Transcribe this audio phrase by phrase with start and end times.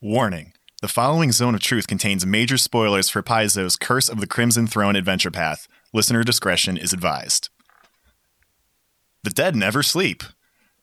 [0.00, 4.68] Warning The following Zone of Truth contains major spoilers for Paizo's Curse of the Crimson
[4.68, 5.66] Throne adventure path.
[5.92, 7.48] Listener discretion is advised.
[9.24, 10.22] The dead never sleep.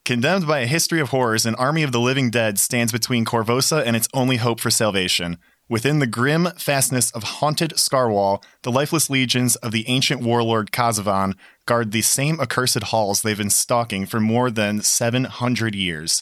[0.04, 3.82] Condemned by a history of horrors, an army of the living dead stands between Korvosa
[3.86, 5.38] and its only hope for salvation.
[5.70, 11.36] Within the grim fastness of haunted Scarwall, the lifeless legions of the ancient warlord Kazavon
[11.66, 16.22] guard the same accursed halls they've been stalking for more than 700 years.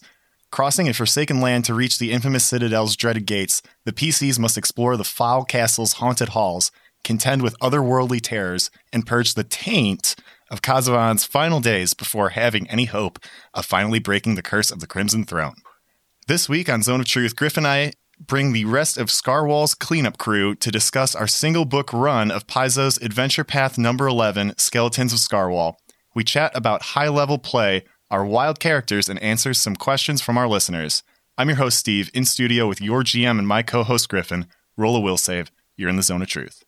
[0.54, 4.96] Crossing a forsaken land to reach the infamous Citadel's dreaded gates, the PCs must explore
[4.96, 6.72] the foul castle's haunted halls,
[7.04, 10.16] contend with otherworldly terrors, and purge the taint
[10.52, 13.18] of Kazavon's final days before having any hope
[13.56, 15.56] of finally breaking the curse of the Crimson Throne.
[16.28, 20.20] This week on Zone of Truth, Griff and I bring the rest of Scarwall's cleanup
[20.20, 25.18] crew to discuss our single book run of Paizo's Adventure Path number 11, Skeletons of
[25.18, 25.78] Scarwall.
[26.14, 30.48] We chat about high level play, our wild characters, and answers some questions from our
[30.48, 31.02] listeners.
[31.36, 34.46] I'm your host, Steve, in studio with your GM and my co host, Griffin.
[34.78, 35.52] Roll a will save.
[35.78, 36.63] You're in the zone of truth.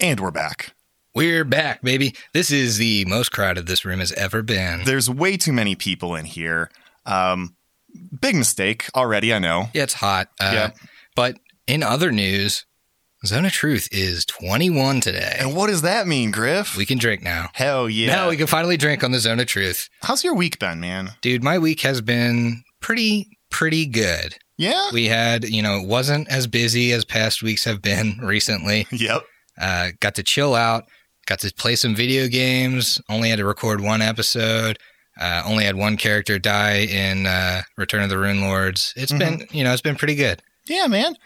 [0.00, 0.72] And we're back.
[1.14, 2.14] We're back, baby.
[2.32, 4.84] This is the most crowded this room has ever been.
[4.84, 6.70] There's way too many people in here.
[7.06, 7.56] Um,
[8.20, 9.70] big mistake already, I know.
[9.74, 10.28] Yeah, it's hot.
[10.40, 10.70] Uh, Yeah.
[11.16, 12.64] But in other news,
[13.26, 15.34] Zone of Truth is 21 today.
[15.40, 16.76] And what does that mean, Griff?
[16.76, 17.48] We can drink now.
[17.54, 18.14] Hell yeah.
[18.14, 19.88] Now we can finally drink on the Zone of Truth.
[20.02, 21.10] How's your week been, man?
[21.20, 24.36] Dude, my week has been pretty, pretty good.
[24.56, 24.90] Yeah?
[24.92, 28.86] We had, you know, it wasn't as busy as past weeks have been recently.
[28.92, 29.24] Yep.
[29.60, 30.84] Uh, got to chill out,
[31.26, 34.78] got to play some video games, only had to record one episode.
[35.20, 38.92] Uh, only had one character die in uh, Return of the Rune Lords.
[38.96, 40.40] It's been, you know, it's been pretty good.
[40.68, 41.16] Yeah, man.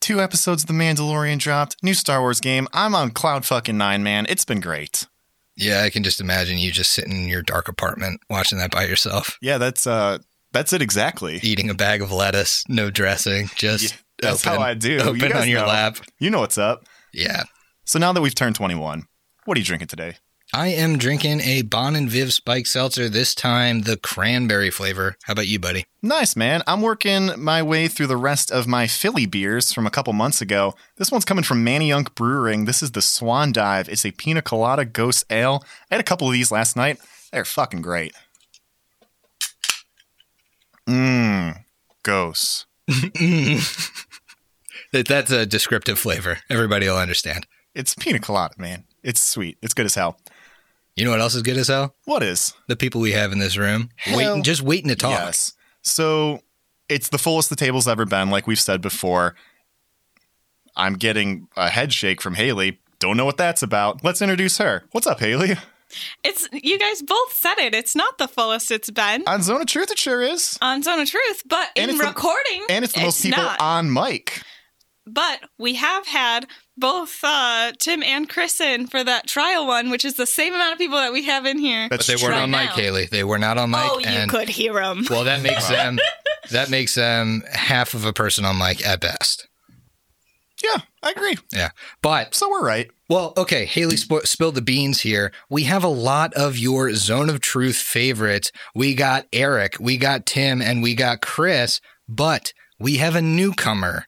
[0.00, 1.76] Two episodes of The Mandalorian dropped.
[1.82, 2.68] New Star Wars game.
[2.72, 4.24] I'm on cloud fucking nine, man.
[4.28, 5.08] It's been great.
[5.56, 8.84] Yeah, I can just imagine you just sitting in your dark apartment watching that by
[8.86, 10.18] yourself, Yeah, that's uh
[10.52, 11.40] that's it exactly.
[11.42, 14.92] eating a bag of lettuce, no dressing, just Yeah, that's open, how I do.
[14.92, 15.66] You Open guys on your know.
[15.66, 15.96] lap.
[16.20, 16.84] You know what's up.
[17.12, 17.42] Yeah.
[17.90, 19.08] So now that we've turned 21,
[19.46, 20.14] what are you drinking today?
[20.54, 25.16] I am drinking a Bon and Viv Spike Seltzer, this time the cranberry flavor.
[25.24, 25.86] How about you, buddy?
[26.00, 26.62] Nice, man.
[26.68, 30.40] I'm working my way through the rest of my Philly beers from a couple months
[30.40, 30.76] ago.
[30.98, 32.64] This one's coming from Manayunk Brewing.
[32.64, 33.88] This is the Swan Dive.
[33.88, 35.64] It's a pina colada ghost ale.
[35.90, 37.00] I had a couple of these last night.
[37.32, 38.14] They're fucking great.
[40.86, 41.64] Mmm.
[42.04, 42.66] Ghosts.
[44.92, 46.38] That's a descriptive flavor.
[46.48, 47.48] Everybody will understand.
[47.74, 48.84] It's pina colada, man.
[49.02, 49.58] It's sweet.
[49.62, 50.18] It's good as hell.
[50.96, 51.94] You know what else is good as hell?
[52.04, 52.52] What is?
[52.66, 55.12] The people we have in this room, Hell waiting, just waiting to talk.
[55.12, 55.52] Yes.
[55.82, 56.40] So
[56.88, 59.34] it's the fullest the table's ever been, like we've said before.
[60.76, 62.80] I'm getting a head shake from Haley.
[62.98, 64.04] Don't know what that's about.
[64.04, 64.84] Let's introduce her.
[64.92, 65.56] What's up, Haley?
[66.22, 67.74] It's you guys both said it.
[67.74, 70.56] It's not the fullest it's been On Zone of Truth, it sure is.
[70.62, 73.42] on Zone of Truth, but And in it's the- recording, And it's the most people
[73.42, 73.60] not.
[73.60, 74.42] on mic.
[75.06, 76.46] But we have had
[76.76, 80.72] both uh, Tim and Chris in for that trial one, which is the same amount
[80.74, 81.88] of people that we have in here.
[81.88, 82.74] That's But they weren't Right on mic, now.
[82.76, 83.06] Haley.
[83.06, 83.80] They were not on mic.
[83.82, 85.04] oh, you and, could hear them.
[85.10, 85.98] Well, that makes them
[86.50, 89.48] that makes them half of a person on mic at best.
[90.62, 91.36] Yeah, I agree.
[91.52, 91.70] Yeah,
[92.02, 92.90] but So we're right.
[93.08, 93.64] well, okay.
[93.64, 95.32] Haley sp- spilled the beans here.
[95.48, 98.52] We have a lot of your zone of truth favorites.
[98.74, 101.80] We got Eric, we got Tim, and we got Chris.
[102.06, 104.06] But we have a newcomer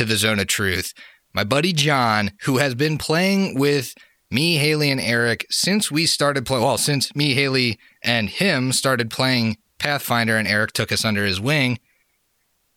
[0.00, 0.94] to the zone of truth.
[1.34, 3.94] My buddy John, who has been playing with
[4.30, 6.64] me, Haley, and Eric since we started playing.
[6.64, 11.38] Well, since me, Haley, and him started playing Pathfinder, and Eric took us under his
[11.38, 11.78] wing.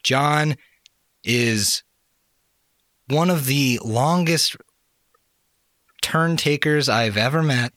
[0.04, 0.58] John
[1.24, 1.84] is
[3.08, 4.58] one of the longest
[6.02, 7.72] turn takers I've ever met.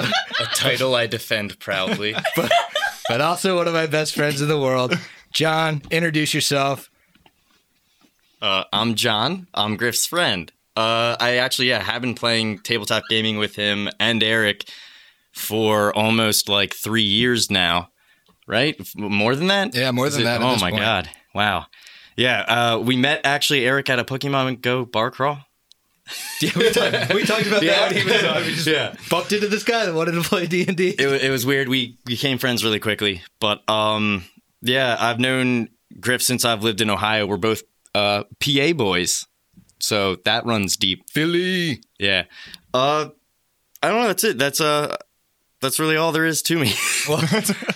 [0.00, 2.14] a title I defend proudly.
[3.08, 4.98] but also one of my best friends in the world.
[5.34, 6.88] John, introduce yourself.
[8.42, 9.46] Uh, I'm John.
[9.54, 10.50] I'm Griff's friend.
[10.76, 14.64] Uh, I actually, yeah, have been playing tabletop gaming with him and Eric
[15.32, 17.90] for almost like three years now.
[18.48, 18.76] Right?
[18.96, 19.74] More than that?
[19.74, 20.82] Yeah, more Is than it- that Oh my point.
[20.82, 21.08] god!
[21.34, 21.66] Wow.
[22.16, 25.38] Yeah, uh, we met actually Eric at a Pokemon Go bar crawl.
[26.42, 27.88] Yeah, we, talked, we talked about Yeah.
[27.88, 27.94] that.
[27.94, 28.46] When he was.
[28.46, 28.96] We just Yeah.
[29.08, 30.88] bumped into this guy that wanted to play D and D.
[30.88, 31.68] it, it was weird.
[31.68, 34.24] We became friends really quickly, but um,
[34.60, 35.68] yeah, I've known
[36.00, 37.24] Griff since I've lived in Ohio.
[37.26, 37.62] We're both
[37.94, 39.26] uh, PA boys.
[39.80, 41.08] So that runs deep.
[41.10, 41.82] Philly.
[41.98, 42.24] Yeah.
[42.72, 43.08] Uh,
[43.82, 44.06] I don't know.
[44.08, 44.38] That's it.
[44.38, 44.96] That's uh,
[45.60, 46.72] that's really all there is to me.
[47.08, 47.18] Well,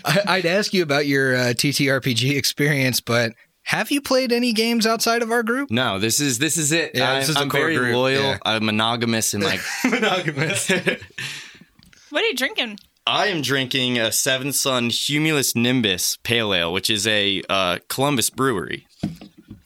[0.05, 3.33] I, I'd ask you about your uh, TTRPG experience, but
[3.65, 5.69] have you played any games outside of our group?
[5.73, 6.93] no, this is this is it.
[6.95, 8.23] Yeah, I'm, this is the I'm very group, loyal.
[8.23, 8.39] yeah.
[8.45, 10.71] I'm monogamous and like Monogamous.
[12.11, 12.79] What are you drinking?
[13.05, 18.31] I am drinking a Seventh Son Humulus Nimbus Pale Ale, which is a uh, Columbus
[18.31, 18.87] brewery.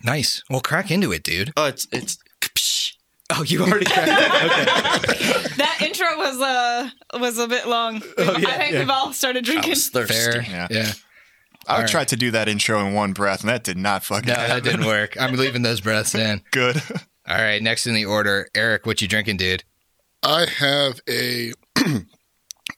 [0.05, 0.43] Nice.
[0.51, 1.53] Well, crack into it, dude.
[1.57, 2.19] Oh, it's it's.
[3.33, 5.53] Oh, you already cracked it.
[5.57, 8.03] That intro was uh was a bit long.
[8.19, 8.79] Oh, yeah, I think yeah.
[8.81, 9.71] we've all started drinking.
[9.71, 10.03] I drinking.
[10.03, 10.15] was thirsty.
[10.15, 10.43] Fair.
[10.43, 10.67] Yeah.
[10.69, 10.93] Yeah.
[11.69, 11.89] I All right.
[11.89, 14.57] tried to do that intro in one breath, and that did not fucking No, happen.
[14.57, 15.17] that didn't work.
[15.21, 16.43] I'm leaving those breaths in.
[16.51, 16.83] Good.
[17.29, 17.63] All right.
[17.63, 19.63] Next in the order, Eric, what you drinking, dude?
[20.25, 21.53] I have a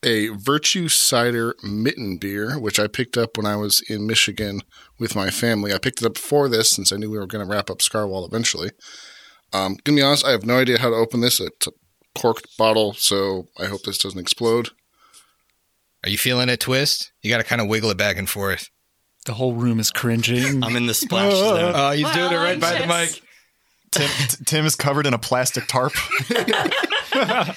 [0.03, 4.61] a Virtue Cider Mitten beer, which I picked up when I was in Michigan
[4.99, 5.73] with my family.
[5.73, 7.79] I picked it up before this since I knew we were going to wrap up
[7.79, 8.71] Scarwall eventually.
[9.51, 11.39] Um, gonna be honest, I have no idea how to open this.
[11.39, 11.71] It's a
[12.15, 14.69] corked bottle, so I hope this doesn't explode.
[16.03, 17.11] Are you feeling it, Twist?
[17.21, 18.67] You got to kind of wiggle it back and forth.
[19.25, 20.63] The whole room is cringing.
[20.63, 21.71] I'm in the splash zone.
[21.75, 23.21] Oh, he's Well, doing it right by the mic.
[23.91, 25.93] Tim, t- Tim is covered in a plastic tarp.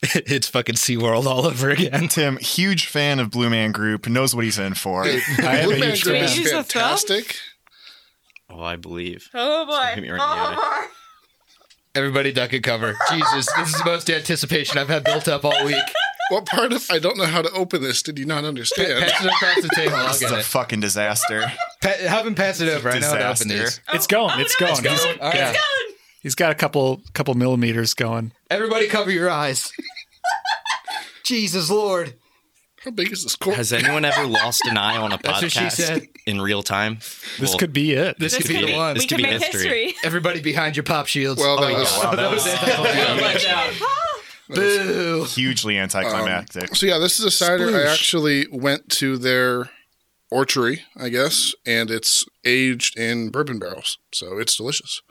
[0.14, 2.08] it's fucking SeaWorld all over again.
[2.10, 5.04] Tim, huge fan of Blue Man Group, knows what he's in for.
[5.04, 6.24] I am Blue a Man huge Group fan.
[6.24, 6.64] is Use a thumb?
[6.64, 7.36] fantastic.
[8.50, 9.28] Oh, I believe.
[9.34, 9.94] Oh boy.
[9.94, 10.54] Hit me right in the eye.
[10.58, 10.88] oh.
[11.94, 12.96] Everybody duck and cover.
[13.10, 15.82] Jesus, this is the most anticipation I've had built up all week.
[16.30, 19.00] What part of I don't know how to open this did you not understand?
[19.02, 19.96] Pass it across the table.
[19.96, 20.44] I'll This is get a it.
[20.44, 21.50] fucking disaster.
[21.82, 22.90] Pa- have him pass it over.
[22.90, 23.80] I know how to open Disaster.
[23.88, 23.94] these.
[23.94, 24.30] It's going.
[24.36, 24.78] Oh, it's no, going.
[24.78, 25.20] it's He's- going.
[25.20, 25.56] All right.
[26.18, 26.22] Yeah.
[26.22, 26.22] Going.
[26.22, 28.32] He's got a couple couple millimeters going.
[28.50, 29.72] Everybody cover your eyes.
[31.24, 32.14] Jesus Lord.
[32.84, 33.56] How big is this cork?
[33.56, 36.02] Has anyone ever lost an eye on a That's what she podcast said.
[36.26, 36.98] in real time?
[37.38, 38.18] This Well, could be it.
[38.20, 38.94] This, This could be could the one.
[38.94, 39.84] This we could can be make history.
[39.86, 39.94] history.
[40.04, 41.40] Everybody behind your pop shields.
[41.40, 42.14] well, that Oh, was, yeah.
[42.14, 42.30] that
[43.34, 43.82] was anticlimactic.
[44.48, 45.24] Boo.
[45.28, 46.74] Hugely anticlimactic.
[46.76, 47.66] So yeah, this is a cider.
[47.68, 47.92] I Sploosh.
[47.92, 49.68] actually went to their
[50.30, 55.02] orchard, I guess, and it's aged in bourbon barrels, so it's delicious.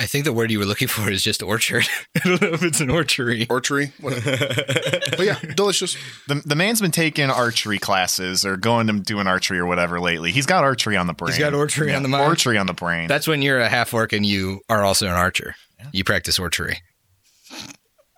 [0.00, 1.86] I think the word you were looking for is just orchard.
[2.24, 3.46] I don't know if it's an orchard.
[3.50, 5.96] Orchard, but yeah, delicious.
[6.28, 10.32] the, the man's been taking archery classes or going to doing archery or whatever lately.
[10.32, 11.32] He's got archery on the brain.
[11.32, 12.24] He's got archery on the mind.
[12.24, 13.06] Archery on the brain.
[13.06, 15.54] That's when you're a half orc and you are also an archer.
[15.92, 16.78] You practice archery.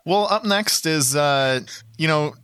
[0.05, 1.61] Well, up next is, uh,
[1.97, 2.35] you know,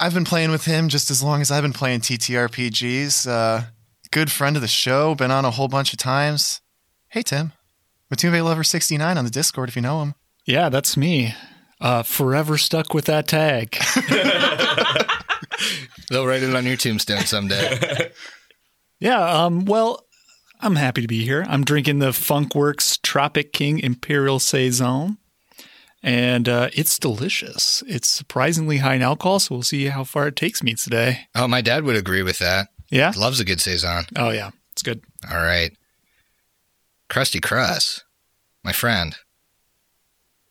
[0.00, 3.26] I've been playing with him just as long as I've been playing TTRPGs.
[3.26, 3.62] Uh,
[4.10, 6.60] good friend of the show, been on a whole bunch of times.
[7.08, 7.52] Hey, Tim.
[8.12, 10.14] Matumbe Lover 69 on the Discord if you know him.
[10.46, 11.34] Yeah, that's me.
[11.80, 13.76] Uh, forever stuck with that tag.
[16.10, 18.10] They'll write it on your tombstone someday.
[19.00, 20.06] Yeah, um, well,
[20.60, 21.44] I'm happy to be here.
[21.46, 25.18] I'm drinking the Funkwerks Tropic King Imperial Saison,
[26.02, 27.82] and uh, it's delicious.
[27.86, 31.26] It's surprisingly high in alcohol, so we'll see how far it takes me today.
[31.34, 32.68] oh, my dad would agree with that.
[32.88, 33.12] Yeah?
[33.14, 34.04] Loves a good saison.
[34.16, 35.02] Oh, yeah, it's good.
[35.30, 35.76] All right.
[37.10, 38.02] Krusty Krus,
[38.62, 39.16] my friend.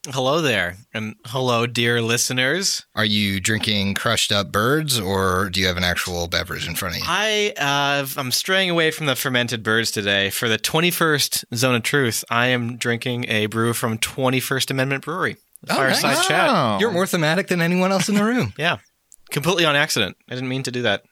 [0.08, 2.86] Hello there, and hello, dear listeners.
[2.94, 6.96] Are you drinking crushed up birds or do you have an actual beverage in front
[6.96, 7.06] of you?
[7.08, 10.30] I uh, I'm straying away from the fermented birds today.
[10.30, 15.38] For the 21st Zone of Truth, I am drinking a brew from 21st Amendment Brewery.
[15.70, 16.28] Oh, Fireside nice.
[16.28, 16.48] chat.
[16.50, 16.80] Wow.
[16.80, 18.54] You're more thematic than anyone else in the room.
[18.58, 18.80] Yeah,
[19.32, 20.18] completely on accident.
[20.30, 21.04] I didn't mean to do that.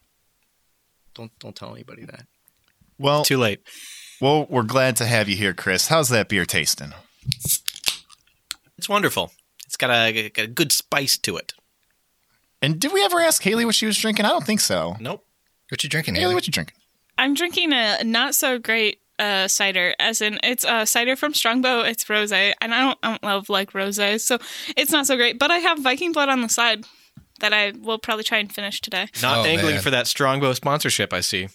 [1.16, 2.26] Don't don't tell anybody that.
[2.98, 3.62] Well, Too late.
[4.22, 5.88] Well, we're glad to have you here, Chris.
[5.88, 6.94] How's that beer tasting?
[8.78, 9.32] It's wonderful.
[9.66, 11.54] It's got a, got a good spice to it.
[12.62, 14.26] And did we ever ask Haley what she was drinking?
[14.26, 14.96] I don't think so.
[15.00, 15.26] Nope.
[15.70, 16.36] What you drinking, Haley, Haley?
[16.36, 16.76] what you drinking?
[17.18, 21.82] I'm drinking a not so great uh, cider, as in it's a cider from Strongbow.
[21.82, 24.38] It's rose, and I don't, I don't love like roses, so
[24.76, 25.40] it's not so great.
[25.40, 26.86] But I have Viking blood on the side
[27.40, 29.08] that I will probably try and finish today.
[29.22, 29.84] Not Oh, angling man.
[29.84, 31.14] for that Strongbow sponsorship.
[31.14, 31.48] I see.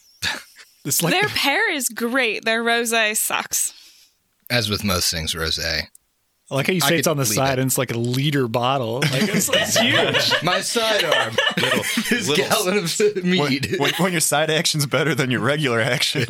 [0.87, 2.45] It's like Their pair is great.
[2.45, 3.73] Their rose sucks.
[4.49, 5.89] As with most things, rosé.
[6.49, 7.63] I like how you I say it's on the side it.
[7.63, 9.01] and it's like a liter bottle.
[9.01, 10.45] Like it's, it's huge.
[10.45, 11.35] My sidearm.
[11.57, 11.79] Little,
[12.09, 13.75] This little gallon of When, mead.
[13.79, 16.27] when, when your side action's better than your regular action.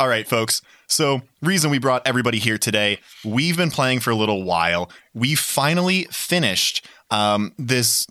[0.00, 0.62] All right, folks.
[0.88, 4.90] So, reason we brought everybody here today, we've been playing for a little while.
[5.14, 8.08] We finally finished um, this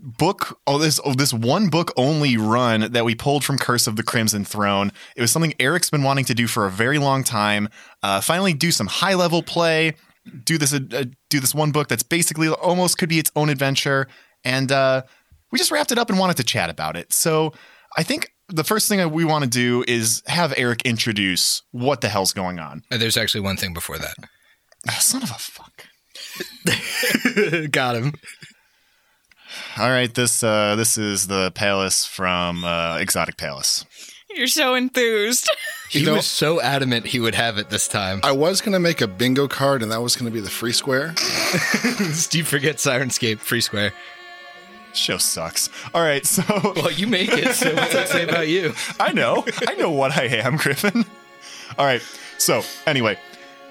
[0.00, 3.96] book oh this oh, this one book only run that we pulled from curse of
[3.96, 7.22] the crimson throne it was something eric's been wanting to do for a very long
[7.24, 7.68] time
[8.02, 9.94] uh, finally do some high level play
[10.44, 13.48] do this uh, uh, do this one book that's basically almost could be its own
[13.48, 14.08] adventure
[14.44, 15.02] and uh,
[15.52, 17.52] we just wrapped it up and wanted to chat about it so
[17.96, 22.00] i think the first thing that we want to do is have Eric introduce what
[22.00, 22.82] the hell's going on.
[22.90, 24.14] Uh, There's actually one thing before that.
[24.88, 25.84] Ah, son of a fuck.
[27.70, 28.14] Got him.
[29.78, 33.84] All right, this uh, this is the palace from uh, Exotic Palace.
[34.34, 35.48] You're so enthused.
[35.90, 38.20] He You know- was so adamant he would have it this time.
[38.22, 40.50] I was going to make a bingo card, and that was going to be the
[40.50, 41.16] free square.
[42.12, 43.94] Steve forgets Syrinscape free square.
[44.92, 45.70] Show sucks.
[45.94, 46.42] All right, so
[46.76, 48.74] Well, you make it, so what's that say about you?
[49.00, 49.46] I know.
[49.66, 51.06] I know what I am, Griffin.
[51.78, 52.02] All right.
[52.36, 53.18] So, anyway,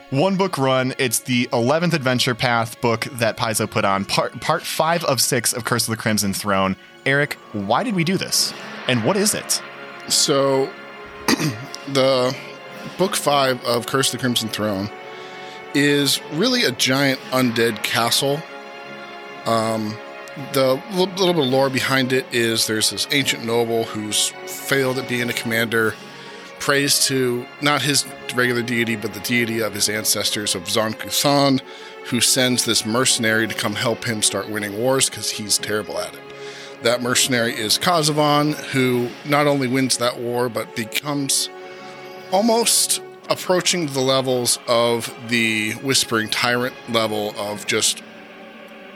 [0.09, 0.93] one book run.
[0.97, 5.53] It's the 11th Adventure Path book that Paizo put on, part, part five of six
[5.53, 6.75] of Curse of the Crimson Throne.
[7.05, 8.53] Eric, why did we do this?
[8.87, 9.61] And what is it?
[10.07, 10.71] So,
[11.89, 12.35] the
[12.97, 14.89] book five of Curse of the Crimson Throne
[15.73, 18.41] is really a giant undead castle.
[19.45, 19.97] Um,
[20.53, 24.97] the little, little bit of lore behind it is there's this ancient noble who's failed
[24.99, 25.95] at being a commander,
[26.67, 28.05] prays to not his
[28.35, 31.61] regular deity, but the deity of his ancestors of Zon
[32.07, 36.13] who sends this mercenary to come help him start winning wars because he's terrible at
[36.13, 36.19] it.
[36.83, 41.49] That mercenary is Kazavon, who not only wins that war, but becomes
[42.33, 48.03] almost approaching the levels of the Whispering Tyrant level of just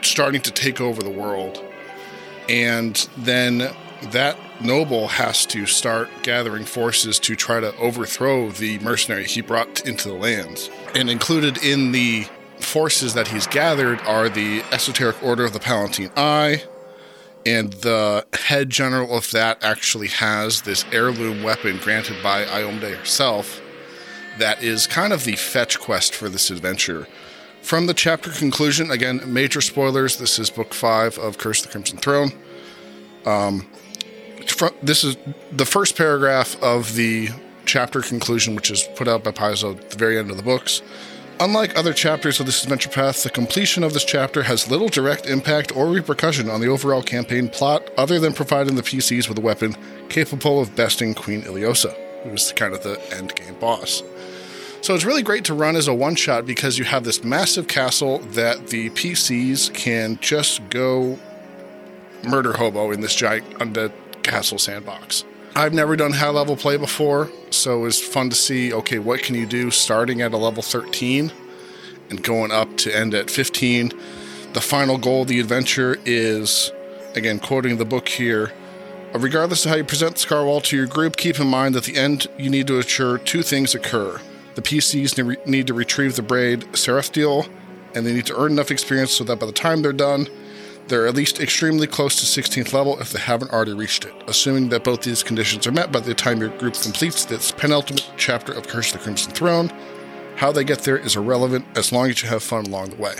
[0.02, 1.64] starting to take over the world.
[2.50, 3.74] And then
[4.10, 9.86] that noble has to start gathering forces to try to overthrow the mercenary he brought
[9.86, 10.70] into the lands.
[10.94, 12.26] And included in the
[12.58, 16.62] forces that he's gathered are the Esoteric Order of the Palatine Eye,
[17.44, 23.60] and the head general of that actually has this heirloom weapon granted by Iomedae herself
[24.38, 27.06] that is kind of the fetch quest for this adventure.
[27.62, 30.16] From the chapter conclusion, again, major spoilers.
[30.16, 32.32] This is book five of Curse of the Crimson Throne.
[33.24, 33.66] Um,
[34.82, 35.16] this is
[35.50, 37.28] the first paragraph of the
[37.64, 40.82] chapter conclusion, which is put out by Paizo at the very end of the books.
[41.40, 45.26] Unlike other chapters of this adventure path, the completion of this chapter has little direct
[45.26, 49.40] impact or repercussion on the overall campaign plot, other than providing the PCs with a
[49.40, 49.74] weapon
[50.08, 54.02] capable of besting Queen Ileosa, who is kind of the end game boss.
[54.82, 57.68] So it's really great to run as a one shot because you have this massive
[57.68, 61.18] castle that the PCs can just go
[62.24, 65.24] murder hobo in this giant undead castle sandbox.
[65.54, 69.22] I've never done high level play before, so it was fun to see okay, what
[69.22, 71.30] can you do starting at a level 13
[72.12, 73.92] and going up to end at 15.
[74.52, 76.70] The final goal of the adventure is,
[77.14, 78.52] again, quoting the book here.
[79.14, 81.94] Uh, regardless of how you present Scarwall to your group, keep in mind that at
[81.94, 84.20] the end you need to ensure two things occur.
[84.54, 87.48] The PCs need to retrieve the braid Serithtial,
[87.94, 90.28] and they need to earn enough experience so that by the time they're done,
[90.92, 94.12] they're at least extremely close to 16th level if they haven't already reached it.
[94.26, 98.12] Assuming that both these conditions are met by the time your group completes this penultimate
[98.18, 99.72] chapter of Curse of the Crimson Throne,
[100.36, 103.14] how they get there is irrelevant as long as you have fun along the way.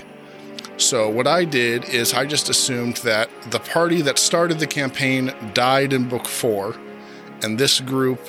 [0.76, 5.34] So, what I did is I just assumed that the party that started the campaign
[5.54, 6.76] died in book four,
[7.42, 8.20] and this group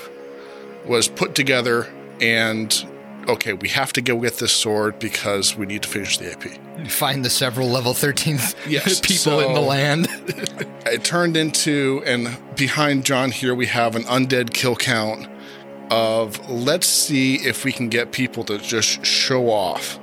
[0.86, 2.88] was put together and
[3.28, 6.90] okay, we have to go get this sword because we need to finish the AP.
[6.90, 10.08] Find the several level 13th Yes, people in the land.
[10.86, 15.28] it turned into and behind john here we have an undead kill count
[15.90, 20.00] of let's see if we can get people to just show off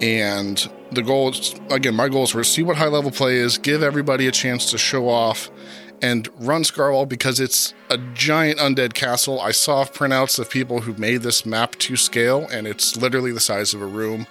[0.00, 3.82] and the goal is again my goals were see what high level play is give
[3.82, 5.50] everybody a chance to show off
[6.06, 9.40] and run Scarwall because it's a giant undead castle.
[9.40, 13.40] I saw printouts of people who made this map to scale, and it's literally the
[13.40, 14.28] size of a room.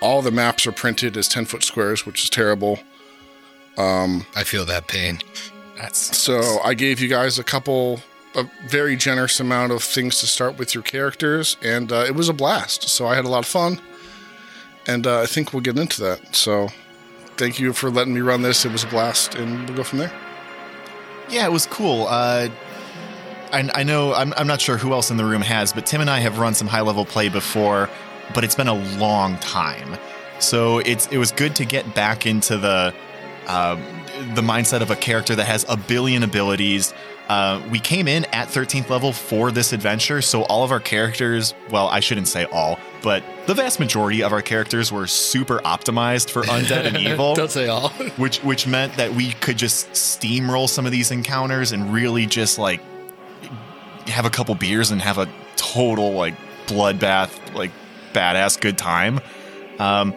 [0.00, 2.78] All the maps are printed as 10 foot squares, which is terrible.
[4.34, 5.18] I feel that pain.
[5.76, 8.00] That's So I gave you guys a couple,
[8.34, 12.30] a very generous amount of things to start with your characters, and uh, it was
[12.30, 12.88] a blast.
[12.88, 13.78] So I had a lot of fun,
[14.86, 16.34] and uh, I think we'll get into that.
[16.34, 16.68] So
[17.36, 18.64] thank you for letting me run this.
[18.64, 20.29] It was a blast, and we'll go from there.
[21.30, 22.06] Yeah, it was cool.
[22.08, 22.48] Uh,
[23.52, 26.00] I, I know I'm, I'm not sure who else in the room has, but Tim
[26.00, 27.88] and I have run some high level play before,
[28.34, 29.96] but it's been a long time.
[30.38, 32.94] So it's it was good to get back into the
[33.46, 33.76] uh,
[34.34, 36.94] the mindset of a character that has a billion abilities.
[37.30, 41.54] Uh, we came in at 13th level for this adventure, so all of our characters,
[41.70, 46.30] well, I shouldn't say all, but the vast majority of our characters were super optimized
[46.30, 47.90] for undead and evil Don't say all.
[48.16, 52.58] which which meant that we could just steamroll some of these encounters and really just
[52.58, 52.80] like
[54.08, 56.34] have a couple beers and have a total like
[56.66, 57.70] bloodbath like
[58.12, 59.20] badass good time
[59.78, 60.12] um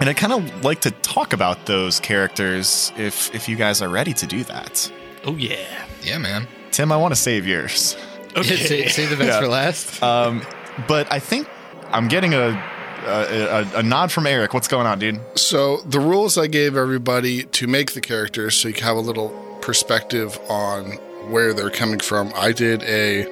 [0.00, 3.88] and i kind of like to talk about those characters if if you guys are
[3.90, 4.90] ready to do that
[5.24, 5.84] Oh yeah.
[6.02, 6.46] Yeah, man.
[6.70, 7.96] Tim, I want to save yours.
[8.42, 9.40] say, save the best Yeah.
[9.40, 10.02] for last.
[10.02, 10.42] Um,
[10.86, 11.48] but I think
[11.90, 12.62] I'm getting a,
[13.06, 14.54] a, a, a nod from Eric.
[14.54, 15.20] What's going on, dude?
[15.36, 19.00] So the rules I gave everybody to make the characters, so you can have a
[19.00, 20.92] little perspective on
[21.30, 22.32] where they're coming from.
[22.36, 23.24] I did a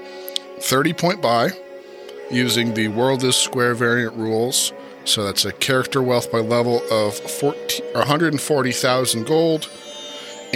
[0.61, 1.50] 30 point buy
[2.30, 4.73] using the world is square variant rules.
[5.04, 9.70] So that's a character wealth by level of 14, 140,000 gold,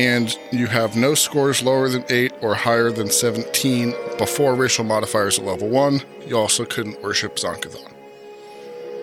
[0.01, 5.39] and you have no scores lower than 8 or higher than 17 before racial modifiers
[5.39, 6.01] at level 1.
[6.27, 7.93] You also couldn't worship Zon-Kuthon.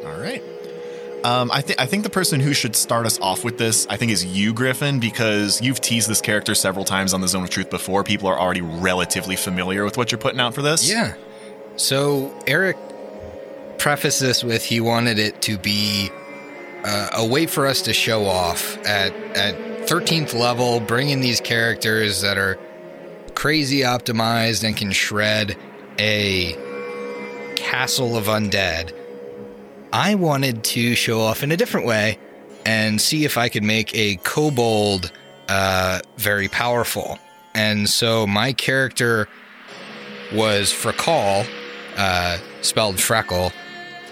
[0.06, 0.42] All right.
[1.24, 3.98] Um, I think I think the person who should start us off with this, I
[3.98, 7.50] think, is you, Griffin, because you've teased this character several times on the Zone of
[7.50, 8.04] Truth before.
[8.04, 10.90] People are already relatively familiar with what you're putting out for this.
[10.90, 11.16] Yeah.
[11.76, 12.78] So Eric
[13.78, 16.10] prefaced this with he wanted it to be
[16.84, 21.40] uh, a way for us to show off at at 13th level, bring in these
[21.40, 22.60] characters that are
[23.36, 25.56] crazy optimized and can shred
[25.98, 26.54] a
[27.56, 28.94] castle of undead.
[29.94, 32.20] I wanted to show off in a different way
[32.66, 35.10] and see if I could make a kobold
[35.48, 37.18] uh, very powerful.
[37.56, 39.30] And so my character
[40.34, 41.48] was Frakal,
[41.96, 43.54] uh, spelled Freckle,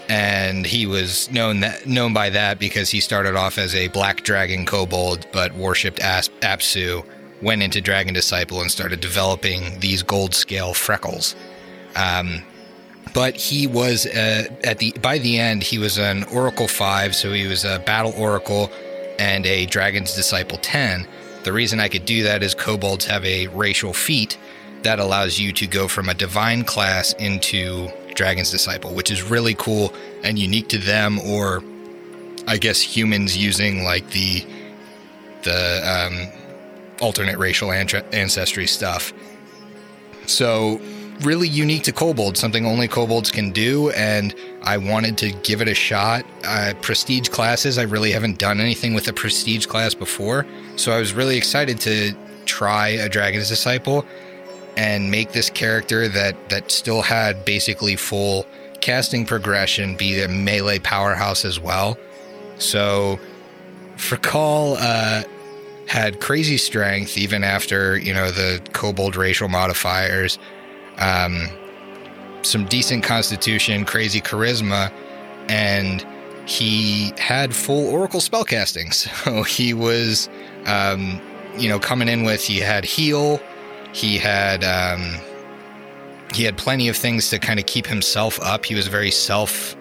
[0.09, 4.24] and he was known that known by that because he started off as a black
[4.24, 7.05] dragon kobold, but worshipped As- Apsu,
[7.41, 11.35] went into Dragon Disciple, and started developing these gold scale freckles.
[11.95, 12.43] Um,
[13.13, 17.31] but he was uh, at the by the end he was an Oracle five, so
[17.31, 18.71] he was a Battle Oracle
[19.17, 21.07] and a Dragon's Disciple ten.
[21.43, 24.38] The reason I could do that is kobolds have a racial feat
[24.81, 29.53] that allows you to go from a divine class into Dragon's Disciple, which is really
[29.53, 29.93] cool
[30.24, 31.63] and unique to them, or
[32.48, 34.45] I guess humans using like the
[35.43, 36.27] the um,
[37.00, 39.13] alternate racial ancestry stuff.
[40.25, 40.81] So
[41.22, 45.68] really unique to kobolds, something only kobolds can do, and I wanted to give it
[45.68, 46.25] a shot.
[46.44, 51.00] Uh, prestige classes, I really haven't done anything with a prestige class before, so I
[51.00, 52.13] was really excited to
[52.46, 54.05] try a Dragon's Disciple
[54.77, 58.46] and make this character that that still had basically full
[58.81, 61.98] casting progression, be a melee powerhouse as well.
[62.57, 63.20] So,
[63.98, 65.24] Frakal uh,
[65.88, 70.38] had crazy strength even after you know the kobold racial modifiers
[70.98, 71.50] um,
[72.42, 74.92] some decent constitution, crazy charisma,
[75.48, 76.05] and
[76.48, 78.94] he had full oracle spellcasting.
[79.25, 80.29] So he was,
[80.66, 81.20] um,
[81.57, 83.40] you know, coming in with he had heal,
[83.96, 85.22] he had um,
[86.34, 88.66] he had plenty of things to kind of keep himself up.
[88.66, 89.74] He was a very self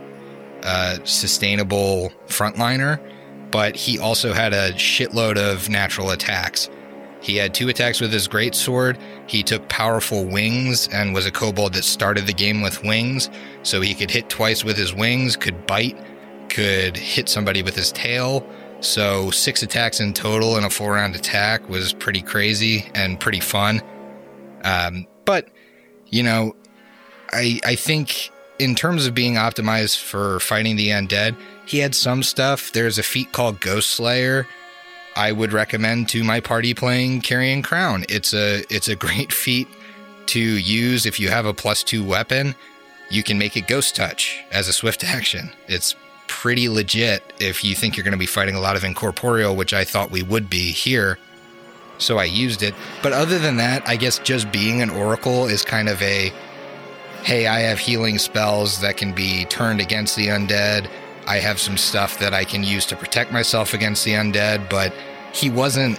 [0.62, 3.00] uh, sustainable frontliner,
[3.50, 6.70] but he also had a shitload of natural attacks.
[7.22, 8.98] He had two attacks with his great sword.
[9.26, 13.30] He took powerful wings and was a kobold that started the game with wings,
[13.64, 15.98] so he could hit twice with his wings, could bite,
[16.50, 18.46] could hit somebody with his tail.
[18.78, 23.40] So six attacks in total in a four round attack was pretty crazy and pretty
[23.40, 23.82] fun.
[24.64, 25.48] Um, but
[26.06, 26.56] you know,
[27.32, 32.22] I I think in terms of being optimized for fighting the undead, he had some
[32.22, 32.72] stuff.
[32.72, 34.46] There's a feat called Ghost Slayer.
[35.16, 38.04] I would recommend to my party playing Carrion Crown.
[38.08, 39.68] It's a it's a great feat
[40.26, 42.54] to use if you have a plus two weapon.
[43.10, 45.50] You can make it Ghost Touch as a swift action.
[45.68, 45.94] It's
[46.26, 49.74] pretty legit if you think you're going to be fighting a lot of incorporeal, which
[49.74, 51.18] I thought we would be here.
[51.98, 52.74] So I used it.
[53.02, 56.32] But other than that, I guess just being an oracle is kind of a
[57.24, 60.90] hey, I have healing spells that can be turned against the undead.
[61.26, 64.92] I have some stuff that I can use to protect myself against the undead, but
[65.32, 65.98] he wasn't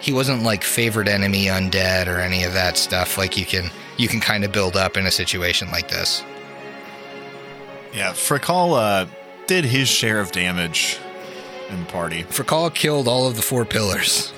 [0.00, 4.08] he wasn't like favorite enemy undead or any of that stuff like you can you
[4.08, 6.24] can kind of build up in a situation like this.
[7.92, 9.06] Yeah, Frakal uh,
[9.46, 10.98] did his share of damage
[11.70, 12.24] in the party.
[12.24, 14.32] Frakal killed all of the four pillars.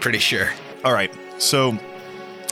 [0.00, 0.50] Pretty sure.
[0.84, 1.76] All right, so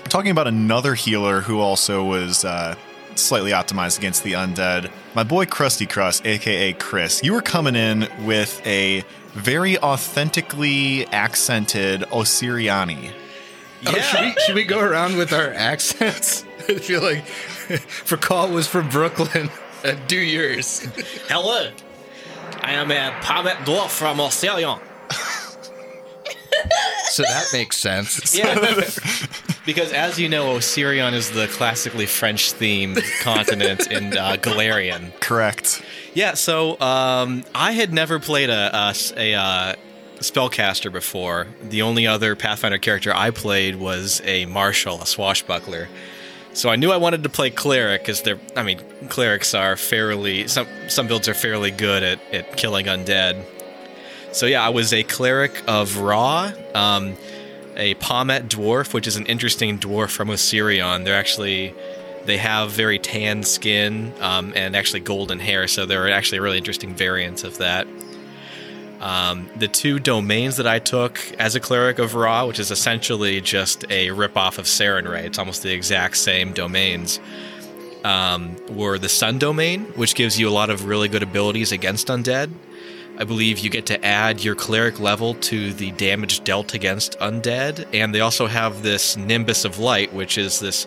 [0.09, 2.75] talking about another healer who also was uh,
[3.15, 7.23] slightly optimized against the undead, my boy Krusty Crust, aka Chris.
[7.23, 13.13] You were coming in with a very authentically accented Osiriani.
[13.87, 16.45] Oh, should, we, should we go around with our accents?
[16.69, 19.51] I feel like Frakal was from Brooklyn.
[19.85, 20.81] Uh, do yours.
[21.29, 21.71] Hello,
[22.63, 24.81] I am a Pahmet Dwarf from Australia.
[27.11, 28.37] So that makes sense.
[28.37, 28.55] Yeah.
[29.67, 35.19] because as you know, Osirion is the classically French themed continent in uh, Golarion.
[35.21, 35.83] Correct.
[36.15, 39.75] Yeah, so um, I had never played a, a, a uh,
[40.17, 41.47] spellcaster before.
[41.63, 45.89] The only other Pathfinder character I played was a marshal, a swashbuckler.
[46.53, 48.41] So I knew I wanted to play cleric because they're.
[48.57, 53.45] I mean, clerics are fairly some some builds are fairly good at at killing undead.
[54.37, 57.17] So yeah, I was a cleric of Ra, um,
[57.75, 61.07] a Pahmet dwarf, which is an interesting dwarf from Osirion.
[61.07, 61.75] They're actually
[62.27, 66.59] they have very tan skin um, and actually golden hair, so they're actually a really
[66.59, 67.87] interesting variants of that.
[69.01, 73.41] Um, the two domains that I took as a cleric of Ra, which is essentially
[73.41, 77.21] just a ripoff of Sarenrae, it's almost the exact same domains,
[78.05, 82.09] um, were the Sun domain, which gives you a lot of really good abilities against
[82.09, 82.51] undead.
[83.19, 87.87] I believe you get to add your cleric level to the damage dealt against undead,
[87.95, 90.87] and they also have this Nimbus of Light, which is this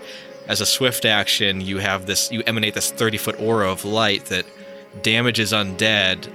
[0.50, 4.26] as a swift action, you have this you emanate this 30 foot aura of light
[4.26, 4.46] that
[5.04, 6.28] damages undead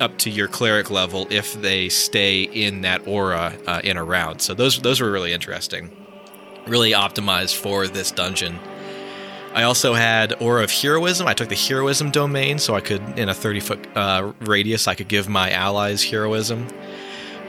[0.00, 4.42] up to your cleric level if they stay in that aura uh, in a round.
[4.42, 5.90] So those those were really interesting,
[6.66, 8.58] really optimized for this dungeon.
[9.54, 11.28] I also had Aura of Heroism.
[11.28, 14.94] I took the Heroism domain, so I could, in a 30 foot uh, radius, I
[14.94, 16.66] could give my allies heroism.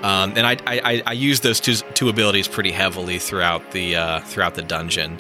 [0.04, 4.20] Um, and I, I, I used those two, two abilities pretty heavily throughout the uh,
[4.20, 5.20] throughout the dungeon.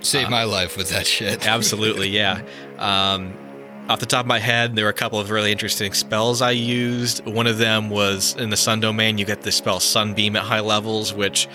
[0.00, 1.46] Saved my life with that shit.
[1.46, 2.42] Absolutely, yeah.
[2.78, 3.32] Um,
[3.88, 6.50] off the top of my head, there were a couple of really interesting spells I
[6.50, 7.24] used.
[7.26, 9.18] One of them was in the Sun domain.
[9.18, 11.48] You get the spell Sunbeam at high levels, which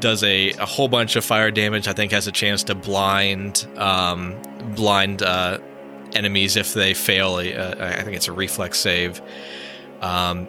[0.00, 1.88] does a, a whole bunch of fire damage.
[1.88, 4.40] I think has a chance to blind um,
[4.74, 5.58] blind uh,
[6.12, 7.36] enemies if they fail.
[7.36, 9.20] I think it's a reflex save.
[10.00, 10.48] Um,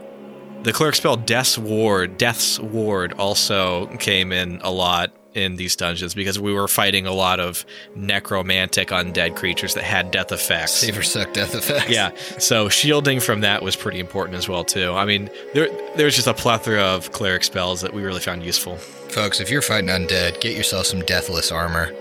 [0.64, 6.14] the cleric spell Death's Ward, Death's Ward also came in a lot in these dungeons
[6.14, 7.66] because we were fighting a lot of
[7.96, 10.74] necromantic undead creatures that had death effects.
[10.74, 11.90] Save or suck death effects.
[11.90, 14.92] Yeah, so shielding from that was pretty important as well too.
[14.94, 18.78] I mean, there there's just a plethora of cleric spells that we really found useful.
[18.78, 21.92] Folks, if you're fighting undead, get yourself some deathless armor.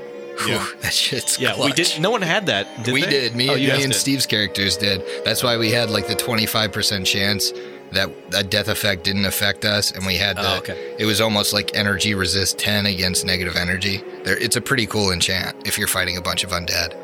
[0.47, 0.65] Yeah.
[0.65, 2.01] Whew, that shit's Yeah, we did.
[2.01, 2.85] No one had that.
[2.85, 3.11] Did we they?
[3.11, 3.37] did.
[3.37, 3.95] Me, Oh, and, me and did.
[3.99, 5.03] Steve's characters did.
[5.25, 7.53] That's why we had like the 25% chance
[7.93, 9.91] that a death effect didn't affect us.
[9.91, 10.95] And we had the, Oh, okay.
[10.99, 13.99] it was almost like energy resist 10 against negative energy.
[14.25, 16.97] There, it's a pretty cool enchant if you're fighting a bunch of undead.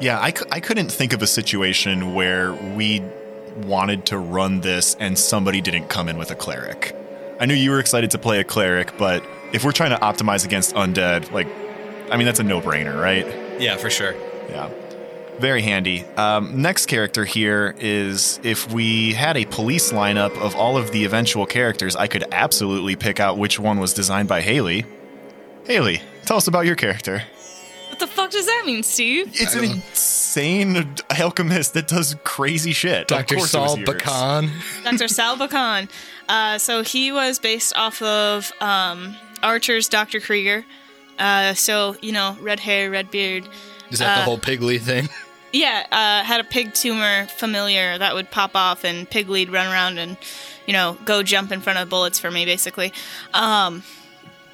[0.00, 3.02] Yeah, I, cou- I couldn't think of a situation where we
[3.64, 6.94] wanted to run this and somebody didn't come in with a cleric.
[7.40, 10.44] I knew you were excited to play a cleric, but if we're trying to optimize
[10.44, 11.46] against undead, like,
[12.10, 13.26] I mean, that's a no brainer, right?
[13.60, 14.14] Yeah, for sure.
[14.48, 14.70] Yeah.
[15.38, 16.04] Very handy.
[16.16, 21.04] Um, next character here is if we had a police lineup of all of the
[21.04, 24.84] eventual characters, I could absolutely pick out which one was designed by Haley.
[25.64, 27.22] Haley, tell us about your character.
[27.88, 29.28] What the fuck does that mean, Steve?
[29.34, 33.06] It's an insane alchemist that does crazy shit.
[33.08, 33.36] Dr.
[33.36, 33.88] course it was Saul yours.
[33.88, 34.50] Bacan.
[34.84, 35.08] Dr.
[35.08, 35.88] Sal Bacan.
[36.28, 40.20] Uh, so he was based off of um, Archer's Dr.
[40.20, 40.64] Krieger.
[41.18, 43.48] Uh, so, you know, red hair, red beard.
[43.90, 45.08] Is that the Uh, whole pigly thing?
[45.52, 49.98] Yeah, uh, had a pig tumor familiar that would pop off, and Piglead run around
[49.98, 50.16] and,
[50.66, 52.92] you know, go jump in front of bullets for me, basically.
[53.32, 53.82] Um,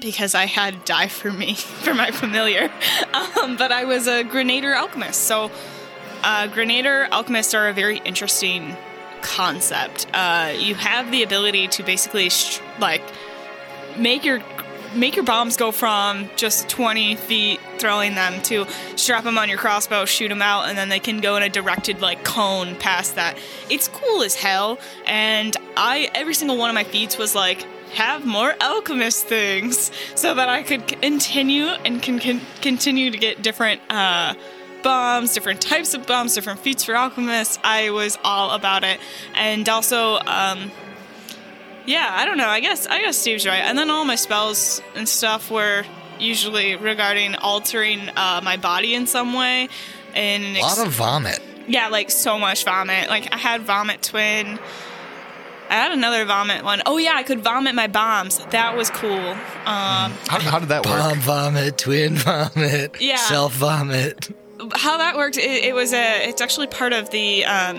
[0.01, 2.71] because I had die for me, for my familiar.
[3.41, 5.23] Um, but I was a Grenadier alchemist.
[5.23, 5.51] So,
[6.23, 8.77] uh, Grenadier alchemists are a very interesting
[9.23, 10.07] concept.
[10.13, 13.03] Uh, you have the ability to basically, sh- like,
[13.97, 14.41] make your
[14.95, 19.59] make your bombs go from just 20 feet throwing them to strap them on your
[19.59, 23.15] crossbow shoot them out and then they can go in a directed like cone past
[23.17, 23.37] that
[23.71, 28.25] it's cool as hell and i every single one of my feats was like have
[28.25, 33.81] more alchemist things so that i could continue and can, can continue to get different
[33.91, 34.35] uh
[34.85, 37.59] bombs, different types of bombs, different feats for alchemists.
[37.65, 39.01] I was all about it.
[39.35, 40.71] And also, um,
[41.87, 42.49] yeah, I don't know.
[42.49, 43.61] I guess I guess Steve's right.
[43.63, 45.85] And then all my spells and stuff were
[46.19, 49.69] usually regarding altering uh, my body in some way.
[50.15, 51.41] And A lot of vomit.
[51.67, 53.09] yeah, like so much vomit.
[53.09, 54.59] Like I had vomit twin.
[55.71, 56.83] I had another vomit one.
[56.87, 58.39] Oh yeah, I could vomit my bombs.
[58.51, 59.11] That was cool.
[59.19, 60.99] Um, How, how did that work?
[60.99, 63.17] Bomb vomit, twin vomit, Yeah.
[63.17, 64.29] self vomit.
[64.75, 67.77] how that worked it, it was a it's actually part of the um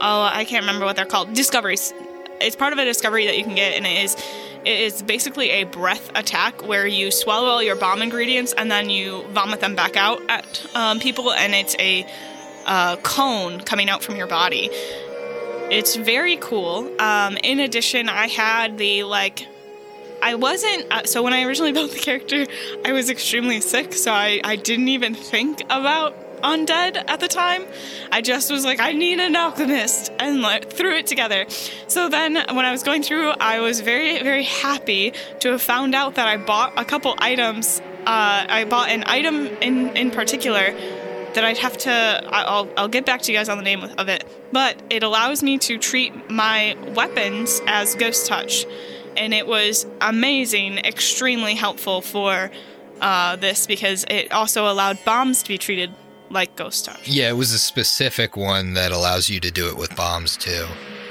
[0.00, 1.94] oh i can't remember what they're called discoveries
[2.40, 4.16] it's part of a discovery that you can get and it is
[4.64, 8.88] it is basically a breath attack where you swallow all your bomb ingredients and then
[8.90, 12.06] you vomit them back out at um, people and it's a
[12.66, 14.68] uh, cone coming out from your body
[15.70, 19.46] it's very cool um, in addition i had the like
[20.22, 20.90] I wasn't.
[20.90, 22.46] Uh, so when I originally built the character,
[22.82, 27.64] I was extremely sick, so I, I didn't even think about undead at the time.
[28.12, 31.46] I just was like, I need an alchemist, and like threw it together.
[31.88, 35.94] So then, when I was going through, I was very, very happy to have found
[35.94, 37.80] out that I bought a couple items.
[38.06, 40.74] Uh, I bought an item in in particular
[41.34, 41.90] that I'd have to.
[41.90, 45.42] I'll I'll get back to you guys on the name of it, but it allows
[45.42, 48.66] me to treat my weapons as ghost touch,
[49.16, 52.50] and it was amazing, extremely helpful for
[53.00, 55.92] uh, this because it also allowed bombs to be treated
[56.34, 57.08] like ghost touch.
[57.08, 60.66] Yeah, it was a specific one that allows you to do it with bombs too.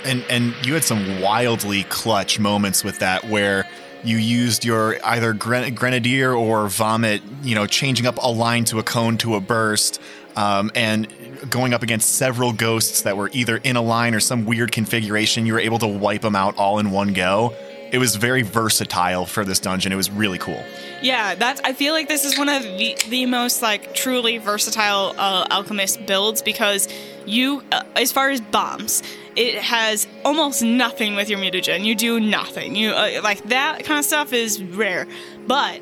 [0.06, 3.68] And and you had some wildly clutch moments with that where
[4.04, 8.80] you used your either gren- grenadier or vomit, you know, changing up a line to
[8.80, 10.02] a cone to a burst,
[10.36, 11.08] um, and
[11.50, 15.46] going up against several ghosts that were either in a line or some weird configuration.
[15.46, 17.56] You were able to wipe them out all in one go.
[17.94, 19.92] It was very versatile for this dungeon.
[19.92, 20.64] It was really cool.
[21.04, 21.62] Yeah, that's.
[21.64, 26.04] I feel like this is one of the, the most like truly versatile uh, alchemist
[26.08, 26.88] builds because
[27.28, 29.04] you, uh, as far as bombs,
[29.36, 31.86] it has almost nothing with your mutagen.
[31.86, 32.76] You do nothing.
[32.76, 35.08] You uh, like that kind of stuff is rare,
[35.46, 35.80] but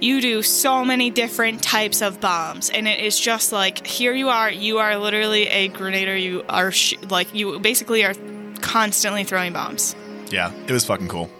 [0.00, 4.28] you do so many different types of bombs, and it is just like here you
[4.28, 4.50] are.
[4.50, 6.16] You are literally a grenadier.
[6.16, 8.14] You are sh- like you basically are
[8.60, 9.94] constantly throwing bombs.
[10.32, 11.30] Yeah, it was fucking cool.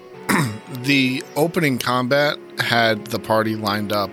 [0.83, 4.11] The opening combat had the party lined up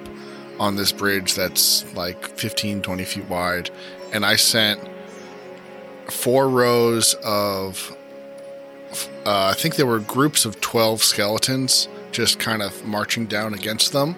[0.59, 3.69] on this bridge that's like 15 20 feet wide
[4.13, 4.79] and i sent
[6.07, 7.95] four rows of
[9.25, 13.93] uh, i think there were groups of 12 skeletons just kind of marching down against
[13.93, 14.15] them.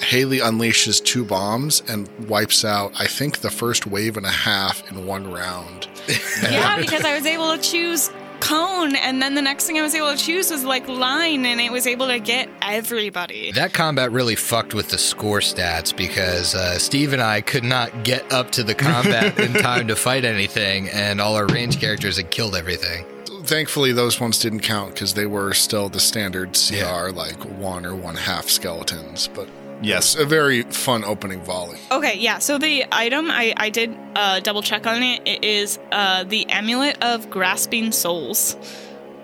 [0.00, 4.90] Haley unleashes two bombs and wipes out i think the first wave and a half
[4.90, 5.88] in one round.
[6.42, 8.10] Yeah, because I was able to choose
[8.42, 11.60] cone, and then the next thing I was able to choose was like line, and
[11.60, 13.52] it was able to get everybody.
[13.52, 18.02] That combat really fucked with the score stats because uh, Steve and I could not
[18.04, 22.16] get up to the combat in time to fight anything, and all our range characters
[22.16, 23.04] had killed everything.
[23.44, 27.10] thankfully those ones didn't count because they were still the standard cr Yeah.
[27.14, 29.48] like one or one half skeletons but
[29.82, 30.14] Yes.
[30.14, 32.38] a very fun opening volley Okay, yeah.
[32.38, 35.22] So the item I I did uh, double check on it.
[35.26, 38.56] It is uh, the amulet of grasping souls.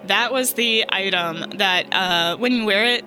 [0.07, 3.05] That was the item that uh, when you wear it,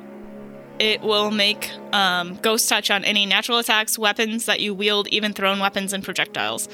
[0.79, 5.33] it will make um, ghost touch on any natural attacks, weapons that you wield, even
[5.33, 6.67] thrown weapons and projectiles.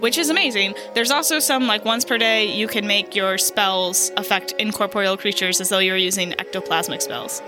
[0.00, 0.74] Which is amazing.
[0.94, 5.60] There's also some like once per day you can make your spells affect incorporeal creatures
[5.60, 7.40] as though you're using ectoplasmic spells.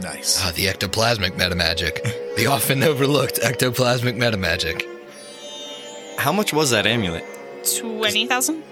[0.00, 0.40] Nice.
[0.42, 2.02] Ah, the ectoplasmic metamagic.
[2.36, 4.82] the often overlooked ectoplasmic metamagic.
[6.18, 7.24] How much was that amulet?
[7.78, 8.62] Twenty thousand.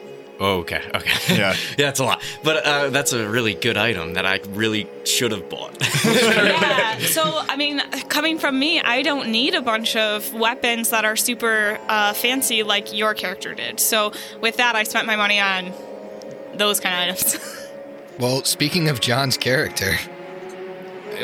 [0.40, 1.12] Oh, okay, okay.
[1.38, 1.54] Yeah.
[1.78, 2.20] yeah, that's a lot.
[2.42, 5.76] But uh, that's a really good item that I really should have bought.
[6.04, 6.98] yeah.
[6.98, 11.14] So, I mean, coming from me, I don't need a bunch of weapons that are
[11.14, 13.78] super uh, fancy like your character did.
[13.78, 15.72] So, with that, I spent my money on
[16.54, 17.58] those kind of items.
[18.18, 19.96] Well, speaking of John's character,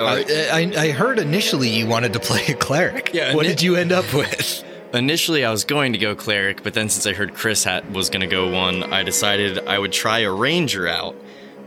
[0.06, 3.12] I, I, I heard initially you wanted to play a cleric.
[3.14, 4.64] Yeah, What did you end up with?
[4.94, 8.08] Initially, I was going to go cleric, but then since I heard Chris hat was
[8.08, 11.14] going to go one, I decided I would try a ranger out.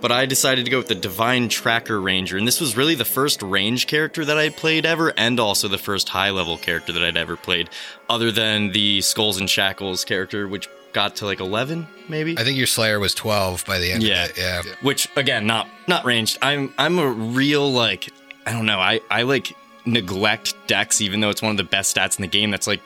[0.02, 3.06] But I decided to go with the Divine Tracker Ranger, and this was really the
[3.06, 7.04] first range character that I played ever, and also the first high level character that
[7.04, 7.70] I'd ever played,
[8.10, 12.36] other than the Skulls and Shackles character, which got to like 11, maybe?
[12.40, 14.24] I think your Slayer was 12 by the end Yeah.
[14.24, 14.38] of it.
[14.40, 14.62] Yeah.
[14.82, 18.10] which again not not ranged i'm i'm a real like
[18.46, 21.96] i don't know i i like neglect dex even though it's one of the best
[21.96, 22.82] stats in the game that's like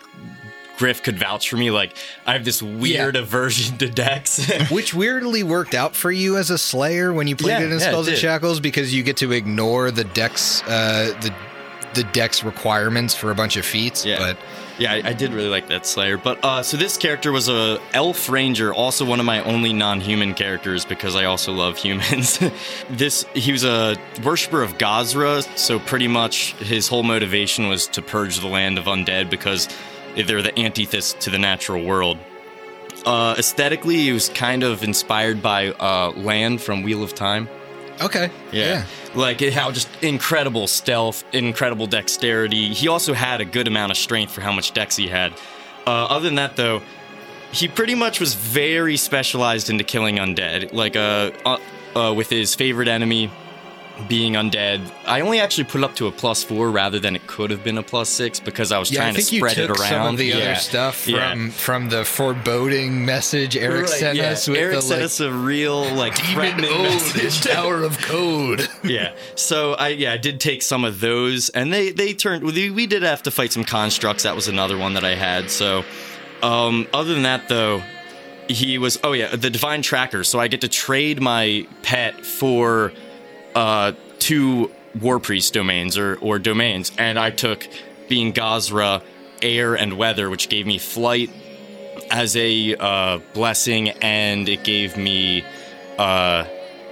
[0.77, 3.21] griff could vouch for me like i have this weird Yeah.
[3.21, 7.51] aversion to dex Which weirdly worked out for you as a Slayer when you played
[7.51, 8.17] Yeah, it in yeah, it and.
[8.17, 11.33] Shackles because you get to ignore the dex, uh, the
[11.93, 14.05] the dex requirements for a bunch of feats.
[14.05, 14.17] Yeah.
[14.17, 14.37] But
[14.77, 17.79] yeah I, I did really like that slayer but uh so this character was a
[17.93, 22.39] elf ranger also one of my only non-human characters because i also love humans
[22.89, 28.01] this he was a worshiper of Gozreh so pretty much his whole motivation was to
[28.01, 29.67] purge the land of undead because
[30.15, 32.17] they're the antithesis to the natural world
[33.05, 37.47] uh, aesthetically, he was kind of inspired by uh, Lan from Wheel of Time.
[38.01, 38.85] Okay, Yeah.
[39.13, 42.73] Like how just incredible stealth, incredible dexterity.
[42.73, 45.31] He also had a good amount of strength for how much dex he had.
[45.87, 46.81] Uh, other than that, though,
[47.51, 50.73] he pretty much was very specialized into killing undead.
[50.73, 51.57] Like uh, uh,
[51.95, 53.31] uh with his favorite enemy,
[54.09, 54.81] being undead.
[55.07, 57.63] I only actually put it up to a plus four rather than it could have
[57.63, 59.69] been a plus six because I was Yeah, I trying to think you spread took
[59.69, 59.89] it around.
[59.89, 60.35] some of the Yeah.
[60.35, 61.31] other stuff Yeah.
[61.31, 65.19] from from the foreboding message Eric Right, sent us with Eric the sent like us
[65.21, 67.41] a real like threatening message.
[67.53, 68.67] Tower of Code.
[68.83, 69.11] yeah.
[69.35, 72.43] So I yeah I did take some of those, and they they turned.
[72.43, 74.23] We, we did have to fight some constructs.
[74.23, 75.49] That was another one that I had.
[75.49, 75.85] So
[76.43, 77.81] um, other than that, though,
[78.49, 78.99] he was.
[79.03, 80.23] Oh yeah, the divine tracker.
[80.23, 82.91] So I get to trade my pet for
[83.55, 87.67] uh, two war priest domains or or domains, and I took
[88.07, 89.01] being Gozreh,
[89.41, 91.31] air and weather, which gave me flight
[92.11, 95.43] as a uh, blessing, and it gave me
[95.97, 96.45] uh,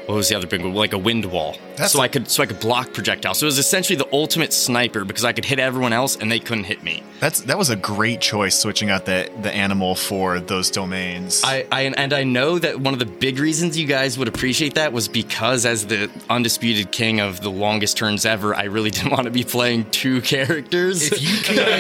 [0.06, 0.74] what was the other big one?
[0.74, 1.56] Like a wind wall,
[1.88, 3.40] so I could so I could block projectiles.
[3.40, 6.40] So it was essentially the ultimate sniper because I could hit everyone else and they
[6.40, 7.04] couldn't hit me.
[7.20, 11.42] That's that was a great choice switching out the the animal for those domains.
[11.44, 14.76] I, I and I know that one of the big reasons you guys would appreciate
[14.76, 19.12] that was because as the undisputed king of the longest turns ever, I really didn't
[19.12, 21.12] want to be playing two characters.
[21.12, 21.66] If you came in,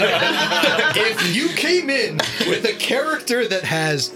[0.95, 4.15] if you came in with a character that has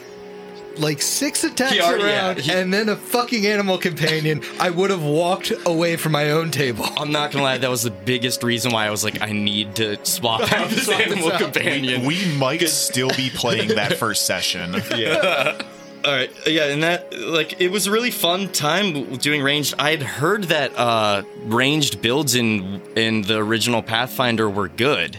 [0.79, 4.69] like six attacks He already- yeah, around he- and then a fucking animal companion, I
[4.69, 6.85] would have walked away from my own table.
[6.97, 9.75] I'm not gonna lie, that was the biggest reason why I was like, I need
[9.77, 11.39] to swap out this Swap animal out.
[11.41, 12.05] companion.
[12.05, 14.75] we might still be playing that first session.
[14.95, 15.61] Yeah.
[16.05, 19.73] All right, yeah, and that like it was a really fun time doing ranged.
[19.77, 25.17] I had heard that uh, ranged builds in in the original Pathfinder were good.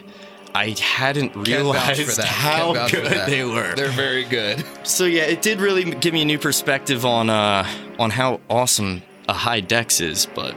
[0.59, 3.77] I hadn't realized how Can't vouch for good they were.
[3.77, 4.65] They're very good.
[4.83, 7.65] So yeah, it did really give me a new perspective on uh
[8.01, 10.27] on how awesome a high dex is.
[10.27, 10.57] But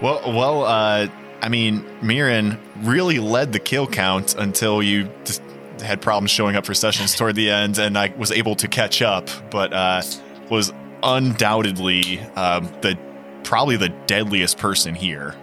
[0.00, 1.08] Well, well, uh,
[1.42, 5.42] I mean, Mirren really led the kill count until you just
[5.82, 9.02] had problems showing up for sessions toward the end, and I was able to catch
[9.02, 10.00] up, but uh,
[10.48, 10.72] was
[11.02, 12.98] undoubtedly um, the
[13.44, 15.34] probably the deadliest person here.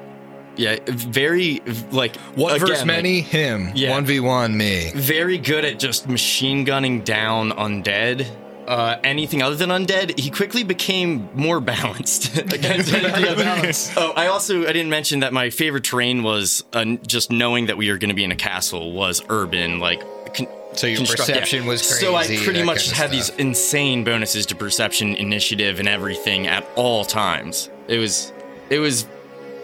[0.59, 3.71] Yeah, very like One again, versus like, many, him.
[3.73, 3.91] Yeah.
[3.91, 4.91] One v one, me.
[4.93, 8.27] very good at just machine gunning down undead.
[8.67, 13.91] Uh, anything other than undead, he quickly became more balanced against else.
[13.97, 17.77] Oh, I also I didn't mention that my favorite terrain was uh, just knowing that
[17.77, 20.01] we were going to be in a castle was urban, like.
[20.35, 22.05] Con- So your perception was crazy.
[22.05, 26.45] So I pretty much kind of had these insane bonuses to perception, initiative, and everything
[26.47, 27.71] at all times.
[27.87, 28.31] It was,
[28.69, 29.07] it was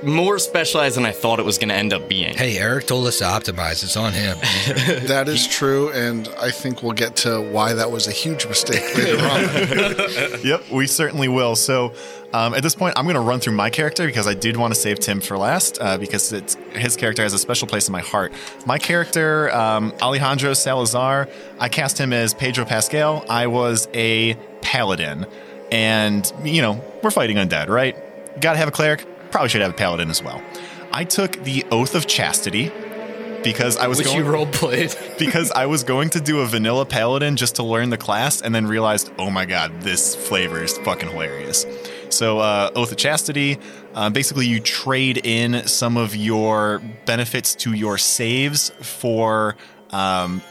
[0.05, 2.35] more specialized than I thought it was going to end up being.
[2.35, 3.83] Hey, Eric told us to optimize.
[3.83, 4.37] It's on him.
[5.05, 8.83] That is true, and I think we'll get to why that was a huge mistake
[8.95, 10.39] later on.
[10.45, 11.55] Yep, we certainly will.
[11.55, 11.93] So,
[12.33, 14.73] um, at this point, I'm going to run through my character because I did want
[14.73, 17.91] to save Tim for last uh, because it's, his character has a special place in
[17.91, 18.33] my heart.
[18.65, 23.25] My character, um, Alejandro Salazar, I cast him as Pedro Pascal.
[23.29, 25.25] I was a paladin,
[25.71, 27.95] and you know we're fighting undead, right?
[28.41, 29.05] Got to have a cleric.
[29.35, 30.41] Probably should have a paladin as well.
[30.93, 32.71] I took the oath of chastity
[33.43, 34.95] because I was Which going you role played.
[35.19, 38.55] because I was going to do a vanilla paladin just to learn the class, and
[38.55, 41.65] then realized, oh my god, this flavor is fucking hilarious.
[42.07, 43.59] So, uh, Oath of Chastity,
[43.93, 49.57] uh, basically, you trade in some of your benefits to your saves for.
[49.89, 50.41] Um,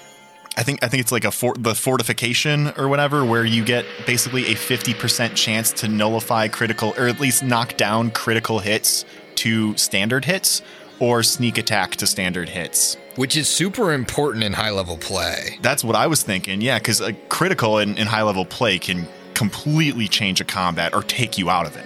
[0.56, 3.84] I think I think it's like a for, the fortification or whatever, where you get
[4.06, 9.04] basically a fifty percent chance to nullify critical or at least knock down critical hits
[9.36, 10.62] to standard hits
[11.00, 12.96] or sneak attack to standard hits.
[13.16, 15.58] Which is super important in high level play.
[15.60, 16.60] That's what I was thinking.
[16.60, 21.02] Yeah, because a critical in, in high level play can completely change a combat or
[21.02, 21.84] take you out of it.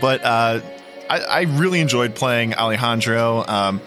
[0.00, 0.60] But uh,
[1.10, 3.44] I, I really enjoyed playing Alejandro.
[3.46, 3.80] Um,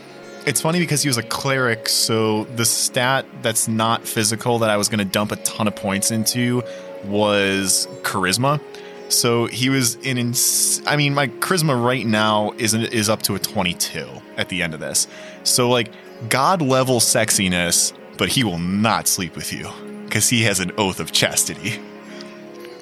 [0.46, 4.78] it's funny because he was a cleric, so the stat that's not physical that I
[4.78, 6.64] was going to dump a ton of points into
[7.06, 8.62] was charisma.
[9.10, 10.18] So he was in.
[10.18, 14.62] Ins- I mean, my charisma right now is is up to a 22 at the
[14.62, 15.08] end of this.
[15.44, 15.92] So like
[16.30, 19.70] god level sexiness, but he will not sleep with you
[20.06, 21.80] because he has an oath of chastity,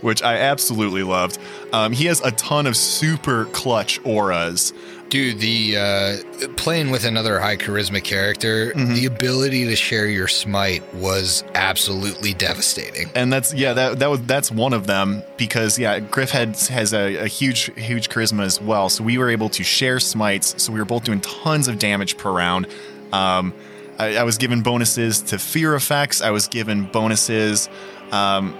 [0.01, 1.37] which I absolutely loved.
[1.71, 4.73] Um, he has a ton of super clutch auras.
[5.09, 10.83] Dude, the uh, playing with another high charisma character, the ability to share your smite
[10.95, 13.09] was absolutely devastating.
[13.15, 16.93] and that's yeah that that was that's one of them because yeah Griff had, has
[16.93, 18.89] a, a huge huge charisma as well.
[18.89, 20.61] So we were able to share smites.
[20.61, 22.67] So we were both doing tons of damage per round.
[23.13, 23.53] Um,
[23.97, 26.21] I, I was given bonuses to fear effects.
[26.21, 27.69] I was given bonuses.
[28.11, 28.53] Um,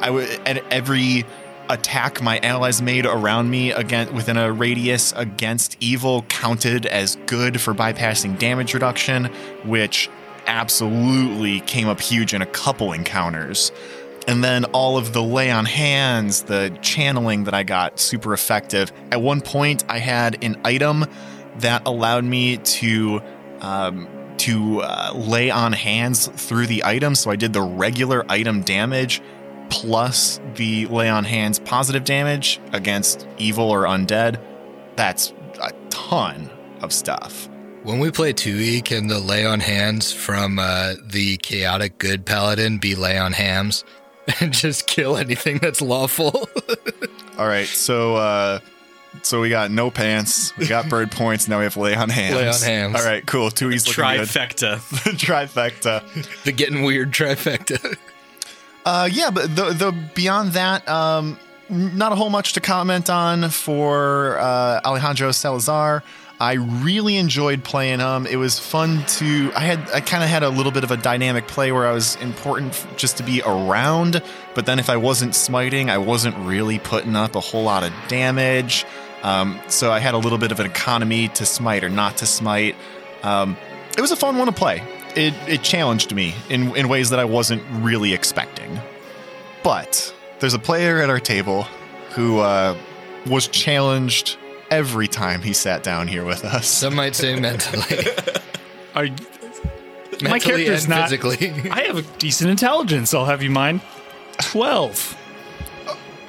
[0.00, 1.24] I w- at every
[1.72, 7.60] attack my allies made around me again within a radius against evil counted as good
[7.60, 9.26] for bypassing damage reduction
[9.64, 10.10] which
[10.46, 13.72] absolutely came up huge in a couple encounters
[14.28, 18.92] and then all of the lay on hands, the channeling that I got, super effective.
[19.10, 21.06] At one point, I had an item
[21.56, 23.20] that allowed me to
[23.60, 24.08] um,
[24.38, 27.14] to uh, lay on hands through the item.
[27.14, 29.22] So I did the regular item damage
[29.72, 34.38] plus the lay on hands positive damage against evil or undead.
[34.96, 36.50] That's a ton
[36.82, 37.48] of stuff.
[37.82, 42.78] When we play 2e, can the lay on hands from uh, the chaotic good paladin
[42.78, 43.82] be lay on hams
[44.40, 46.48] and just kill anything that's lawful?
[47.38, 48.58] All right, so uh,
[49.22, 52.36] so we got no pants, we got bird points, now we have lay on hands.
[52.36, 52.94] Lay on hands.
[52.94, 53.50] All right, cool.
[53.50, 54.28] Two E's looking good.
[54.28, 54.76] Trifecta.
[55.16, 56.42] Trifecta.
[56.44, 57.96] the getting weird trifecta.
[58.84, 63.48] Uh, yeah, but the, the beyond that, um, not a whole much to comment on
[63.50, 66.02] for uh, Alejandro Salazar.
[66.40, 68.26] I really enjoyed playing him.
[68.26, 69.52] It was fun to.
[69.54, 69.78] I had.
[69.90, 72.84] I kind of had a little bit of a dynamic play where I was important
[72.96, 74.20] just to be around,
[74.54, 77.92] but then if I wasn't smiting, I wasn't really putting up a whole lot of
[78.08, 78.84] damage.
[79.22, 82.26] Um, so I had a little bit of an economy to smite or not to
[82.26, 82.74] smite.
[83.22, 83.56] Um,
[83.96, 84.82] it was a fun one to play.
[85.14, 88.80] It it challenged me in in ways that I wasn't really expecting.
[89.62, 91.62] But there's a player at our table
[92.14, 92.76] who uh,
[93.26, 94.36] was challenged
[94.70, 96.66] every time he sat down here with us.
[96.66, 97.82] Some might say mentally.
[98.94, 101.08] Are, mentally my character's and not.
[101.10, 101.70] physically.
[101.70, 103.14] I have a decent intelligence.
[103.14, 103.80] I'll have you mind.
[104.40, 105.16] Twelve.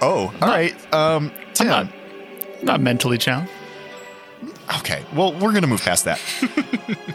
[0.02, 0.76] Oh, all right.
[0.94, 1.68] Um, Tim.
[1.68, 1.88] not-
[2.62, 3.52] Not mentally challenged.
[4.80, 6.20] Okay, well, we're gonna move past that.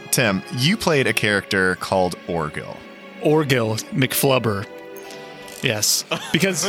[0.11, 2.77] Tim, you played a character called Orgil.
[3.23, 4.67] Orgil McFlubber.
[5.63, 6.69] Yes, because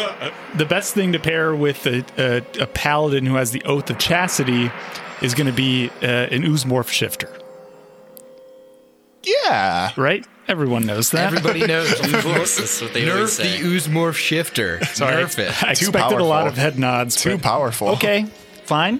[0.56, 3.98] the best thing to pair with a, a, a paladin who has the oath of
[4.00, 4.72] chastity
[5.22, 7.30] is going to be uh, an oozemorph shifter,
[9.24, 9.92] Yeah.
[9.98, 10.26] right?
[10.48, 11.28] Everyone knows that.
[11.28, 11.90] Everybody knows.
[12.02, 13.60] That's what they Nerf always the say.
[13.60, 14.84] Oozemorph shifter.
[14.86, 15.64] Sorry, Nerf it.
[15.64, 16.48] I Too expected a lot powerful.
[16.48, 17.16] of head nods.
[17.18, 17.90] Too but- powerful.
[17.90, 18.26] Okay,
[18.66, 19.00] fine.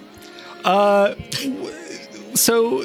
[0.64, 1.14] Uh,
[2.34, 2.84] so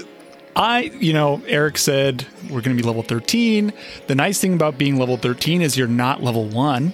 [0.55, 3.73] I, you know, Eric said we're going to be level 13.
[4.07, 6.93] The nice thing about being level 13 is you're not level 1,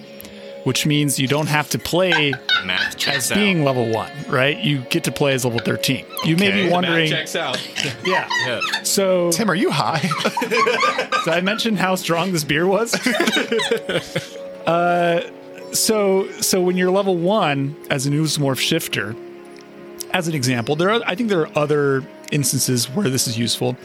[0.64, 2.32] which means you don't have to play
[2.64, 3.36] Math as checks out.
[3.36, 4.58] being level 1, right?
[4.58, 6.04] You get to play as level 13.
[6.24, 7.60] You may be wondering, checks out.
[8.04, 8.28] yeah.
[8.82, 10.00] So, Tim, are you high?
[11.24, 12.94] did I mention how strong this beer was?
[14.66, 15.30] uh,
[15.72, 19.16] so so when you're level one as an oozemorph shifter,
[20.12, 23.76] as an example, there are I think there are other instances where this is useful.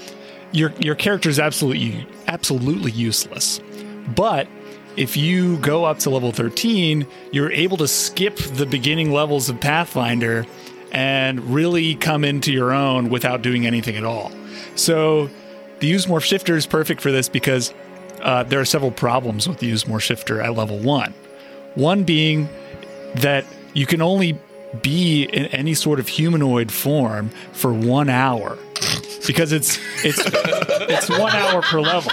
[0.52, 3.60] Your your character is absolutely absolutely useless,
[4.16, 4.48] but
[4.96, 9.60] if you go up to level 13, you're able to skip the beginning levels of
[9.62, 10.46] Pathfinder
[10.92, 14.32] and really come into your own without doing anything at all.
[14.76, 15.30] So
[15.80, 17.74] the Oozemorph Shifter is perfect for this because
[18.24, 21.14] uh, there are several problems with the Oozemorph Shifter at level one.
[21.76, 22.50] One being
[23.16, 24.40] that you can only
[24.82, 28.58] be in any sort of humanoid form for one hour
[29.26, 32.12] because it's it's it's one hour per level.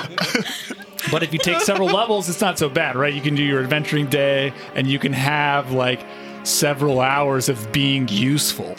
[1.11, 3.12] But if you take several levels, it's not so bad, right?
[3.12, 6.05] You can do your adventuring day and you can have like
[6.44, 8.76] several hours of being useful.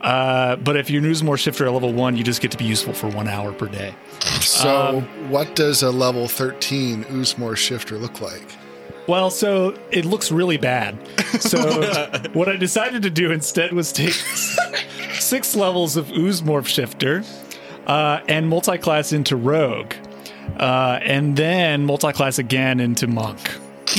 [0.00, 2.92] Uh, but if you're Newsmore Shifter at level one, you just get to be useful
[2.92, 3.94] for one hour per day.
[4.40, 8.54] So, what does a level 13 Oozemorph shifter look like?
[9.06, 10.96] Well, so it looks really bad.
[11.40, 11.58] So
[12.32, 14.12] what I decided to do instead was take
[15.18, 17.22] six levels of Oozemorph Shifter
[17.86, 19.92] uh, and multi-class into Rogue,
[20.58, 23.38] uh, and then multi-class again into Monk.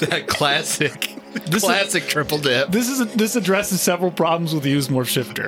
[0.00, 1.14] that classic,
[1.46, 2.70] This is- classic triple dip.
[2.70, 5.46] This is this addresses several problems with the Oozemorph Shifter.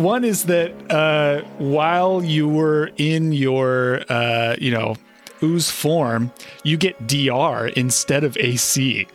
[0.00, 4.96] One is that uh, while you were in your uh, you know
[5.42, 6.32] ooze form,
[6.62, 9.06] you get DR instead of AC.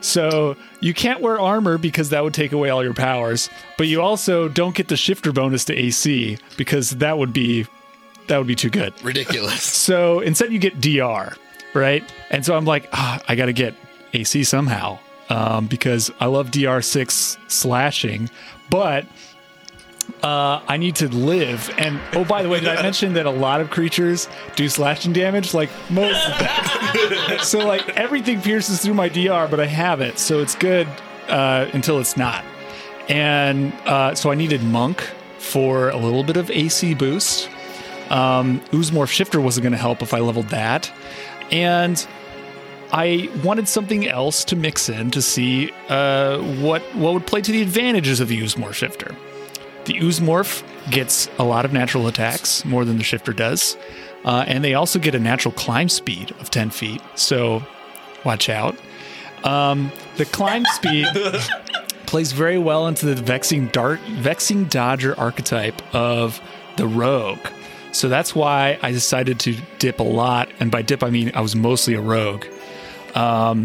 [0.00, 4.02] So you can't wear armor because that would take away all your powers, but you
[4.02, 7.66] also don't get the shifter bonus to AC because that would be
[8.28, 8.92] that would be too good.
[9.02, 9.64] Ridiculous.
[9.86, 11.36] So instead, you get DR,
[11.74, 12.02] right?
[12.30, 13.74] And so I'm like, ah, I got to get
[14.12, 14.98] AC somehow
[15.30, 18.28] um, because I love DR6 slashing,
[18.68, 19.06] but
[20.22, 21.70] uh, I need to live.
[21.78, 25.12] And oh, by the way, did I mention that a lot of creatures do slashing
[25.12, 25.54] damage?
[25.54, 26.20] Like most
[27.42, 30.88] so like everything pierces through my DR, but I have it, so it's good
[31.28, 32.44] uh, until it's not.
[33.08, 35.00] And uh, so I needed Monk
[35.38, 37.48] for a little bit of AC boost.
[38.10, 38.60] Um,
[39.06, 40.92] Shifter wasn't going to help if I leveled that.
[41.50, 42.04] And
[42.92, 47.52] I wanted something else to mix in to see uh, what what would play to
[47.52, 49.14] the advantages of the Oozemorph Shifter.
[49.86, 53.76] The Oozemorph gets a lot of natural attacks, more than the Shifter does.
[54.24, 57.00] Uh, and they also get a natural climb speed of 10 feet.
[57.14, 57.62] So
[58.24, 58.76] watch out.
[59.44, 61.06] Um, the climb speed
[62.06, 66.40] plays very well into the vexing dart, vexing dodger archetype of
[66.76, 67.46] the rogue.
[67.92, 71.40] So that's why I decided to dip a lot, and by dip I mean I
[71.40, 72.44] was mostly a rogue.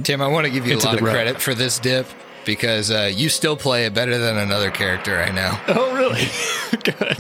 [0.04, 1.12] Tim, I want to give you a lot of road.
[1.12, 2.08] credit for this dip
[2.46, 5.58] because uh, you still play it better than another character I know.
[5.68, 6.26] Oh, really?
[6.84, 7.18] Good.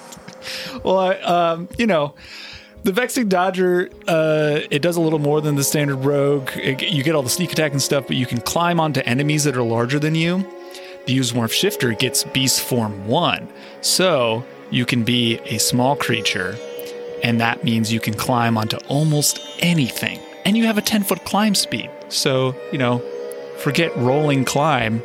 [0.83, 2.15] Well, I, um, you know,
[2.83, 6.49] the Vexing Dodger, uh, it does a little more than the standard Rogue.
[6.55, 9.43] It- you get all the sneak attack and stuff, but you can climb onto enemies
[9.43, 10.39] that are larger than you.
[11.05, 13.47] The Oozemorph Shifter gets Beast Form 1.
[13.81, 16.55] So you can be a small creature,
[17.23, 20.19] and that means you can climb onto almost anything.
[20.45, 21.89] And you have a 10 foot climb speed.
[22.09, 22.99] So, you know,
[23.59, 25.01] forget rolling climb.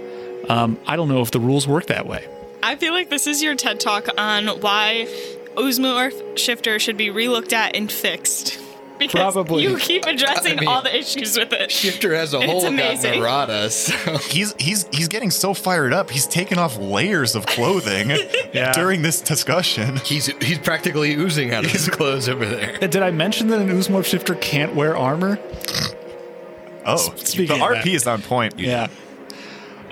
[0.49, 2.27] Um, I don't know if the rules work that way.
[2.63, 5.07] I feel like this is your TED talk on why
[5.57, 8.61] Oozemorph Shifter should be relooked at and fixed.
[8.99, 9.63] Because Probably.
[9.63, 11.71] you keep addressing I mean- all the issues with it.
[11.71, 13.21] Shifter as a whole got amazing.
[13.21, 16.09] Murata, so He's he's he's getting so fired up.
[16.09, 18.09] He's taking off layers of clothing
[18.55, 18.73] Yeah.
[18.73, 19.97] during this discussion.
[19.97, 22.79] he's he's practically oozing out of his clothes over there.
[22.79, 25.39] Did I mention that an Oozemorph shifter can't wear armor?
[26.87, 27.87] Oh, speaking the of RP that.
[27.89, 28.59] is on point.
[28.59, 28.87] Yeah.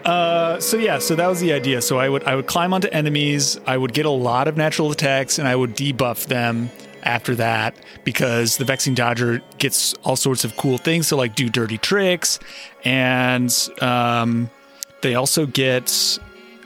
[0.05, 1.81] Uh, so yeah, so that was the idea.
[1.81, 3.59] So I would I would climb onto enemies.
[3.67, 6.71] I would get a lot of natural attacks, and I would debuff them
[7.03, 11.49] after that because the Vexing Dodger gets all sorts of cool things to like do
[11.49, 12.39] dirty tricks,
[12.85, 14.51] and um,
[15.01, 16.19] they also get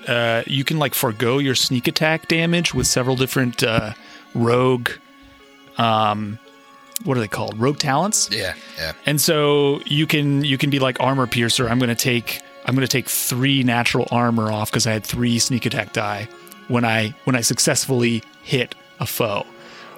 [0.09, 3.93] uh, you can like forego your sneak attack damage with several different uh,
[4.35, 4.91] rogue.
[5.77, 6.41] Um,
[7.05, 7.57] what are they called?
[7.59, 8.29] Rogue talents.
[8.33, 8.93] Yeah, yeah.
[9.07, 11.69] And so you can you can be like armor piercer.
[11.69, 15.03] I'm going to take I'm going to take three natural armor off because I had
[15.03, 16.29] three sneak attack die
[16.69, 19.47] when I when I successfully hit a foe.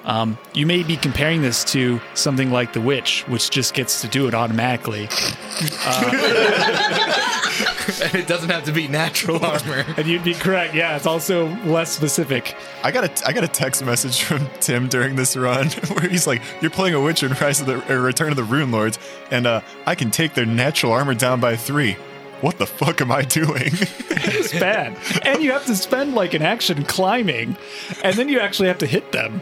[0.04, 4.08] Um, you may be comparing this to something like the witch, which just gets to
[4.08, 5.02] do it automatically.
[5.02, 5.10] And
[8.14, 9.84] it doesn't have to be natural armor.
[9.96, 10.74] And you'd be correct.
[10.74, 12.54] Yeah, it's also less specific.
[12.84, 16.28] I got a I got a text message from Tim during this run where he's
[16.28, 18.98] like, "You're playing a witch in Rise of the Return of the Runelords,
[19.32, 21.96] and uh, I can take their natural armor down by three.
[22.40, 23.72] What the fuck am I doing?
[24.22, 24.96] It's bad.
[25.24, 27.56] and you have to spend like an action climbing,
[28.02, 29.40] and then you actually have to hit them.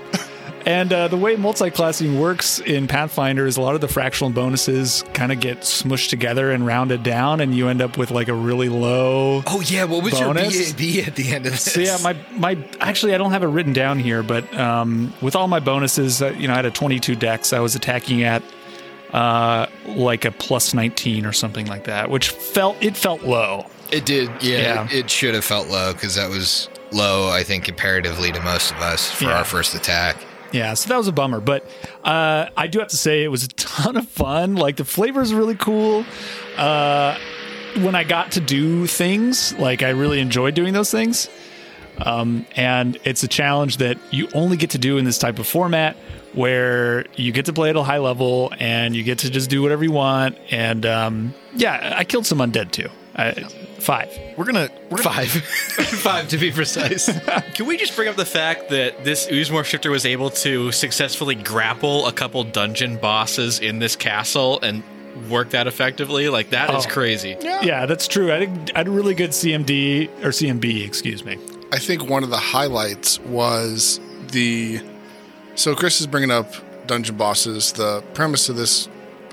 [0.66, 5.02] And uh, the way multi-classing works in Pathfinder is a lot of the fractional bonuses
[5.14, 8.34] kind of get smushed together and rounded down, and you end up with like a
[8.34, 9.42] really low.
[9.46, 10.54] Oh yeah, what was Bonus?
[10.54, 11.72] your BAB at the end of this?
[11.72, 15.36] So yeah, my my actually I don't have it written down here, but um, with
[15.36, 17.52] all my bonuses, uh, you know, I had a 22 dex.
[17.52, 18.42] I was attacking at
[19.12, 23.66] uh, like a plus 19 or something like that, which felt it felt low.
[23.90, 24.58] It did, yeah.
[24.58, 24.84] Yeah.
[24.86, 28.70] It, it should have felt low because that was low, I think, comparatively to most
[28.70, 29.38] of us for Yeah.
[29.38, 30.16] our first attack.
[30.52, 31.66] Yeah, so that was a bummer, but
[32.04, 34.56] uh, I do have to say it was a ton of fun.
[34.56, 36.04] Like the flavors really cool.
[36.56, 37.18] Uh,
[37.80, 41.28] when I got to do things, like I really enjoyed doing those things.
[41.98, 45.46] Um, and it's a challenge that you only get to do in this type of
[45.46, 45.96] format
[46.34, 49.62] where you get to play at a high level and you get to just do
[49.62, 50.36] whatever you want.
[50.50, 52.88] And um, yeah, I killed some undead too.
[53.16, 53.32] I,
[53.80, 54.16] five.
[54.36, 55.30] we're gonna we're gonna, Five.
[55.98, 57.10] Five to be precise.
[57.54, 61.34] Can we just bring up the fact that this Oozemorph shifter was able to successfully
[61.34, 64.84] grapple a couple dungeon bosses in this castle and
[65.28, 66.28] work that effectively?
[66.28, 66.90] Like that is Oh.
[66.90, 67.36] crazy.
[67.40, 68.32] Yeah, that's true.
[68.32, 71.38] I think I had a really good CMD or CMB, excuse me.
[71.72, 73.98] I think one of the highlights was
[74.30, 74.80] the.
[75.58, 76.54] So Chris is bringing up
[76.86, 77.72] dungeon bosses.
[77.72, 78.88] The premise of this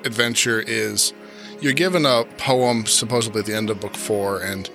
[0.06, 1.14] adventure is
[1.62, 4.68] you're given a poem supposedly at the end of book four, and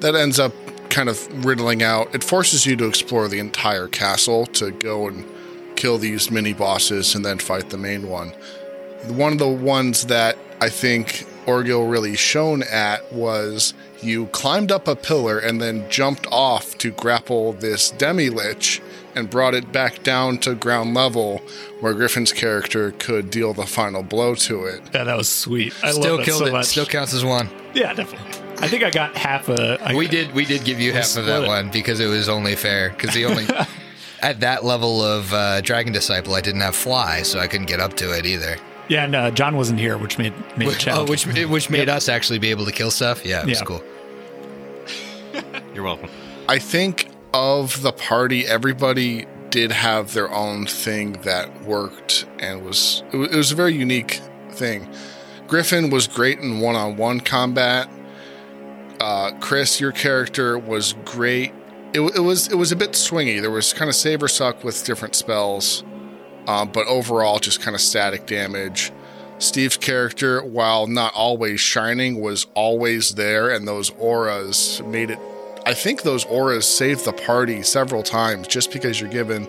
[0.00, 0.52] that ends up
[0.90, 2.12] kind of riddling out.
[2.16, 5.24] It forces you to explore the entire castle to go and
[5.76, 8.32] kill these mini bosses and then fight the main one.
[9.06, 13.72] One of the ones that I think Orgil really shone at was
[14.02, 18.82] you climbed up a pillar and then jumped off to grapple this demi lich
[19.18, 21.38] and brought it back down to ground level
[21.80, 24.80] where Griffin's character could deal the final blow to it.
[24.94, 25.74] Yeah, that was sweet.
[25.82, 26.52] I Still love that killed so it.
[26.52, 26.66] much.
[26.66, 27.48] Still counts as one.
[27.74, 28.28] Yeah, definitely.
[28.60, 29.78] I think I got half a.
[29.82, 31.46] I, We did we did give you half of that it.
[31.46, 32.90] one because it was only fair.
[32.90, 33.46] Because the only
[34.22, 37.78] at that level of uh, Dragon Disciple, I didn't have fly, so I couldn't get
[37.78, 38.56] up to it either.
[38.88, 41.32] Yeah, and uh, John wasn't here, which made made it Which, oh, challenging.
[41.34, 43.24] which which made us actually be able to kill stuff.
[43.24, 43.64] Yeah, it was Yeah.
[43.66, 43.84] cool.
[45.74, 46.08] You're welcome.
[46.48, 53.02] I think of the party, everybody did have their own thing that worked and was
[53.12, 54.20] it was, a very unique
[54.50, 54.88] thing.
[55.46, 57.88] Griffin was great in one-on-one combat.
[59.00, 61.54] Uh, Chris, your character was great
[61.92, 63.40] it, it was it was a bit swingy.
[63.40, 65.84] There was kind of save or suck with different spells,
[66.46, 68.92] um, but overall just kind of static damage.
[69.38, 75.18] Steve's character, while not always shining, was always there, and those auras made it.
[75.68, 79.46] I think those auras saved the party several times just because you're given.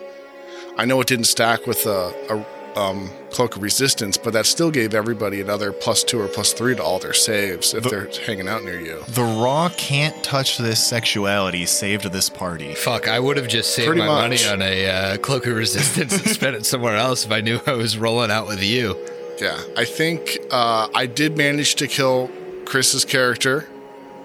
[0.75, 4.69] I know it didn't stack with a, a um, cloak of resistance, but that still
[4.69, 8.49] gave everybody another plus two or plus three to all their saves if they're hanging
[8.49, 9.01] out near you.
[9.07, 12.75] The raw can't touch this sexuality saved this party.
[12.75, 14.43] Fuck, I would have just saved Pretty my much.
[14.43, 17.61] money on a uh, cloak of resistance and spent it somewhere else if I knew
[17.65, 18.97] I was rolling out with you.
[19.39, 22.29] Yeah, I think uh, I did manage to kill
[22.65, 23.69] Chris's character.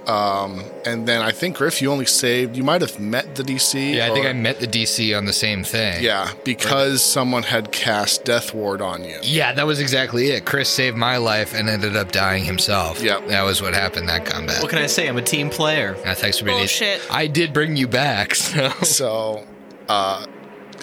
[0.07, 2.57] Um, and then I think Griff, you only saved.
[2.57, 3.94] You might have met the DC.
[3.94, 6.02] Yeah, I think I met the DC on the same thing.
[6.02, 9.18] Yeah, because someone had cast Death Ward on you.
[9.22, 10.44] Yeah, that was exactly it.
[10.44, 13.02] Chris saved my life and ended up dying himself.
[13.02, 13.28] Yep.
[13.28, 14.61] That was what happened that combat.
[14.61, 15.09] What can I say?
[15.09, 15.96] I'm a team player.
[16.05, 17.00] Uh, thanks for being Bullshit.
[17.11, 19.44] I did bring you back, so So,
[19.88, 20.24] uh,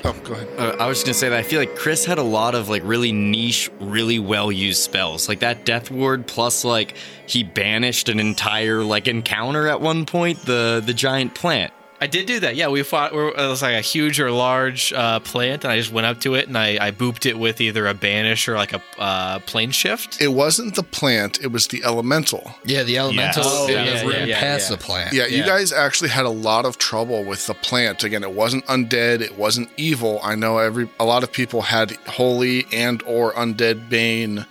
[0.03, 0.47] oh, go ahead.
[0.57, 2.69] Uh, I was just gonna say that I feel like Chris had a lot of
[2.69, 6.27] like really niche, really well used spells, like that Death Ward.
[6.27, 6.95] Plus, like
[7.27, 11.73] he banished an entire like encounter at one point, the the giant plant.
[12.01, 12.55] I did do that.
[12.55, 13.13] Yeah, we fought.
[13.13, 16.33] It was like a huge or large uh, plant, and I just went up to
[16.33, 19.69] it and I, I booped it with either a banish or like a uh, plane
[19.69, 20.19] shift.
[20.19, 22.55] It wasn't the plant; it was the elemental.
[22.65, 24.75] yeah, the elemental Oh, yeah, yeah, ran yeah, past yeah.
[24.77, 25.13] the plant.
[25.13, 28.03] Yeah, you guys actually had a lot of trouble with the plant.
[28.03, 30.19] Again, it wasn't undead; it wasn't evil.
[30.23, 34.47] I know every a lot of people had holy and or undead bane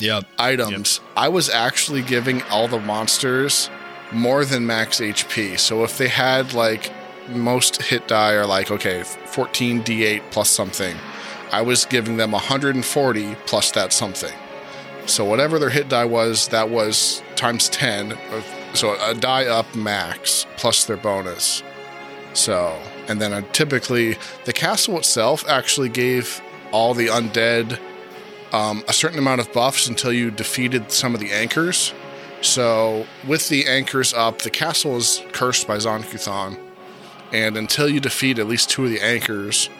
[0.00, 0.24] Yep.
[0.38, 1.00] items.
[1.16, 3.68] I was actually giving all the monsters
[4.14, 5.58] more than max HP.
[5.58, 6.92] So if they had like
[7.28, 10.96] most hit die are like okay, 14 d8 plus something,
[11.52, 14.32] I was giving them 140 plus that something.
[15.06, 18.16] So whatever their hit die was, that was times 10.
[18.74, 21.62] So a die up max plus their bonus.
[22.32, 26.42] So, and then uh, typically the castle itself actually gave
[26.72, 27.78] all the undead
[28.52, 31.92] um, a certain amount of buffs until you defeated some of the anchors.
[32.44, 36.58] So, with the anchors up, the castle is cursed by Zon-Kuthon.
[37.32, 39.70] And until you defeat at least two of the anchors,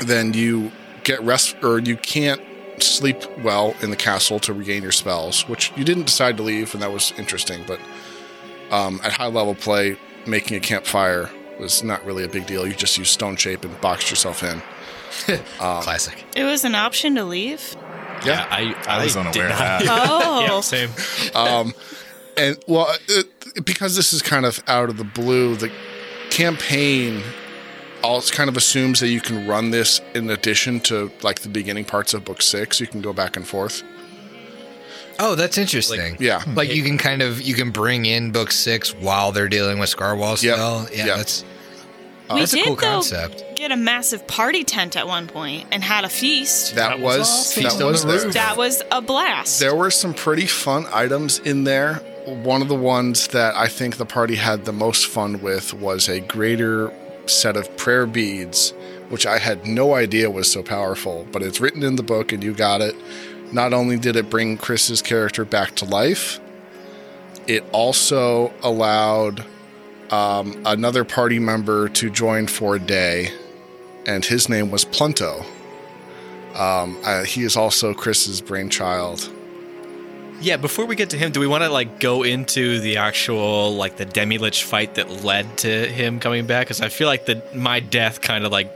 [0.00, 0.72] then you
[1.04, 2.42] get rest, or you can't
[2.82, 6.74] sleep well in the castle to regain your spells, which you didn't decide to leave,
[6.74, 7.62] and that was interesting.
[7.64, 7.78] But
[8.72, 9.96] um, at high level play,
[10.26, 12.66] making a campfire was not really a big deal.
[12.66, 14.60] You just use stone shape and boxed yourself in.
[15.58, 16.24] Classic.
[16.34, 17.76] It was an option to leave.
[18.24, 18.46] Yeah.
[18.50, 19.82] I I was did unaware of not- that.
[19.88, 20.90] Oh, Yeah, same.
[21.34, 21.74] Um,
[22.36, 25.70] and well, it, because this is kind of out of the blue, the
[26.30, 27.22] campaign
[28.02, 31.84] also kind of assumes that you can run this in addition to like the beginning
[31.84, 32.80] parts of book six.
[32.80, 33.82] You can go back and forth.
[35.18, 36.16] Oh, that's interesting.
[36.18, 36.42] Yeah.
[36.54, 39.94] Like you can kind of you can bring in book six while they're dealing with
[39.94, 40.54] Scarwall Yep.
[40.56, 40.86] still.
[40.96, 41.16] Yeah, Yep.
[41.16, 41.44] that's
[42.30, 43.51] we that's a did cool though concept.
[43.62, 46.74] Get a massive party tent at one point and had a feast.
[46.74, 47.62] That, was, awesome.
[47.62, 48.24] that Feast on was the there.
[48.24, 48.34] Roof.
[48.34, 49.60] That was a blast.
[49.60, 51.94] There were some pretty fun items in there.
[52.26, 56.08] One of the ones that I think the party had the most fun with was
[56.08, 56.92] a greater
[57.26, 58.70] set of prayer beads,
[59.10, 62.42] which I had no idea was so powerful, but it's written in the book and
[62.42, 62.96] you got it.
[63.52, 66.40] Not only did it bring Chris's character back to life,
[67.46, 69.44] it also allowed
[70.10, 73.32] um, another party member to join for a day,
[74.06, 75.44] and his name was Plunto.
[76.54, 79.30] Um, uh, he is also Chris's brainchild.
[80.40, 83.76] Yeah, before we get to him, do we want to like go into the actual
[83.76, 86.66] like the Demi Lich fight that led to him coming back?
[86.66, 88.70] Because I feel like the my death kind of like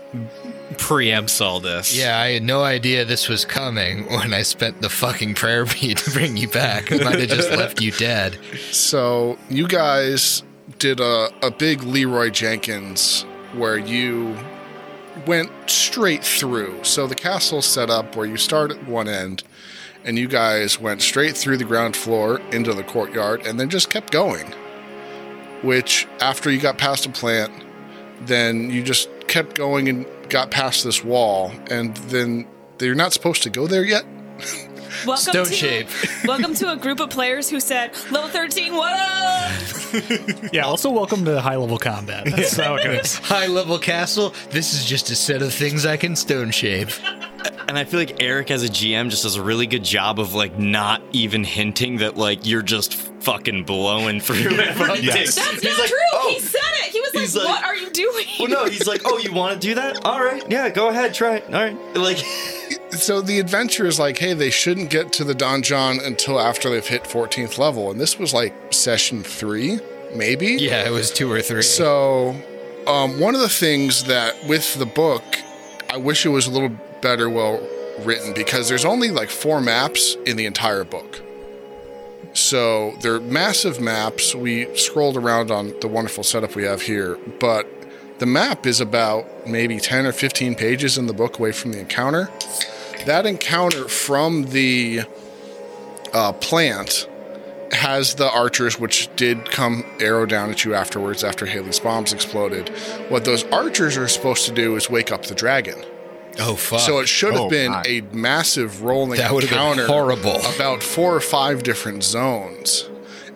[0.75, 1.97] preempts all this.
[1.97, 5.99] Yeah, I had no idea this was coming when I spent the fucking prayer bead
[5.99, 6.93] to bring you back.
[6.93, 8.39] I might have just left you dead.
[8.71, 10.45] So you guys
[10.79, 13.23] did a, a big Leroy Jenkins
[13.55, 14.37] where you
[15.27, 16.85] went straight through.
[16.85, 19.45] So the castle set up where you start at one end
[20.05, 23.91] and you guys went straight through the ground floor into the courtyard and then just
[23.91, 24.47] kept going.
[25.63, 27.53] Which after you got past a plant,
[28.21, 32.47] then you just kept going and got past this wall and then
[32.81, 34.05] you're not supposed to go there yet.
[35.05, 35.89] welcome Stone to, shape.
[36.25, 39.53] welcome to a group of players who said, level 13, what up?
[40.53, 42.27] Yeah, also welcome to high level combat.
[42.27, 43.15] That's how it goes.
[43.23, 44.35] High level castle.
[44.51, 46.91] This is just a set of things I can stone shape.
[47.69, 50.35] And I feel like Eric as a GM just does a really good job of
[50.35, 55.05] like not even hinting that like you're just fucking blowing through everything.
[55.05, 55.35] Yes.
[55.37, 55.99] That's He's not like, true.
[56.13, 56.93] "Oh." He said it.
[56.93, 58.27] He was like, He's like- what are you doing?
[58.39, 60.05] Well, no, he's like, oh, you want to do that?
[60.05, 61.45] All right, yeah, go ahead, try it.
[61.47, 62.19] All right, like,
[62.91, 66.87] so the adventure is like, hey, they shouldn't get to the donjon until after they've
[66.87, 67.91] hit 14th level.
[67.91, 69.81] And this was like session three,
[70.15, 70.57] maybe?
[70.59, 71.63] Yeah, it was two or three.
[71.63, 72.37] So
[72.87, 75.25] um, one of the things that with the book,
[75.91, 77.61] I wish it was a little better well
[78.01, 81.23] written because there's only like four maps in the entire book.
[82.33, 84.35] So they're massive maps.
[84.35, 87.67] We scrolled around on the wonderful setup we have here, but
[88.19, 91.81] the map is about maybe 10 or 15 pages in the book away from the
[91.81, 92.31] encounter.
[93.07, 95.03] That encounter from the
[96.13, 97.09] uh, plant
[97.73, 102.69] has the archers, which did come arrow down at you afterwards after Haley's bombs exploded.
[103.09, 105.85] What those archers are supposed to do is wake up the dragon.
[106.39, 106.81] Oh fuck!
[106.81, 107.83] So it should have Oh, been my.
[107.87, 110.37] a massive rolling That would have been encounter horrible.
[110.55, 112.89] about four or five different zones,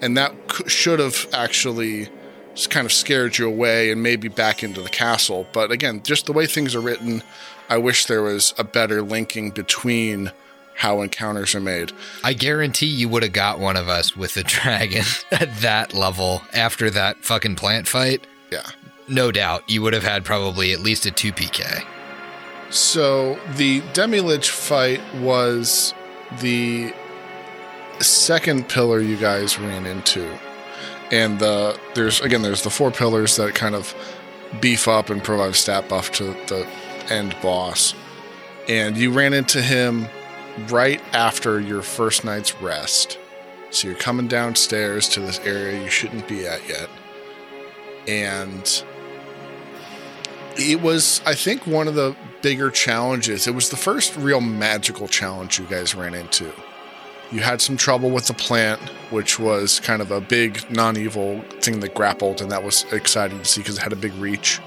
[0.03, 2.09] and that c- should have actually
[2.69, 5.47] kind of scared you away and maybe back into the castle.
[5.53, 7.23] But again, just the way things are written,
[7.71, 10.33] I wish there was a better linking between
[10.75, 11.93] how encounters are made.
[12.25, 16.43] I guarantee you would have got one of us with the dragon at that level
[16.53, 18.27] after that fucking plant fight.
[18.51, 18.67] Yeah.
[19.07, 21.85] No doubt, you would have had probably at least a TPK.
[22.71, 25.95] So the Demilich fight was
[26.41, 26.93] the
[28.01, 30.39] second pillar you guys ran into.
[31.13, 33.95] And the there's again there's the four pillars that kind of
[34.61, 36.67] beef up and provide a stat buff to the
[37.11, 37.95] end boss.
[38.69, 40.07] And you ran into him
[40.69, 43.19] right after your first night's rest.
[43.71, 46.89] So you're coming downstairs to this area you shouldn't be at yet.
[48.09, 48.85] And
[50.57, 55.07] it was i think one of the bigger challenges it was the first real magical
[55.07, 56.53] challenge you guys ran into
[57.31, 58.81] you had some trouble with the plant
[59.11, 63.45] which was kind of a big non-evil thing that grappled and that was exciting to
[63.45, 64.61] see because it had a big reach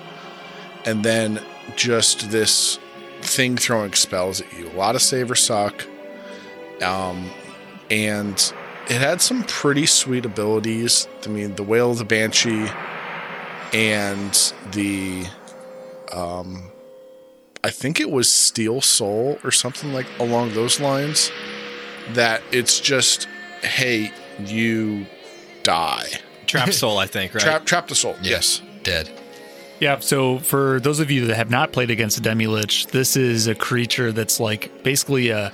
[0.85, 1.41] and then
[1.75, 2.79] just this
[3.21, 5.85] thing throwing spells at you a lot of save or suck
[6.81, 7.29] um,
[7.89, 8.53] and
[8.89, 12.67] it had some pretty sweet abilities i mean the wail of the banshee
[13.73, 15.25] and the
[16.13, 16.71] um,
[17.63, 21.31] I think it was Steel Soul or something like along those lines.
[22.09, 23.27] That it's just,
[23.61, 25.05] hey, you
[25.63, 26.07] die.
[26.45, 27.41] Trap Soul, I think, right?
[27.41, 28.15] Trap, trap the soul.
[28.21, 28.61] Yes.
[28.83, 29.09] Dead.
[29.79, 33.47] Yeah, so for those of you that have not played against a Demi-Lich, this is
[33.47, 35.51] a creature that's like basically a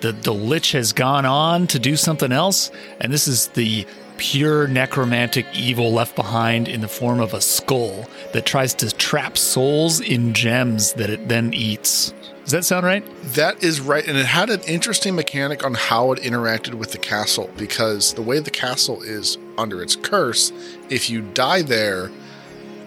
[0.00, 4.66] the, the lich has gone on to do something else, and this is the pure
[4.66, 10.00] necromantic evil left behind in the form of a skull that tries to trap souls
[10.00, 12.12] in gems that it then eats.
[12.42, 13.04] Does that sound right?
[13.34, 16.98] That is right, and it had an interesting mechanic on how it interacted with the
[16.98, 20.52] castle because the way the castle is under its curse,
[20.88, 22.10] if you die there,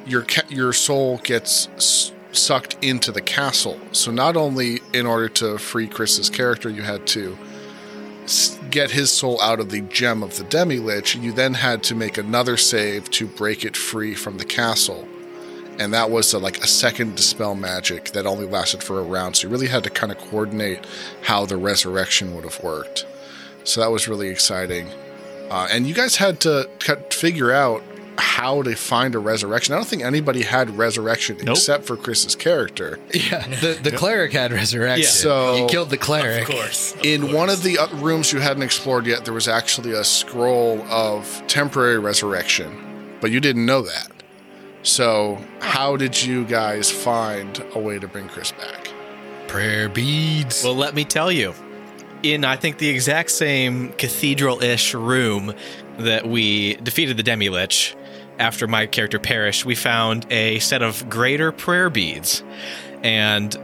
[0.06, 3.80] your ca- your soul gets s- sucked into the castle.
[3.92, 7.38] So not only in order to free Chris's character, you had to
[8.24, 11.16] s- get his soul out of the gem of the demi lich.
[11.16, 15.08] You then had to make another save to break it free from the castle
[15.80, 19.36] and that was a, like a second dispel magic that only lasted for a round.
[19.38, 20.86] So you really had to kind of coordinate
[21.24, 23.08] how the resurrection would have worked.
[23.64, 24.88] So that was really exciting.
[25.50, 27.82] Uh, and you guys had to cut, figure out
[28.22, 29.74] how to find a resurrection.
[29.74, 31.58] I don't think anybody had resurrection Nope.
[31.58, 33.00] except for Chris's character.
[33.14, 35.08] Yeah, the, the cleric had resurrection.
[35.10, 36.48] So- you killed the cleric.
[36.48, 36.96] Of course.
[37.04, 40.82] In one of the uh, rooms you hadn't explored yet, there was actually a scroll
[40.84, 44.12] of temporary resurrection, but you didn't know that.
[44.84, 48.92] So, how did you guys find a way to bring Chris back?
[49.48, 50.64] Prayer beads.
[50.64, 51.54] Well, let me tell you.
[52.24, 55.54] In, I think, the exact same cathedral ish room
[55.98, 57.96] that we defeated the Demi Lich
[58.42, 62.44] after my character perished, we found a set of greater prayer beads.
[63.04, 63.56] And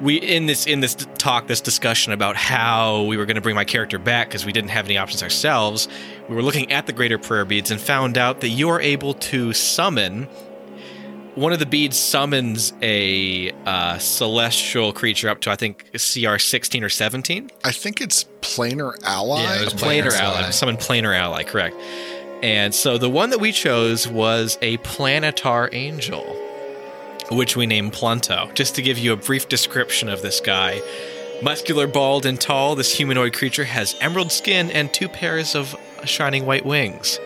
[0.00, 3.56] we in this in this talk this discussion about how we were going to bring
[3.56, 5.88] my character back because we didn't have any options ourselves
[6.28, 9.14] we were looking at the greater prayer beads and found out that you are able
[9.14, 10.28] to summon
[11.34, 16.84] one of the beads summons a uh, celestial creature up to i think cr 16
[16.84, 19.42] or 17 I think it's planar ally.
[19.42, 20.50] Yeah, it was planar Planar ally ally.
[20.50, 21.74] summon planar ally correct
[22.42, 26.36] and so the one that we chose was a planetar angel
[27.30, 28.52] which we named Plunto.
[28.54, 30.80] Just to give you a brief description of this guy.
[31.42, 36.46] Muscular, bald, and tall, this humanoid creature has emerald skin and two pairs of shining
[36.46, 37.18] white wings.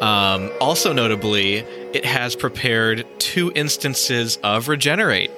[0.00, 1.58] Um, also, notably,
[1.92, 5.30] it has prepared two instances of Regenerate,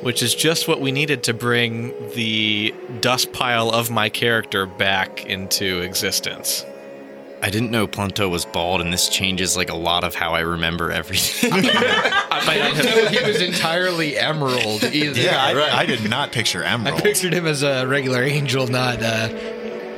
[0.00, 5.26] which is just what we needed to bring the dust pile of my character back
[5.26, 6.64] into existence.
[7.44, 10.40] I didn't know Plunto was bald, and this changes like a lot of how I
[10.40, 11.52] remember everything.
[11.52, 15.20] I didn't know he was entirely emerald either.
[15.20, 17.00] Yeah, I, I did not picture Emerald.
[17.00, 19.28] I pictured him as a regular angel, not uh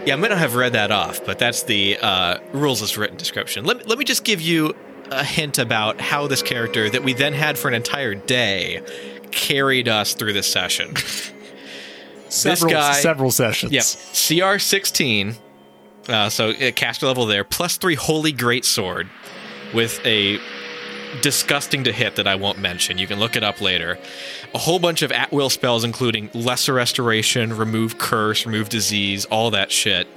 [0.06, 3.18] Yeah, I might not have read that off, but that's the uh, rules as written
[3.18, 3.66] description.
[3.66, 4.74] Let, let me just give you
[5.10, 8.80] a hint about how this character that we then had for an entire day
[9.32, 10.94] carried us through this session.
[12.30, 13.70] Several, guy- several sessions.
[13.72, 14.54] Yep.
[14.54, 15.36] CR 16.
[16.08, 17.44] Uh, so uh, caster level there.
[17.44, 19.08] Plus three Holy Great Sword
[19.72, 20.38] with a
[21.20, 22.98] disgusting to hit that I won't mention.
[22.98, 23.98] You can look it up later.
[24.54, 29.50] A whole bunch of at will spells, including Lesser Restoration, Remove Curse, Remove Disease, all
[29.52, 30.08] that shit.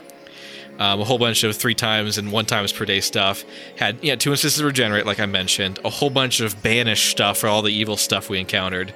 [0.80, 3.44] Um, a whole bunch of three times and one times per day stuff.
[3.78, 5.80] Had yeah, two instances regenerate, like I mentioned.
[5.84, 8.94] A whole bunch of banish stuff for all the evil stuff we encountered.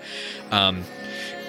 [0.52, 0.84] Um,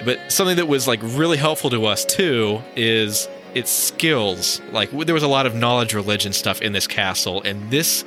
[0.05, 4.61] but something that was like really helpful to us too is its skills.
[4.71, 8.03] Like there was a lot of knowledge religion stuff in this castle, and this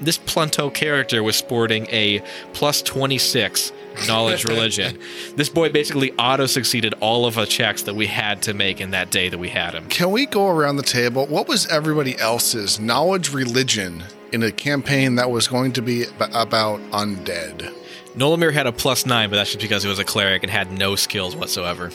[0.00, 3.72] this Plunto character was sporting a plus twenty six
[4.06, 4.98] knowledge religion.
[5.36, 8.90] This boy basically auto succeeded all of the checks that we had to make in
[8.90, 9.86] that day that we had him.
[9.88, 11.26] Can we go around the table?
[11.26, 16.30] What was everybody else's knowledge religion in a campaign that was going to be ab-
[16.34, 17.72] about undead?
[18.16, 20.70] Nolamir had a plus nine, but that's just because he was a cleric and had
[20.70, 21.90] no skills whatsoever.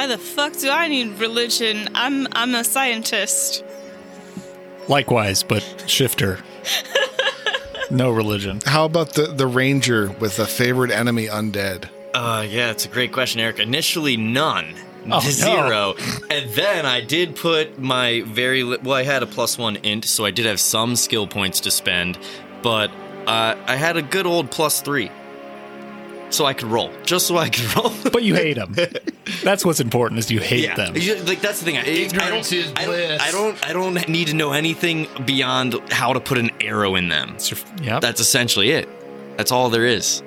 [0.00, 1.90] Why the fuck do I need religion?
[1.94, 3.62] I'm I'm a scientist.
[4.88, 6.38] Likewise, but shifter.
[7.90, 8.60] no religion.
[8.64, 11.90] How about the, the ranger with a favorite enemy undead?
[12.14, 13.58] Uh, yeah, it's a great question, Eric.
[13.58, 14.74] Initially, none.
[15.04, 15.20] Oh, no.
[15.20, 15.94] Zero.
[16.30, 18.94] And then I did put my very li- well.
[18.94, 22.18] I had a plus one int, so I did have some skill points to spend,
[22.62, 22.90] but
[23.26, 25.10] uh, I had a good old plus three,
[26.30, 27.92] so I could roll, just so I could roll.
[28.12, 28.74] But you hate them.
[29.44, 30.96] That's what's important is you hate them.
[30.96, 31.76] You- Like that's the thing.
[31.76, 33.22] I, I Ignorance don't, is I don't, bliss.
[33.22, 33.68] I don't.
[33.68, 37.36] I don't need to know anything beyond how to put an arrow in them.
[37.82, 38.00] Yep.
[38.00, 38.88] That's essentially it.
[39.36, 40.22] That's all there is.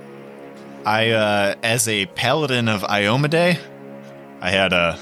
[0.86, 3.58] I, uh, as a paladin of Iomedae,
[4.42, 4.98] I had uh,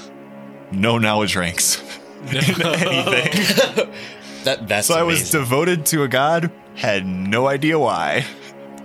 [0.70, 1.82] no knowledge ranks
[2.30, 3.92] in anything.
[4.44, 8.24] That that's So I was devoted to a god, had no idea why.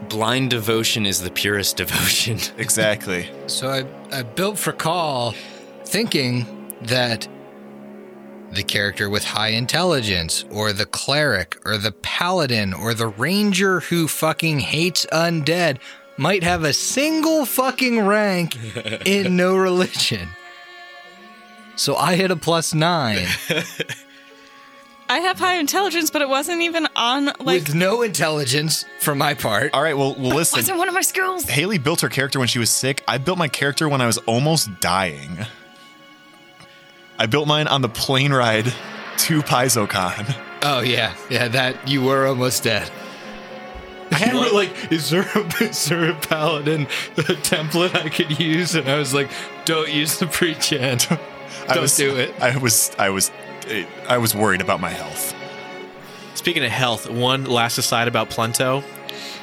[0.09, 2.39] Blind devotion is the purest devotion.
[2.57, 3.29] Exactly.
[3.47, 5.33] So I, I built for call
[5.85, 7.27] thinking that
[8.51, 14.07] the character with high intelligence, or the cleric, or the paladin, or the ranger who
[14.07, 15.79] fucking hates undead
[16.17, 18.57] might have a single fucking rank
[19.05, 20.29] in no religion.
[21.75, 23.27] So I hit a plus nine
[25.09, 29.33] I have high intelligence, but it wasn't even on like with no intelligence for my
[29.33, 29.73] part.
[29.73, 30.57] All right, well, well listen.
[30.57, 31.45] wasn't one of my skills.
[31.45, 33.03] Haley built her character when she was sick.
[33.07, 35.37] I built my character when I was almost dying.
[37.17, 40.35] I built mine on the plane ride to PaizoCon.
[40.63, 42.91] Oh yeah, yeah, that you were almost dead.
[44.25, 46.85] You were like, is there a, is there a paladin
[47.15, 48.73] template I could use?
[48.75, 49.29] And I was like,
[49.65, 50.99] don't use the pre-gen.
[51.67, 52.33] I Don't was, do it.
[52.39, 53.31] I was, I was,
[54.07, 55.33] I was worried about my health.
[56.35, 58.83] Speaking of health, one last aside about Plunto.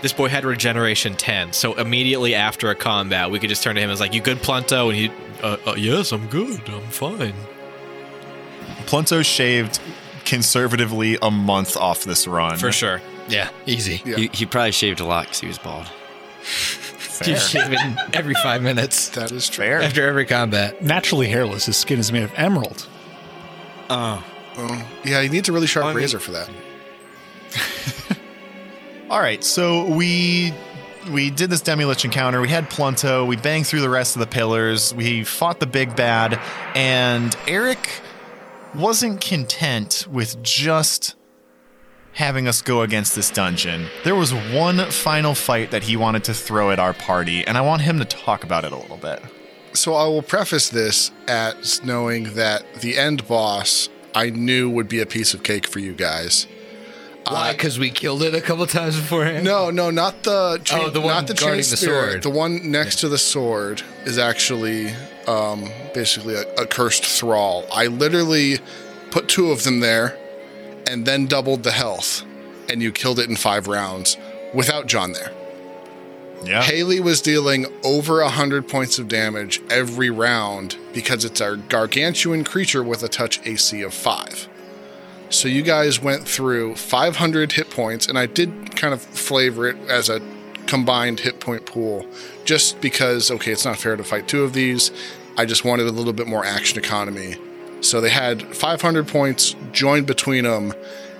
[0.02, 3.80] This boy had regeneration 10, so immediately after a combat, we could just turn to
[3.80, 4.88] him and was like, You good, Plunto?
[4.88, 5.10] And he,
[5.42, 6.60] uh, uh, Yes, I'm good.
[6.68, 7.34] I'm fine.
[8.86, 9.80] Plunto shaved
[10.24, 12.58] conservatively a month off this run.
[12.58, 13.00] For sure.
[13.28, 14.02] Yeah, easy.
[14.04, 14.16] Yeah.
[14.16, 15.86] He, he probably shaved a lot because he was bald.
[17.26, 19.64] You shave it every five minutes That is true.
[19.64, 19.80] Fair.
[19.82, 20.82] after every combat.
[20.82, 22.88] Naturally hairless, his skin is made of emerald.
[23.90, 24.24] Oh,
[25.04, 26.50] yeah, you need a really sharp I mean- razor for that.
[29.10, 30.52] All right, so we
[31.10, 32.40] we did this Demilich encounter.
[32.40, 33.26] We had Plunto.
[33.26, 34.94] We banged through the rest of the pillars.
[34.94, 36.40] We fought the big bad,
[36.74, 38.00] and Eric
[38.74, 41.14] wasn't content with just
[42.12, 43.86] having us go against this dungeon.
[44.04, 47.60] There was one final fight that he wanted to throw at our party, and I
[47.60, 49.22] want him to talk about it a little bit.
[49.74, 55.00] So I will preface this as knowing that the end boss I knew would be
[55.00, 56.46] a piece of cake for you guys.
[57.26, 57.52] Why?
[57.52, 59.44] Because we killed it a couple times beforehand.
[59.44, 62.10] No, no, not the Oh, the one not the guarding the spirit.
[62.10, 62.22] sword.
[62.22, 64.90] The one next to the sword is actually
[65.26, 67.64] um, basically a, a cursed thrall.
[67.72, 68.58] I literally
[69.10, 70.16] put two of them there,
[70.86, 72.22] and then doubled the health,
[72.68, 74.18] and you killed it in five rounds
[74.52, 75.32] without John there.
[76.44, 76.62] Yeah.
[76.62, 82.44] Haley was dealing over a hundred points of damage every round because it's a gargantuan
[82.44, 84.48] creature with a touch AC of five.
[85.30, 89.76] So you guys went through 500 hit points, and I did kind of flavor it
[89.88, 90.20] as a
[90.66, 92.06] combined hit point pool,
[92.44, 94.90] just because okay, it's not fair to fight two of these.
[95.36, 97.36] I just wanted a little bit more action economy.
[97.80, 100.72] So they had 500 points joined between them,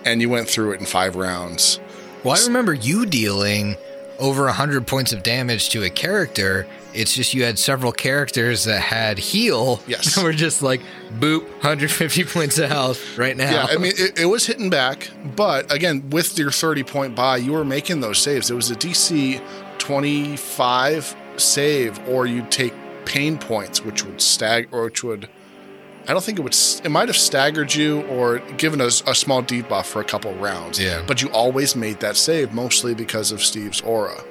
[0.04, 1.80] and you went through it in five rounds.
[2.22, 3.76] Well, I remember you dealing
[4.18, 8.80] over 100 points of damage to a character It's just you had several characters that
[8.80, 9.80] had heal.
[9.86, 10.16] Yes.
[10.22, 10.80] We're just like,
[11.18, 13.50] boop, 150 points of health right now.
[13.50, 17.38] Yeah, I mean, it, it was hitting back, but again, with your 30 point buy,
[17.38, 18.48] you were making those saves.
[18.50, 19.42] It was a DC
[19.78, 22.72] 25 save, or you'd take
[23.04, 25.28] pain points, which would stag, or which would,
[26.06, 29.42] I don't think it would, it might have staggered you or given us a, small
[29.42, 30.78] debuff for a couple rounds.
[30.78, 31.02] Yeah.
[31.06, 34.22] But you always made that save, mostly because of Steve's aura.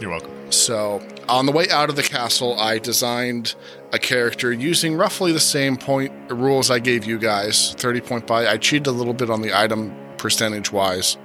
[0.00, 0.32] You're welcome.
[0.50, 3.54] So, on the way out of the castle, I designed
[3.92, 8.46] a character using roughly the same point rules I gave you guys 30 point buy.
[8.46, 11.18] I cheated a little bit on the item percentage wise.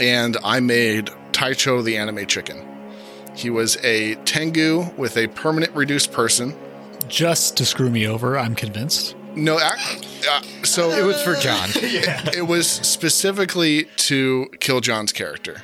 [0.00, 2.66] And I made Taicho the anime chicken.
[3.34, 6.54] He was a Tengu with a permanent reduced person.
[7.10, 9.16] Just to screw me over, I'm convinced.
[9.34, 11.68] No, ac- uh, so it was for John.
[11.74, 15.62] it was specifically to kill John's character.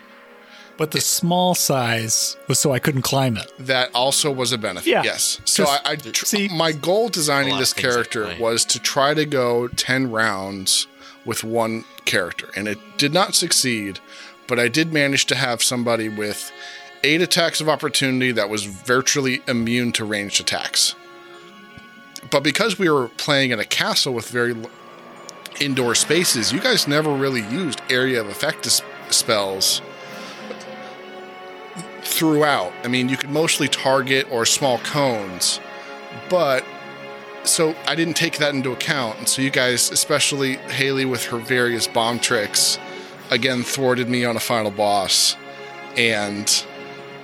[0.76, 3.51] But the small size was so I couldn't climb it.
[3.59, 4.88] That also was a benefit.
[4.90, 5.03] Yeah.
[5.05, 5.40] Yes.
[5.44, 8.78] So I, I tr- see- my goal designing this of things at character was to
[8.78, 10.86] try to go ten rounds
[11.24, 13.99] with one character, and it did not succeed.
[14.49, 16.53] But I did manage to have somebody with
[17.03, 20.94] eight attacks of opportunity that was virtually immune to ranged attacks.
[22.31, 24.70] But because we were playing in a castle with very l-
[25.61, 28.66] indoor spaces, you guys never really used area of effect
[29.11, 29.81] spells
[32.03, 32.72] throughout.
[32.85, 35.61] I mean, you could mostly target or small cones,
[36.29, 36.64] but
[37.45, 39.18] so I didn't take that into account.
[39.18, 42.79] And so you guys, especially Haley with her various bomb tricks,
[43.31, 45.37] again thwarted me on a final boss.
[45.97, 46.64] And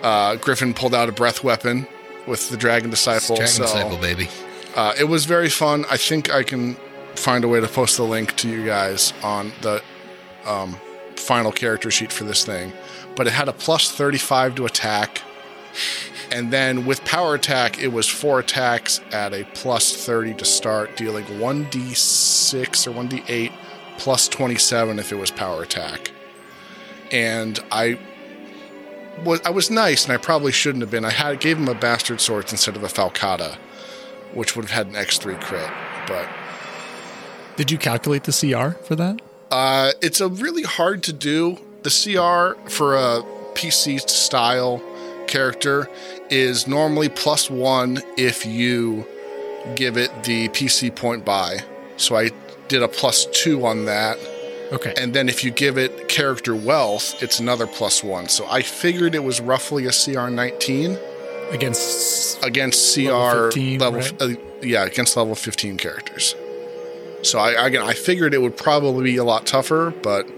[0.03, 1.87] uh, Griffin pulled out a breath weapon
[2.27, 3.37] with the Dragon Disciple.
[3.37, 4.29] Dragon so Disciple, baby.
[4.75, 5.85] Uh, it was very fun.
[5.91, 6.77] I think I can
[7.15, 9.83] find a way to post the link to you guys on the
[10.47, 10.77] um,
[11.17, 12.73] final character sheet for this thing.
[13.17, 15.23] But it had a plus 35 to attack.
[16.31, 20.97] And then with power attack, it was four attacks at a plus 30 to start,
[20.97, 23.53] dealing 1d6 or 1d8
[23.99, 26.11] plus 27 if it was power attack.
[27.11, 27.99] And I
[29.23, 31.05] was I was nice, and I probably shouldn't have been.
[31.05, 33.59] I had gave him a bastard sword instead of a falcata
[34.35, 35.71] which would have had an X3 crit.
[36.09, 36.29] But
[37.57, 39.21] Did you calculate the CR for that?
[39.51, 41.59] uh, it's a really hard to do.
[41.83, 43.23] The CR for a
[43.55, 44.83] PC style
[45.27, 45.89] character
[46.31, 49.07] is normally plus one if you
[49.77, 51.59] give it the PC point buy.
[51.97, 52.31] So I
[52.69, 54.19] did a plus two on that.
[54.73, 54.95] Okay.
[54.97, 58.29] And then if you give it character wealth, it's another plus one.
[58.29, 60.99] So I figured it was roughly a CR 19
[61.53, 64.23] Against against CR Level 15, level, right?
[64.23, 64.29] uh,
[64.63, 66.35] yeah, against level 15 characters.
[67.23, 70.29] So I again, I figured it would probably be a lot tougher, but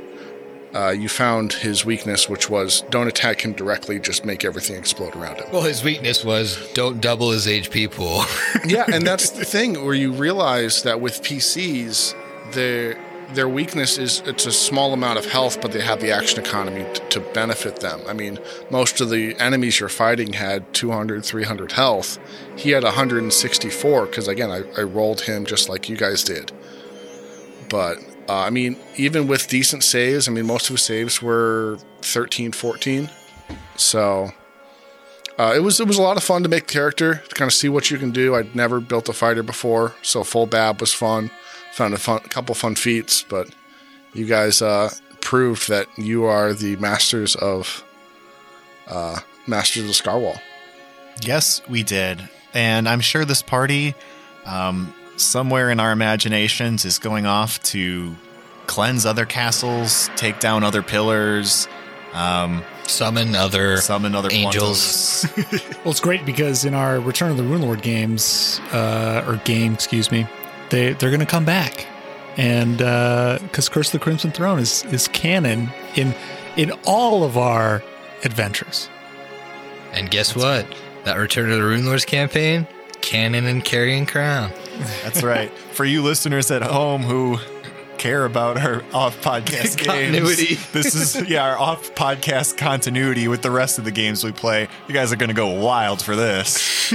[0.75, 5.15] uh, you found his weakness, which was don't attack him directly, just make everything explode
[5.15, 5.47] around him.
[5.53, 8.25] Well, his weakness was don't double his HP pool.
[8.67, 12.15] yeah, and that's the thing where you realize that with PCs,
[12.53, 12.99] their
[13.33, 16.87] their weakness is it's a small amount of health, but they have the action economy
[16.93, 18.01] t- to benefit them.
[18.07, 18.39] I mean,
[18.71, 22.19] most of the enemies you're fighting had 200, 300 health.
[22.57, 26.53] He had 164 because again, I, I rolled him just like you guys did.
[27.69, 27.99] But
[28.29, 32.53] uh, I mean, even with decent saves, I mean, most of his saves were 13,
[32.53, 33.11] 14.
[33.77, 34.31] So
[35.39, 37.49] uh, it was it was a lot of fun to make the character to kind
[37.49, 38.35] of see what you can do.
[38.35, 41.31] I'd never built a fighter before, so full bab was fun.
[41.75, 43.49] Found a fun, couple fun feats, but
[44.13, 47.85] you guys uh, proved that you are the masters of
[48.87, 50.41] uh, masters of the Scarwall.
[51.21, 52.29] Yes, we did.
[52.53, 53.95] And I'm sure this party,
[54.47, 58.15] um, somewhere in our imaginations, is going off to
[58.67, 61.67] cleanse other castles, take down other pillars,
[62.13, 65.27] um, Summon other summon other Angels.
[65.85, 70.11] Well, it's great because in our Return of the Runelord games, uh, or game, excuse
[70.11, 70.27] me,
[70.71, 71.87] they they're going to come back,
[72.37, 76.15] and uh, because Curse of the Crimson Throne is is canon in
[76.57, 77.83] in all of our
[78.25, 78.89] adventures.
[79.93, 80.67] And guess what?
[81.05, 82.67] That Return to the Runelords campaign,
[83.01, 84.51] canon and Carrion Crown.
[85.03, 85.51] That's right.
[85.73, 87.39] For you listeners at home who
[87.99, 90.47] care about our off podcast Continuity.
[90.47, 94.33] games, this is yeah our off podcast continuity with the rest of the games we
[94.33, 94.69] play.
[94.89, 96.93] You guys are going to go wild for this.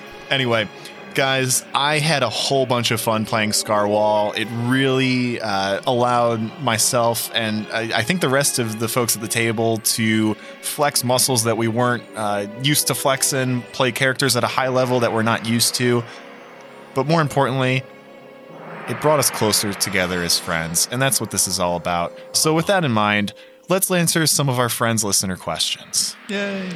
[0.30, 0.68] anyway,
[1.16, 4.36] guys, I had a whole bunch of fun playing Scarwall.
[4.36, 9.22] It really uh, allowed myself and I, I think the rest of the folks at
[9.22, 14.44] the table to flex muscles that we weren't uh, used to flexing, play characters at
[14.44, 16.04] a high level that we're not used to.
[16.94, 17.82] But more importantly,
[18.88, 22.16] it brought us closer together as friends, and that's what this is all about.
[22.32, 23.32] So, with that in mind,
[23.68, 26.16] let's answer some of our friends' listener questions.
[26.28, 26.70] Yay!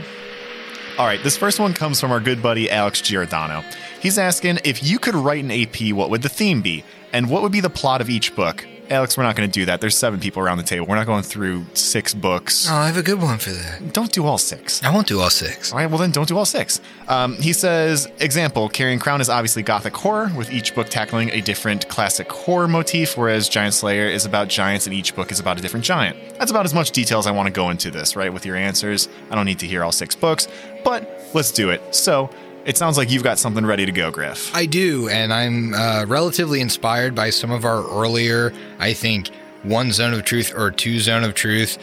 [0.98, 3.64] All right, this first one comes from our good buddy Alex Giordano.
[4.00, 6.84] He's asking if you could write an AP, what would the theme be?
[7.12, 8.66] And what would be the plot of each book?
[8.88, 9.80] Alex, we're not going to do that.
[9.80, 10.86] There's seven people around the table.
[10.86, 12.66] We're not going through six books.
[12.68, 13.92] Oh, I have a good one for that.
[13.92, 14.82] Don't do all six.
[14.82, 15.70] I won't do all six.
[15.70, 16.80] All right, well then don't do all six.
[17.06, 21.40] Um, he says, example, Carrion Crown is obviously gothic horror, with each book tackling a
[21.40, 25.62] different classic horror motif, whereas Giantslayer is about giants and each book is about a
[25.62, 26.16] different giant.
[26.38, 28.56] That's about as much detail as I want to go into this, right, with your
[28.56, 29.08] answers.
[29.30, 30.48] I don't need to hear all six books,
[30.84, 31.94] but let's do it.
[31.94, 32.30] So,
[32.64, 34.54] it sounds like you've got something ready to go, Griff.
[34.54, 39.30] I do, and I'm uh, relatively inspired by some of our earlier, I think,
[39.62, 41.78] one zone of truth or two zone of truth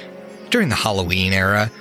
[0.50, 1.72] during the Halloween era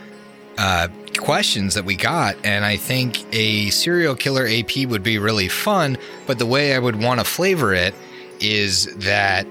[0.59, 0.89] uh,
[1.19, 2.37] questions that we got.
[2.45, 6.79] And I think a serial killer AP would be really fun, but the way I
[6.79, 7.95] would want to flavor it
[8.41, 9.47] is that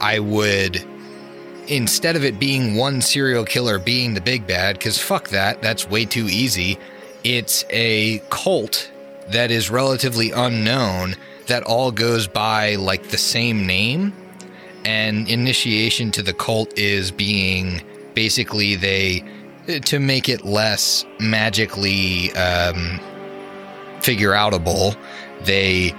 [0.00, 0.84] I would.
[1.68, 5.88] Instead of it being one serial killer being the big bad, because fuck that, that's
[5.88, 6.78] way too easy.
[7.28, 8.88] It's a cult
[9.30, 11.16] that is relatively unknown
[11.48, 14.12] that all goes by like the same name.
[14.84, 17.82] And initiation to the cult is being
[18.14, 19.24] basically they
[19.86, 23.00] to make it less magically um,
[24.02, 24.96] figure outable
[25.42, 25.92] they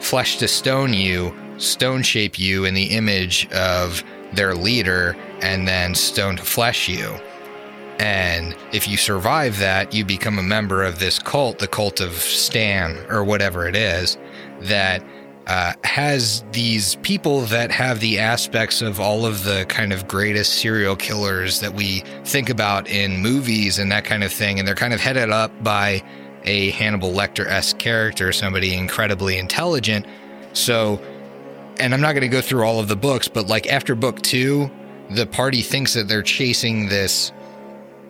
[0.00, 4.02] flesh to stone you stone shape you in the image of
[4.32, 7.16] their leader and then stone to flesh you
[7.98, 12.12] and if you survive that, you become a member of this cult, the cult of
[12.14, 14.18] Stan or whatever it is,
[14.60, 15.04] that
[15.46, 20.54] uh, has these people that have the aspects of all of the kind of greatest
[20.54, 24.58] serial killers that we think about in movies and that kind of thing.
[24.58, 26.02] And they're kind of headed up by
[26.44, 30.06] a Hannibal Lecter esque character, somebody incredibly intelligent.
[30.54, 31.00] So,
[31.78, 34.22] and I'm not going to go through all of the books, but like after book
[34.22, 34.70] two,
[35.10, 37.32] the party thinks that they're chasing this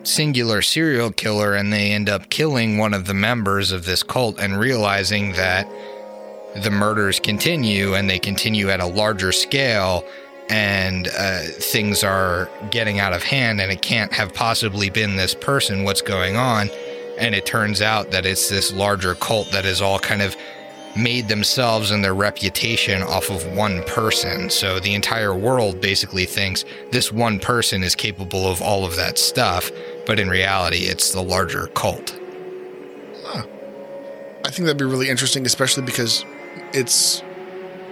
[0.07, 4.39] singular serial killer and they end up killing one of the members of this cult
[4.39, 5.67] and realizing that
[6.63, 10.05] the murders continue and they continue at a larger scale
[10.49, 15.33] and uh, things are getting out of hand and it can't have possibly been this
[15.33, 16.69] person what's going on
[17.17, 20.35] and it turns out that it's this larger cult that is all kind of
[20.95, 24.49] made themselves and their reputation off of one person.
[24.49, 29.17] So the entire world basically thinks this one person is capable of all of that
[29.17, 29.71] stuff,
[30.05, 32.19] but in reality, it's the larger cult.
[34.45, 36.23] I think that'd be really interesting, especially because
[36.71, 37.23] it's.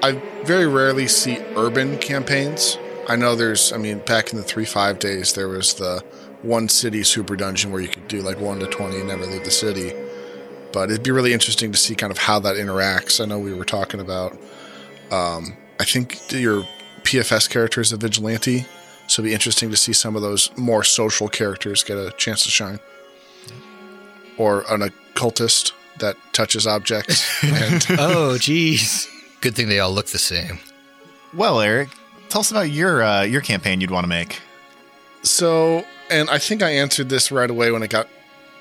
[0.03, 2.77] I very rarely see urban campaigns.
[3.07, 6.03] I know there's, I mean, back in the 3 5 days, there was the
[6.41, 9.45] one city super dungeon where you could do like 1 to 20 and never leave
[9.45, 9.93] the city.
[10.73, 13.21] But it'd be really interesting to see kind of how that interacts.
[13.21, 14.33] I know we were talking about,
[15.09, 16.63] um, I think your
[17.03, 18.65] PFS character is a vigilante.
[19.13, 22.45] So it'd be interesting to see some of those more social characters get a chance
[22.45, 22.79] to shine.
[24.37, 27.23] Or an occultist that touches objects.
[27.43, 29.07] and oh, geez.
[29.39, 30.57] Good thing they all look the same.
[31.31, 31.89] Well, Eric,
[32.29, 34.39] tell us about your uh, your campaign you'd want to make.
[35.21, 38.07] So, and I think I answered this right away when it got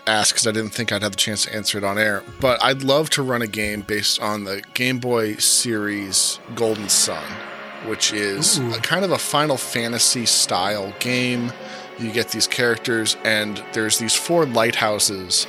[0.06, 2.22] asked because I didn't think I'd have the chance to answer it on air.
[2.42, 7.24] But I'd love to run a game based on the Game Boy series Golden Sun,
[7.86, 11.52] which is a kind of a Final Fantasy style game.
[11.98, 15.46] You get these characters, and there's these four lighthouses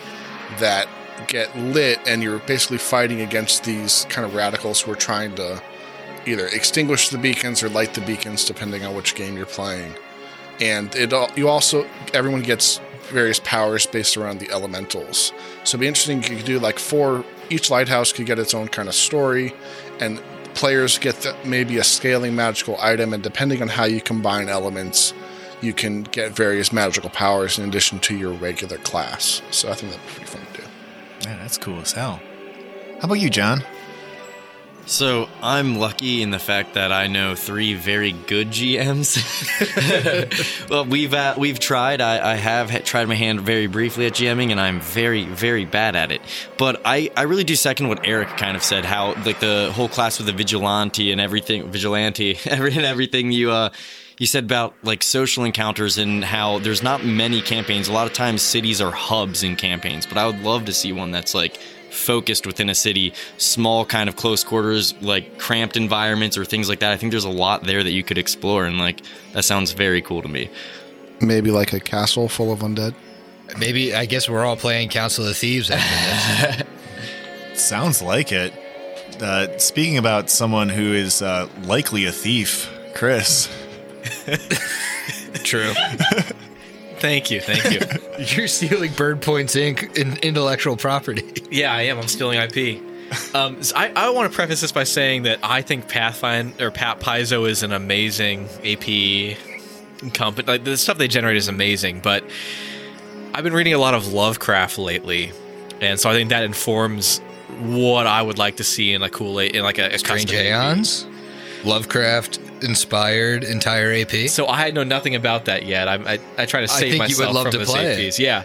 [0.60, 0.88] that
[1.28, 5.62] get lit, and you're basically fighting against these kind of radicals who are trying to
[6.26, 9.96] either extinguish the beacons or light the beacons, depending on which game you're playing.
[10.62, 12.80] And it all, you also everyone gets
[13.12, 15.34] various powers based around the elementals.
[15.64, 16.24] So it'd be interesting.
[16.24, 17.26] You could do like four.
[17.50, 19.54] Each lighthouse could get its own kind of story,
[20.00, 20.22] and
[20.56, 23.14] players get the, maybe a scaling magical item.
[23.14, 25.14] And depending on how you combine elements,
[25.62, 29.42] you can get various magical powers in addition to your regular class.
[29.52, 30.68] So I think that'd be pretty fun to do.
[31.22, 32.22] Yeah, that's cool as hell.
[33.00, 33.64] How about you, John?
[34.86, 39.18] So I'm lucky in the fact that I know three very good GMs.
[40.70, 42.02] well, we've uh, we've tried.
[42.02, 45.64] I, I have ha- tried my hand very briefly at GMing, and I'm very very
[45.64, 46.22] bad at it.
[46.58, 48.84] But I, I really do second what Eric kind of said.
[48.84, 53.52] How like the whole class with the vigilante and everything, vigilante, every and everything you
[53.52, 53.70] uh
[54.20, 57.88] you said about like social encounters and how there's not many campaigns.
[57.88, 60.92] A lot of times cities are hubs in campaigns, but I would love to see
[60.92, 61.58] one that's like
[61.94, 66.80] focused within a city, small kind of close quarters, like cramped environments or things like
[66.80, 66.92] that.
[66.92, 69.02] I think there's a lot there that you could explore, and like
[69.34, 70.50] that sounds very cool to me.
[71.22, 72.96] Maybe like a castle full of undead.
[73.58, 77.62] Maybe I guess we're all playing Council of Thieves after this.
[77.68, 78.54] Sounds like it.
[79.22, 83.48] Uh, speaking about someone who is uh, likely a thief, Chris.
[85.44, 85.74] True.
[87.04, 87.82] Thank you, thank you.
[88.38, 89.98] You're stealing Bird Point's Inc.
[89.98, 91.44] In intellectual property.
[91.52, 92.00] yeah, I am.
[92.00, 92.82] I'm stealing IP.
[93.36, 96.72] Um, so I, I want to preface this by saying that I think Pathfinder or
[96.72, 99.36] Pat Paizo is an amazing AP
[100.14, 100.48] company.
[100.48, 102.24] Like the stuff they generate is amazing, but
[103.34, 105.34] I've been reading a lot of Lovecraft lately,
[105.82, 107.20] and so I think that informs
[107.60, 110.32] what I would like to see in a cool in like a, a Strange.
[110.32, 111.06] Aeons,
[111.66, 114.30] Lovecraft inspired entire AP.
[114.30, 115.88] So I know nothing about that yet.
[115.88, 118.08] I I, I try to save think you would myself love from to those play
[118.08, 118.20] it.
[118.20, 118.44] Yeah.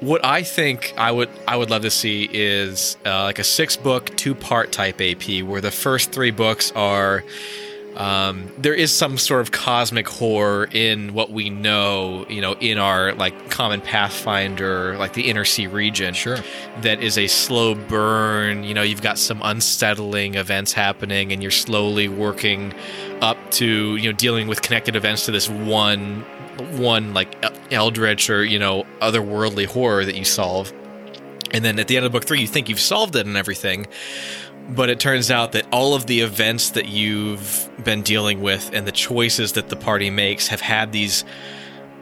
[0.00, 3.76] What I think I would I would love to see is uh, like a six
[3.76, 7.24] book two part type AP where the first three books are
[7.98, 12.78] um, there is some sort of cosmic horror in what we know, you know, in
[12.78, 16.14] our like common Pathfinder, like the inner sea region.
[16.14, 16.38] Sure.
[16.82, 18.62] That is a slow burn.
[18.62, 22.72] You know, you've got some unsettling events happening, and you're slowly working
[23.20, 26.20] up to you know dealing with connected events to this one
[26.78, 27.34] one like
[27.72, 30.72] eldritch or you know otherworldly horror that you solve.
[31.50, 33.86] And then at the end of book three, you think you've solved it and everything,
[34.68, 38.86] but it turns out that all of the events that you've been dealing with and
[38.86, 41.24] the choices that the party makes have had these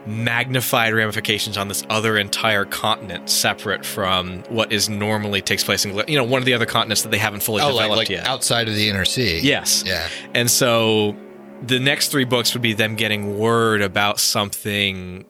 [0.05, 5.93] magnified ramifications on this other entire continent separate from what is normally takes place in
[6.07, 8.09] you know one of the other continents that they haven't fully Oh, developed like, like
[8.09, 9.39] yet outside of the inner sea.
[9.39, 10.07] yes Yeah.
[10.33, 11.15] and so
[11.61, 15.25] the next three books would be them getting word about something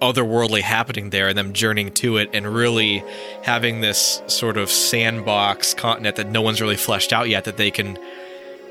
[0.00, 3.04] otherworldly happening there and them journeying to it and really
[3.42, 7.70] having this sort of sandbox continent that no one's really fleshed out yet that they
[7.70, 7.98] can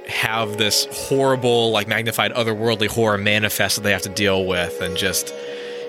[0.07, 4.97] have this horrible like magnified otherworldly horror manifest that they have to deal with and
[4.97, 5.33] just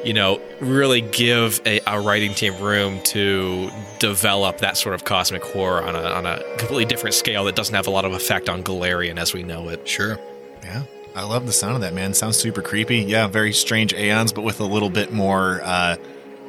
[0.04, 5.42] you know really give a, a writing team room to develop that sort of cosmic
[5.42, 8.48] horror on a, on a completely different scale that doesn't have a lot of effect
[8.48, 10.18] on Golarion as we know it Sure.
[10.62, 10.82] Yeah.
[11.15, 12.15] I love the sound of that, man.
[12.15, 12.99] Sounds super creepy.
[12.99, 15.97] Yeah, very strange aeons, but with a little bit more uh,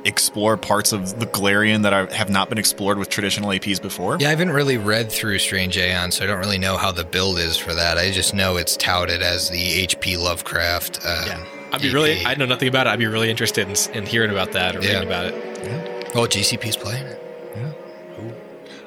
[0.05, 4.17] explore parts of the Golarion that are, have not been explored with traditional APs before.
[4.19, 7.03] Yeah, I haven't really read through Strange Aeon, so I don't really know how the
[7.03, 7.97] build is for that.
[7.97, 10.99] I just know it's touted as the HP Lovecraft.
[11.03, 11.45] Uh, Yeah.
[11.73, 11.93] I'd be EP.
[11.93, 12.89] really, I know nothing about it.
[12.91, 14.93] I'd be really interested in, in hearing about that or Yeah.
[14.99, 16.11] reading about it.
[16.13, 17.21] Oh, GCP's playing it.
[17.55, 18.31] yeah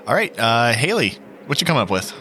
[0.07, 2.13] All right, uh, Haley, what you come up with?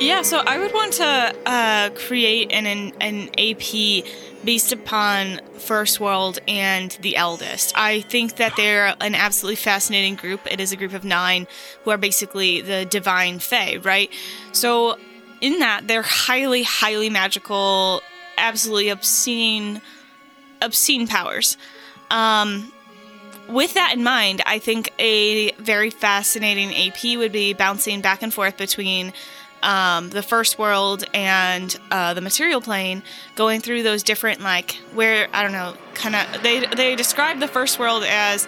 [0.00, 2.66] Yeah, so I would want to uh, create an,
[3.02, 4.02] an AP
[4.42, 7.74] based upon First World and The Eldest.
[7.76, 10.40] I think that they're an absolutely fascinating group.
[10.50, 11.46] It is a group of nine
[11.84, 14.10] who are basically the divine fae, right?
[14.52, 14.96] So
[15.42, 18.00] in that, they're highly, highly magical,
[18.38, 19.82] absolutely obscene,
[20.62, 21.58] obscene powers.
[22.10, 22.72] Um,
[23.50, 28.32] with that in mind, I think a very fascinating AP would be bouncing back and
[28.32, 29.12] forth between
[29.62, 33.02] um, the first world and uh, the material plane,
[33.34, 37.48] going through those different like where I don't know, kind of they they describe the
[37.48, 38.46] first world as.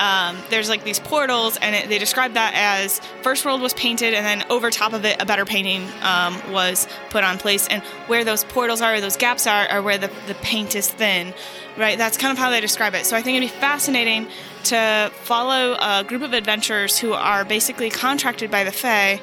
[0.00, 4.14] Um, there's like these portals, and it, they describe that as first world was painted,
[4.14, 7.66] and then over top of it, a better painting um, was put on place.
[7.66, 10.88] And where those portals are, or those gaps are, are where the, the paint is
[10.88, 11.34] thin,
[11.76, 11.98] right?
[11.98, 13.06] That's kind of how they describe it.
[13.06, 14.28] So I think it'd be fascinating
[14.66, 19.20] to follow a group of adventurers who are basically contracted by the Fae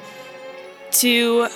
[1.00, 1.48] to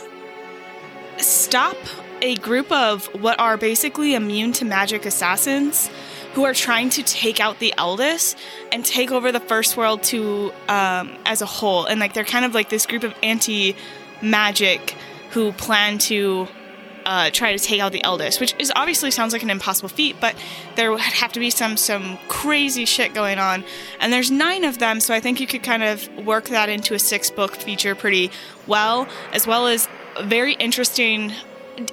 [1.19, 1.77] stop
[2.23, 5.91] a group of what are basically immune to magic assassins
[6.35, 8.39] who are trying to take out the eldest
[8.71, 11.87] and take over the first world to um, as a whole.
[11.87, 13.75] And like they're kind of like this group of anti
[14.23, 14.95] magic
[15.31, 16.47] who plan to
[17.11, 20.15] uh, try to take out the eldest which is obviously sounds like an impossible feat
[20.21, 20.33] but
[20.77, 23.65] there would have to be some some crazy shit going on.
[23.99, 26.95] And there's nine of them so i think you could kind of work that into
[26.95, 28.31] a six book feature pretty
[28.69, 31.33] well as well as a very interesting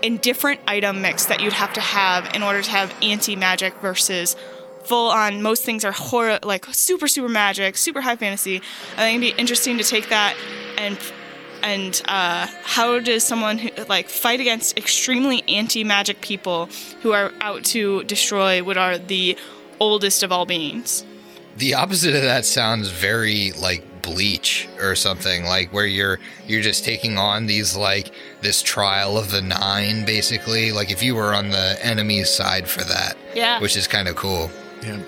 [0.04, 3.74] and different item mix that you'd have to have in order to have anti magic
[3.82, 4.36] versus
[4.84, 8.62] full on most things are horror like super super magic super high fantasy.
[8.94, 10.38] I think it'd be interesting to take that
[10.78, 10.96] and
[11.64, 16.70] and uh, how does someone who like fight against extremely anti-magic people
[17.02, 19.38] who are out to destroy what are the
[19.80, 21.06] oldest of all beings
[21.58, 26.18] The opposite of that sounds very like bleach or something like where you're
[26.48, 28.12] you're just taking on these like
[28.42, 32.84] this trial of the nine basically like if you were on the enemy side for
[32.86, 33.60] that Yeah.
[33.60, 34.50] which is kind of cool
[34.82, 35.00] Yeah.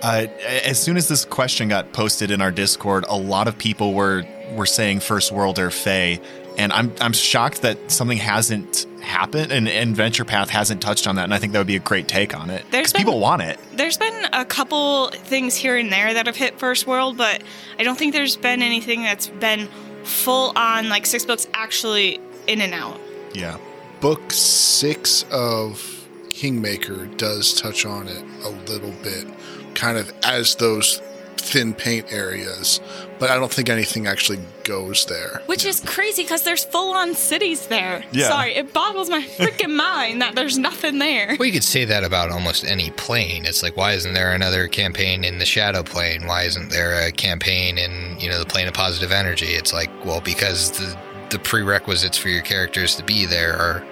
[0.00, 0.26] Uh,
[0.64, 4.24] as soon as this question got posted in our Discord, a lot of people were
[4.54, 6.20] were saying First World or Fae,
[6.56, 11.16] and I'm I'm shocked that something hasn't happened and, and Venture Path hasn't touched on
[11.16, 12.64] that, and I think that would be a great take on it.
[12.70, 13.58] There's 'Cause people been- want it.
[13.74, 17.42] there's been a couple things here and there that have hit first world but
[17.78, 19.68] i don't think there's been anything that's been
[20.02, 22.18] full on like six books actually
[22.48, 22.98] in and out
[23.34, 23.56] Yeah.
[24.00, 29.26] Book six of Kingmaker does touch on it a little bit,
[29.74, 31.00] kind of as those
[31.38, 32.80] thin paint areas,
[33.18, 35.42] but I don't think anything actually goes there.
[35.46, 38.04] Which is crazy because there's full on cities there.
[38.12, 38.28] Yeah.
[38.28, 41.36] Sorry, it boggles my freaking mind that there's nothing there.
[41.38, 43.46] Well, you could say that about almost any plane.
[43.46, 46.26] It's like, why isn't there another campaign in the shadow plane?
[46.26, 49.48] Why isn't there a campaign in, you know, the plane of positive energy?
[49.54, 50.98] It's like, well, because the
[51.30, 53.84] the prerequisites for your characters to be there are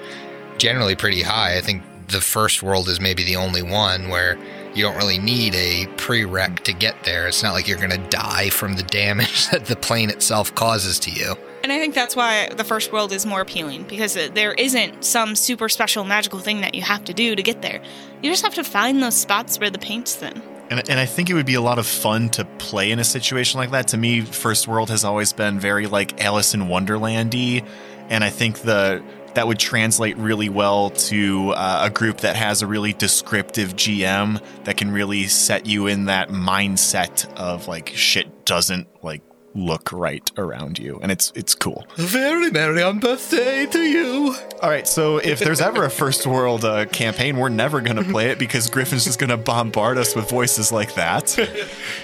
[0.59, 1.57] generally pretty high.
[1.57, 4.39] I think the first world is maybe the only one where
[4.77, 7.27] you don't really need a prereq to get there.
[7.27, 10.99] It's not like you're going to die from the damage that the plane itself causes
[11.01, 11.35] to you.
[11.63, 15.35] And I think that's why the first world is more appealing because there isn't some
[15.35, 17.81] super special magical thing that you have to do to get there.
[18.23, 20.43] You just have to find those spots where the paint's thin.
[20.69, 23.05] And, and I think it would be a lot of fun to play in a
[23.05, 23.89] situation like that.
[23.89, 27.65] To me, First World has always been very like Alice in Wonderlandy,
[28.11, 29.03] and I think the
[29.37, 34.43] that would translate really well to uh, a group that has a really descriptive GM
[34.65, 39.23] that can really set you in that mindset of like shit doesn't like
[39.55, 41.87] look right around you, and it's it's cool.
[41.97, 44.35] Very merry on birthday to you.
[44.63, 48.05] All right, so if there's ever a First World uh, campaign, we're never going to
[48.05, 51.27] play it because Griffin's just going to bombard us with voices like that.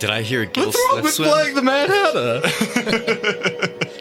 [0.01, 1.29] Did I hear a gill What's wrong slip with swim?
[1.31, 3.89] playing the Mad Hatter?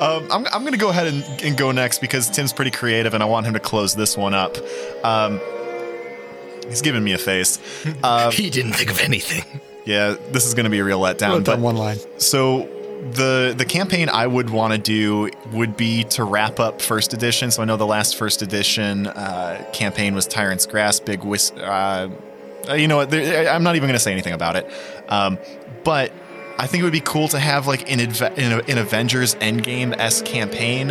[0.00, 3.14] Um, I'm, I'm going to go ahead and, and go next because Tim's pretty creative
[3.14, 4.56] and I want him to close this one up.
[5.04, 5.40] Um,
[6.68, 7.58] he's giving me a face.
[8.02, 9.60] Uh, he didn't think of anything.
[9.84, 11.44] yeah, this is going to be a real letdown.
[11.44, 11.98] But one line.
[12.18, 12.68] so
[13.12, 17.50] the the campaign I would want to do would be to wrap up first edition.
[17.50, 21.50] So I know the last first edition uh, campaign was Tyrant's Grasp, Big Whis.
[21.52, 22.08] Uh,
[22.68, 23.12] uh, you know what?
[23.12, 24.70] I'm not even going to say anything about it.
[25.08, 25.38] Um,
[25.84, 26.12] but
[26.56, 30.90] I think it would be cool to have like an, an, Avengers Endgame s campaign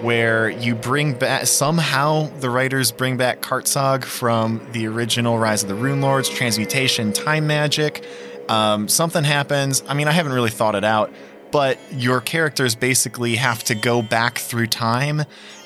[0.00, 5.68] where you bring back somehow the writers bring back Karzoug from the original Rise of
[5.68, 8.04] the Runelords, transmutation, time magic.
[8.48, 9.84] Um, something happens.
[9.88, 11.12] I mean, I haven't really thought it out,
[11.52, 15.22] but your characters basically have to go back through time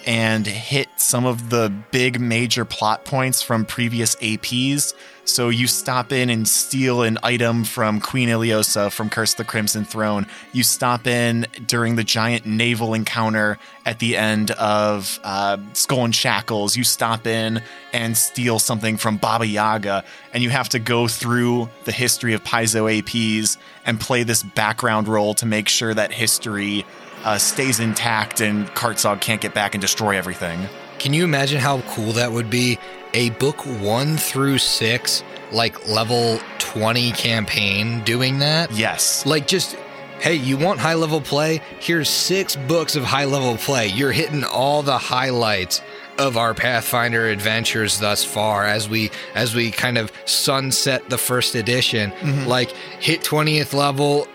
[0.09, 4.95] and hit some of the big major plot points from previous APs.
[5.27, 9.85] So you stop in and steal an item from Queen Ileosa from Curse the Crimson
[9.85, 10.27] Throne.
[10.55, 16.15] You stop in during the giant naval encounter at the end of uh, Skull and
[16.15, 16.75] Shackles.
[16.75, 17.61] You stop in
[17.93, 22.43] and steal something from Baba Yaga, and you have to go through the history of
[22.45, 26.87] Paizo APs and play this background role to make sure that history
[27.25, 30.69] uh, stays intact and Karzoug can't get back and destroy everything.
[30.99, 32.79] Can you imagine how cool that would be?
[33.15, 35.23] A book one through six,
[35.53, 38.71] like level 20 campaign doing that?
[38.73, 39.25] Yes.
[39.25, 39.77] Like, just,
[40.21, 41.63] hey, you want high level play?
[41.81, 43.87] Here's six books of high level play.
[43.87, 45.81] You're hitting all the highlights
[46.19, 51.55] of our Pathfinder adventures thus far as we as we kind of sunset the first
[51.55, 52.13] edition.
[52.47, 54.27] Like hit 20th level,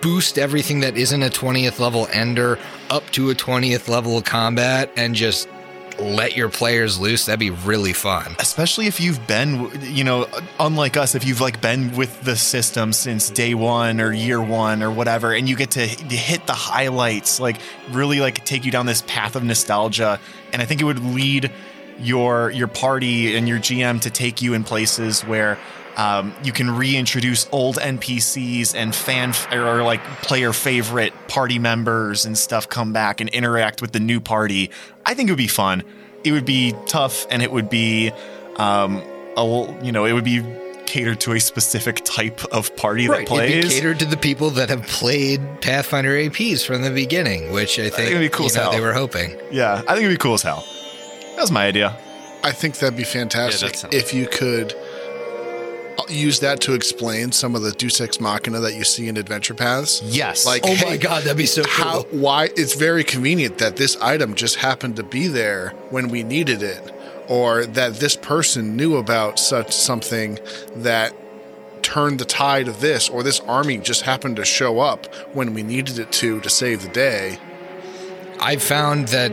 [0.00, 2.58] boost everything that isn't a 20th level ender
[2.90, 5.48] up to a 20th level combat and just
[5.98, 7.26] let your players loose.
[7.26, 8.34] That'd be really fun.
[8.38, 10.26] especially if you've been you know
[10.58, 14.82] unlike us if you've like been with the system since day one or year one
[14.82, 17.58] or whatever and you get to hit the highlights like
[17.90, 20.18] really like take you down this path of nostalgia
[20.52, 21.52] and i think it would lead
[21.98, 25.58] your your party and your gm to take you in places where
[26.00, 32.38] um, you can reintroduce old NPCs and fan or like player favorite party members and
[32.38, 34.70] stuff come back and interact with the new party.
[35.04, 35.82] I think it would be fun.
[36.24, 38.12] It would be tough and it would be,
[38.56, 39.02] um,
[39.36, 40.42] a, you know, it would be
[40.86, 43.72] catered to a specific type of party that It'd be plays.
[43.74, 48.08] catered to the people that have played Pathfinder APs from the beginning, which I think,
[48.10, 48.72] it'd be cool you as know, hell.
[48.72, 49.36] they were hoping.
[49.52, 50.64] yeah, I think it'd be cool as hell.
[51.36, 51.96] That was my idea.
[52.42, 54.74] I think that'd be fantastic that sounds- if you could
[56.08, 59.54] use that to explain some of the Deus Ex Machina that you see in Adventure
[59.54, 60.02] Paths.
[60.04, 60.44] Yes.
[60.46, 62.20] Like, Oh hey, my god, that'd be so how cool.
[62.20, 66.62] why it's very convenient that this item just happened to be there when we needed
[66.62, 66.94] it
[67.28, 70.38] or that this person knew about such something
[70.76, 71.14] that
[71.82, 75.62] turned the tide of this or this army just happened to show up when we
[75.62, 77.38] needed it to to save the day
[78.40, 79.32] I've found that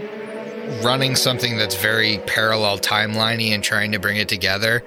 [0.83, 4.83] running something that's very parallel timeliney and trying to bring it together.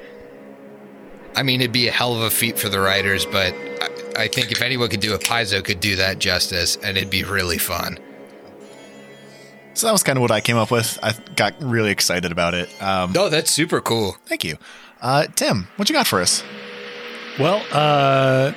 [1.40, 4.28] I mean, it'd be a hell of a feat for the writers, but I, I
[4.28, 7.56] think if anyone could do it, Paizo could do that justice, and it'd be really
[7.56, 7.98] fun.
[9.72, 10.98] so that was kind of what I came up with.
[11.02, 12.68] I got really excited about it.
[12.82, 14.18] Um, Oh, that's super cool.
[14.26, 14.58] Thank you.
[15.00, 16.42] Uh, Tim, what you got for us?
[17.38, 18.52] Well, uh,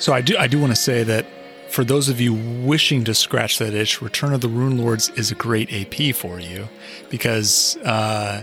[0.00, 1.26] so I do I do want to say that
[1.70, 5.36] for those of you wishing to scratch that itch, Return of the Runelords is a
[5.36, 6.68] great AP for you
[7.08, 8.42] because uh,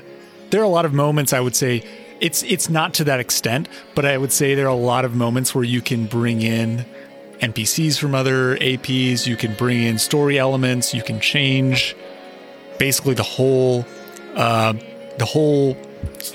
[0.52, 1.84] there are a lot of moments I would say
[2.22, 5.16] it's it's not to that extent, but I would say there are a lot of
[5.16, 6.86] moments where you can bring in
[7.40, 11.96] NPCs from other APs, you can bring in story elements, you can change
[12.78, 13.86] basically the whole
[14.36, 14.74] uh,
[15.18, 15.76] the whole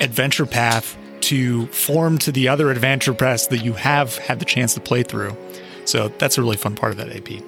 [0.01, 4.75] adventure path to form to the other adventure paths that you have had the chance
[4.75, 5.37] to play through.
[5.85, 7.43] So that's a really fun part of that AP.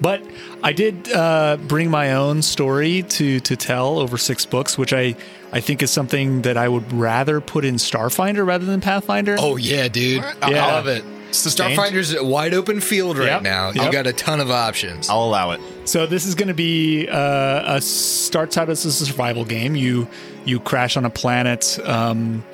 [0.00, 0.22] But
[0.62, 5.14] I did uh, bring my own story to to tell over six books, which I
[5.52, 9.36] I think is something that I would rather put in Starfinder rather than Pathfinder.
[9.38, 10.22] Oh yeah, dude.
[10.42, 10.66] I Yeah.
[10.66, 11.04] love it.
[11.30, 13.42] So Starfinder's a wide open field right Yep.
[13.42, 13.70] now.
[13.70, 13.92] You Yep.
[13.92, 15.10] got a ton of options.
[15.10, 15.60] I'll allow it.
[15.84, 19.74] So this is going to be uh, a starts out as a survival game.
[19.74, 20.06] You
[20.44, 22.44] you crash on a planet um,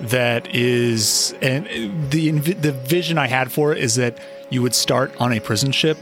[0.00, 1.66] that is, and
[2.10, 4.18] the the vision I had for it is that
[4.50, 5.98] you would start on a prison ship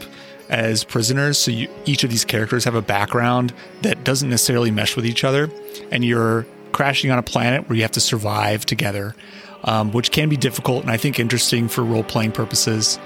[0.51, 1.39] as prisoners.
[1.39, 5.23] So you, each of these characters have a background that doesn't necessarily mesh with each
[5.23, 5.49] other,
[5.91, 9.15] and you're crashing on a planet where you have to survive together,
[9.63, 12.99] um, which can be difficult and I think interesting for role playing purposes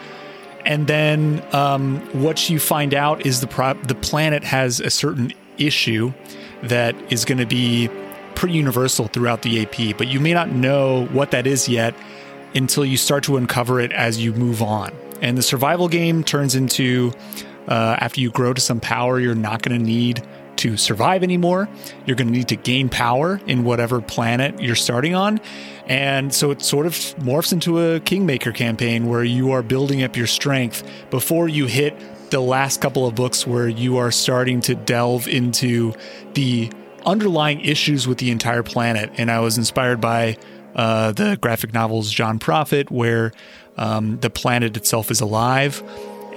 [0.66, 5.32] and then um, what you find out is the pro- the planet has a certain
[5.58, 6.12] issue
[6.64, 7.90] that is going to be
[8.34, 11.94] pretty universal throughout the AP, but you may not know what that is yet
[12.56, 14.92] until you start to uncover it as you move on.
[15.22, 17.14] And the survival game turns into
[17.68, 20.26] uh, after you grow to some power, you're not going to need
[20.58, 21.68] to survive anymore.
[22.06, 25.40] You're going to need to gain power in whatever planet you're starting on.
[25.88, 30.16] And so it sort of morphs into a Kingmaker campaign where you are building up
[30.16, 31.96] your strength before you hit
[32.32, 35.94] the last couple of books where you are starting to delve into
[36.34, 36.72] the
[37.06, 39.12] underlying issues with the entire planet.
[39.18, 40.38] And I was inspired by
[40.76, 43.32] uh, the graphic novels John Prophet, where
[43.78, 45.84] um, the planet itself is alive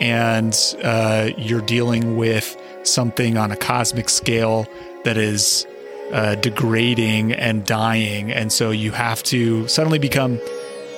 [0.00, 4.66] and uh, you're dealing with something on a cosmic scale
[5.04, 5.66] that is
[6.12, 8.32] uh, degrading and dying.
[8.32, 10.38] And so you have to suddenly become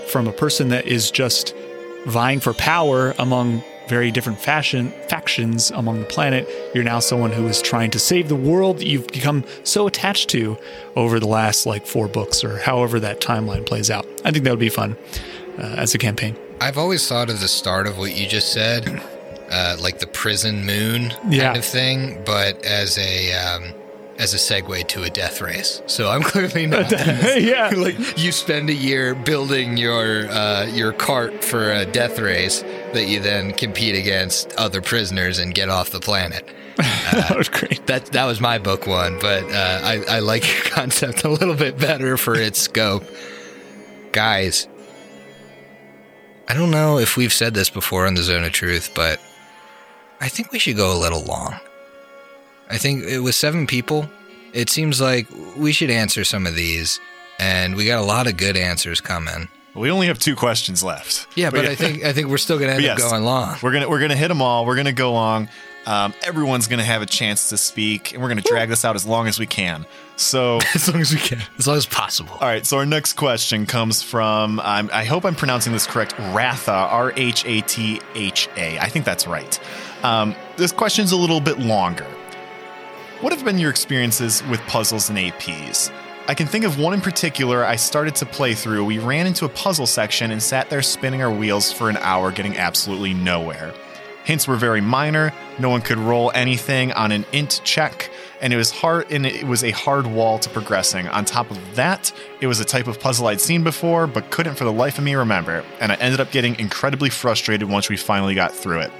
[0.09, 1.55] from a person that is just
[2.07, 7.49] vying for power among very different fashion factions among the planet you're now someone who
[7.49, 10.57] is trying to save the world that you've become so attached to
[10.95, 14.51] over the last like four books or however that timeline plays out i think that
[14.51, 14.97] would be fun
[15.59, 18.87] uh, as a campaign I've always thought of the start of what you just said,
[19.51, 21.55] uh, like the prison moon kind Yeah.
[21.55, 23.73] of thing, but as a um,
[24.19, 25.81] as a segue to a death race.
[25.87, 26.91] So I'm clearly not.
[27.41, 32.61] yeah like you spend a year building your uh, your cart for a death race
[32.93, 36.47] that you then compete against other prisoners and get off the planet.
[36.77, 40.65] that was great That that was my book one, but uh, I I like your
[40.65, 43.05] concept a little bit better for its scope,
[44.13, 44.69] guys.
[46.51, 49.21] I don't know if we've said this before on the Zone of Truth, but
[50.21, 51.55] I think we should go a little long.
[52.69, 54.11] I think it was seven people.
[54.53, 56.99] It seems like we should answer some of these,
[57.39, 59.47] and we got a lot of good answers coming.
[59.77, 61.29] We only have two questions left.
[61.37, 63.55] Yeah, but I think I think we're still gonna end But up going long.
[63.63, 64.67] We're gonna we're gonna hit them all.
[64.67, 65.49] We're gonna go long.
[65.87, 69.07] Um, everyone's gonna have a chance to speak, and we're gonna drag this out as
[69.07, 69.87] long as we can.
[70.21, 72.33] So, As long as we can, as long as possible.
[72.35, 72.67] all right.
[72.67, 74.61] So our next question comes from.
[74.61, 76.15] Um, I hope I'm pronouncing this correct.
[76.19, 78.79] Ratha, R H A T H A.
[78.79, 79.59] I think that's right.
[80.05, 82.07] Um, this question's a little bit longer.
[83.23, 85.91] What have been your experiences with puzzles and APs?
[86.29, 88.85] I can think of one in particular I started to play through.
[88.85, 92.31] We ran into a puzzle section and sat there spinning our wheels for an hour,
[92.31, 93.75] getting absolutely nowhere.
[94.25, 98.11] Hints were very minor, no one could roll anything on an int check,
[98.41, 101.09] and it was hard and it was a hard wall to progressing.
[101.09, 104.55] On top of that, it was a type of puzzle I'd seen before, but couldn't
[104.55, 107.97] for the life of me remember, and I ended up getting incredibly frustrated once we
[107.97, 108.93] finally got through it.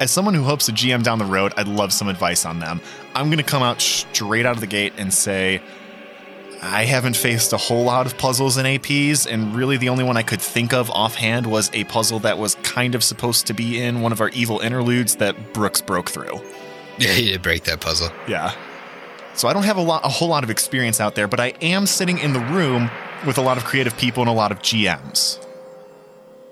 [0.00, 2.80] As someone who hopes to GM down the road, I'd love some advice on them.
[3.14, 5.62] I'm going to come out straight out of the gate and say
[6.64, 10.16] I haven't faced a whole lot of puzzles in APs, and really the only one
[10.16, 13.82] I could think of offhand was a puzzle that was kind of supposed to be
[13.82, 16.40] in one of our evil interludes that Brooks broke through.
[16.98, 18.10] Yeah, you did break that puzzle.
[18.28, 18.54] Yeah.
[19.34, 21.54] So I don't have a lot a whole lot of experience out there, but I
[21.62, 22.90] am sitting in the room
[23.26, 25.38] with a lot of creative people and a lot of GMs.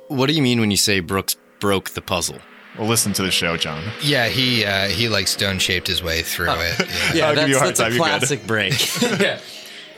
[0.09, 2.39] What do you mean when you say Brooks broke the puzzle?
[2.79, 3.83] Well, listen to the show, John.
[4.03, 6.79] Yeah, he uh, he like stone shaped his way through it.
[6.89, 7.15] Yeah.
[7.15, 9.03] Yeah, I'll give you a that's, that's a classic break.
[9.21, 9.41] yeah.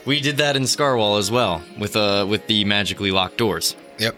[0.04, 3.76] We did that in Scarwall as well with uh with the magically locked doors.
[3.98, 4.16] Yep.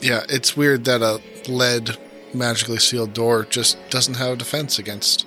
[0.00, 1.20] Yeah, it's weird that a
[1.50, 1.96] lead
[2.34, 5.26] magically sealed door just doesn't have a defense against.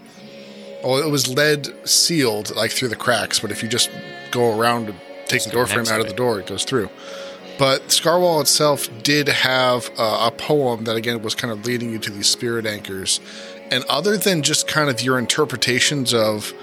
[0.86, 3.90] Oh, it was lead sealed like through the cracks, but if you just
[4.30, 6.90] go around and take the door frame out of the door, it goes through.
[7.58, 11.98] But Scarwall itself did have uh, a poem that again was kind of leading you
[11.98, 13.20] to these spirit anchors,
[13.72, 16.54] and other than just kind of your interpretations of,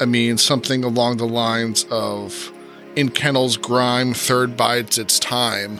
[0.00, 2.52] I mean, something along the lines of
[2.96, 5.78] in Kennel's grime, third bides its time.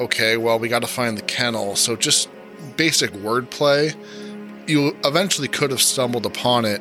[0.00, 1.76] Okay, well, we got to find the kennel.
[1.76, 2.30] So just
[2.76, 3.94] basic wordplay.
[4.66, 6.80] You eventually could have stumbled upon it.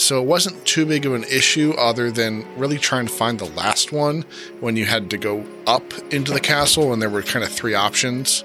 [0.00, 3.50] So it wasn't too big of an issue other than really trying to find the
[3.50, 4.24] last one
[4.60, 7.74] when you had to go up into the castle and there were kind of three
[7.74, 8.42] options.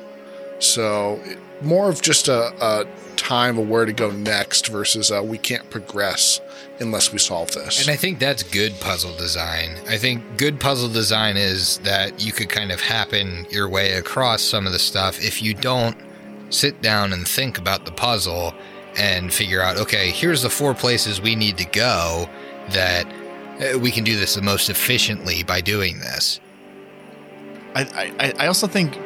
[0.60, 1.18] So
[1.62, 5.70] more of just a, a time of where to go next versus uh, we can't
[5.70, 6.42] progress
[6.82, 7.80] unless we solve this.
[7.80, 9.78] And I think that's good puzzle design.
[9.88, 14.42] I think good puzzle design is that you could kind of happen your way across
[14.42, 15.96] some of the stuff if you don't
[16.50, 18.54] sit down and think about the puzzle
[18.98, 22.30] and figure out, okay, here's the four places we need to go
[22.70, 23.06] that
[23.62, 26.40] uh, we can do this the most efficiently by doing this.
[27.76, 28.98] I, I, I also think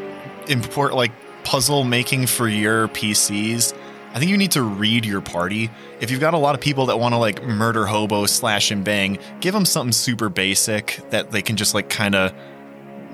[0.48, 1.12] import like
[1.44, 3.74] puzzle making for your PCs.
[4.14, 5.70] I think you need to read your party.
[6.00, 8.84] If you've got a lot of people that want to like murder hobo, slash and
[8.84, 12.34] bang, give them something super basic that they can just like kind of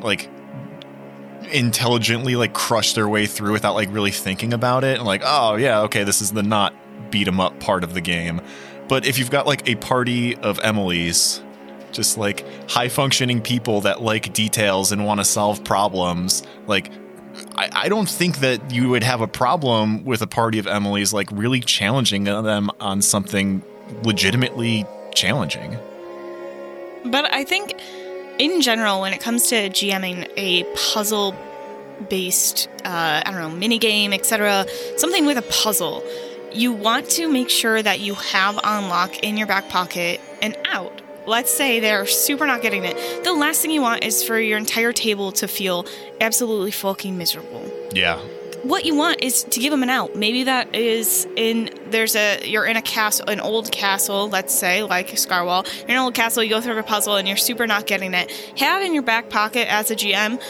[0.01, 0.29] like
[1.47, 5.55] intelligently like crush their way through without like really thinking about it and like, oh
[5.55, 6.73] yeah, okay, this is the not
[7.11, 8.41] beat 'em up part of the game.
[8.87, 11.41] But if you've got like a party of Emily's,
[11.91, 16.91] just like high functioning people that like details and want to solve problems, like
[17.55, 21.13] I, I don't think that you would have a problem with a party of Emily's
[21.13, 23.63] like really challenging them on something
[24.03, 25.77] legitimately challenging.
[27.05, 27.75] But I think,
[28.39, 30.63] in general, when it comes to GMing a
[30.93, 31.35] puzzle
[32.09, 34.65] based, uh, I don't know, mini game, etc.,
[34.97, 36.03] something with a puzzle,
[36.51, 40.57] you want to make sure that you have on lock in your back pocket and
[40.65, 41.01] out.
[41.27, 43.23] Let's say they're super not getting it.
[43.23, 45.85] The last thing you want is for your entire table to feel
[46.21, 48.19] absolutely fucking miserable Yeah.
[48.65, 50.15] What you want is to give them an out.
[50.15, 54.83] Maybe that is in there's a you're in a castle, an old castle, let's say
[54.83, 55.65] like Scarwall.
[55.81, 56.43] You're in an old castle.
[56.43, 58.31] You go through a puzzle and you're super not getting it.
[58.57, 60.41] Have in your back pocket as a GM.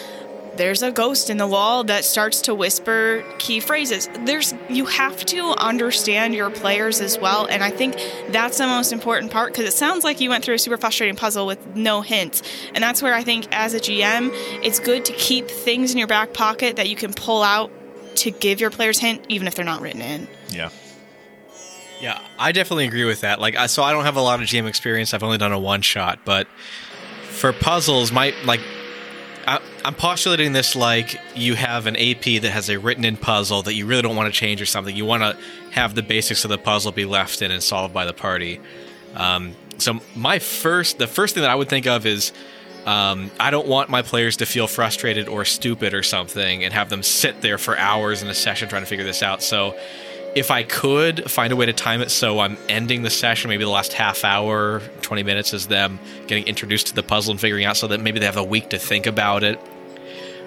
[0.55, 4.07] There's a ghost in the wall that starts to whisper key phrases.
[4.23, 7.97] There's you have to understand your players as well, and I think
[8.29, 11.17] that's the most important part because it sounds like you went through a super frustrating
[11.17, 12.41] puzzle with no hints,
[12.73, 14.29] and that's where I think as a GM,
[14.63, 17.69] it's good to keep things in your back pocket that you can pull out
[18.17, 20.27] to give your players hint even if they're not written in.
[20.49, 20.69] Yeah.
[22.01, 23.39] Yeah, I definitely agree with that.
[23.39, 25.13] Like, I, so I don't have a lot of GM experience.
[25.13, 26.47] I've only done a one shot, but
[27.29, 28.59] for puzzles, my like,
[29.47, 33.75] I, I'm postulating this like you have an AP that has a written-in puzzle that
[33.75, 34.95] you really don't want to change or something.
[34.95, 35.37] You want to
[35.71, 38.59] have the basics of the puzzle be left in and solved by the party.
[39.13, 42.33] Um, so my first, the first thing that I would think of is.
[42.85, 46.89] Um, I don't want my players to feel frustrated or stupid or something and have
[46.89, 49.41] them sit there for hours in a session trying to figure this out.
[49.41, 49.75] So,
[50.35, 53.63] if I could find a way to time it so I'm ending the session, maybe
[53.63, 55.97] the last half hour, 20 minutes is them
[56.27, 58.69] getting introduced to the puzzle and figuring out so that maybe they have a week
[58.71, 59.57] to think about it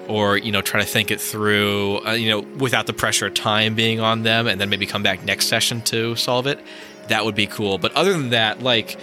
[0.07, 3.33] or, you know, try to think it through, uh, you know, without the pressure of
[3.33, 6.59] time being on them and then maybe come back next session to solve it.
[7.07, 7.79] That would be cool.
[7.79, 8.99] But other than that, like,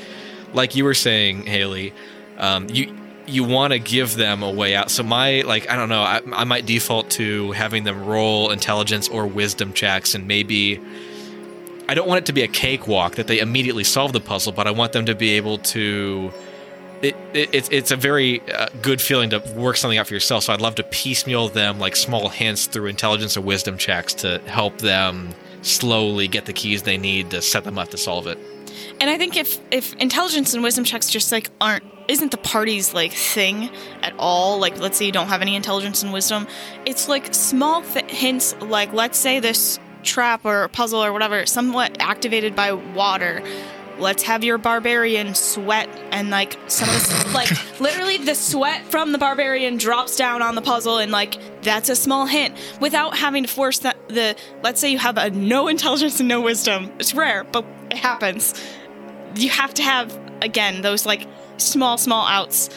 [0.52, 1.92] like you were saying, Haley,
[2.38, 2.96] um, you,
[3.26, 4.90] you want to give them a way out.
[4.90, 9.08] So my like I don't know, I, I might default to having them roll intelligence
[9.08, 10.80] or wisdom checks, and maybe
[11.88, 14.66] I don't want it to be a cakewalk that they immediately solve the puzzle, but
[14.66, 16.32] I want them to be able to.
[17.02, 20.44] It, it, it's it's a very uh, good feeling to work something out for yourself.
[20.44, 24.38] So I'd love to piecemeal them like small hints through intelligence or wisdom checks to
[24.46, 28.38] help them slowly get the keys they need to set them up to solve it.
[29.00, 32.94] And I think if if intelligence and wisdom checks just like aren't isn't the party's
[32.94, 33.70] like thing
[34.02, 36.46] at all, like let's say you don't have any intelligence and wisdom,
[36.84, 42.54] it's like small hints like let's say this trap or puzzle or whatever somewhat activated
[42.54, 43.42] by water.
[43.98, 49.12] Let's have your barbarian sweat and like some of the like literally the sweat from
[49.12, 53.44] the barbarian drops down on the puzzle and like that's a small hint without having
[53.44, 56.92] to force that the let's say you have a no intelligence and no wisdom.
[56.98, 58.54] It's rare, but it happens.
[59.34, 62.70] You have to have again those like small small outs.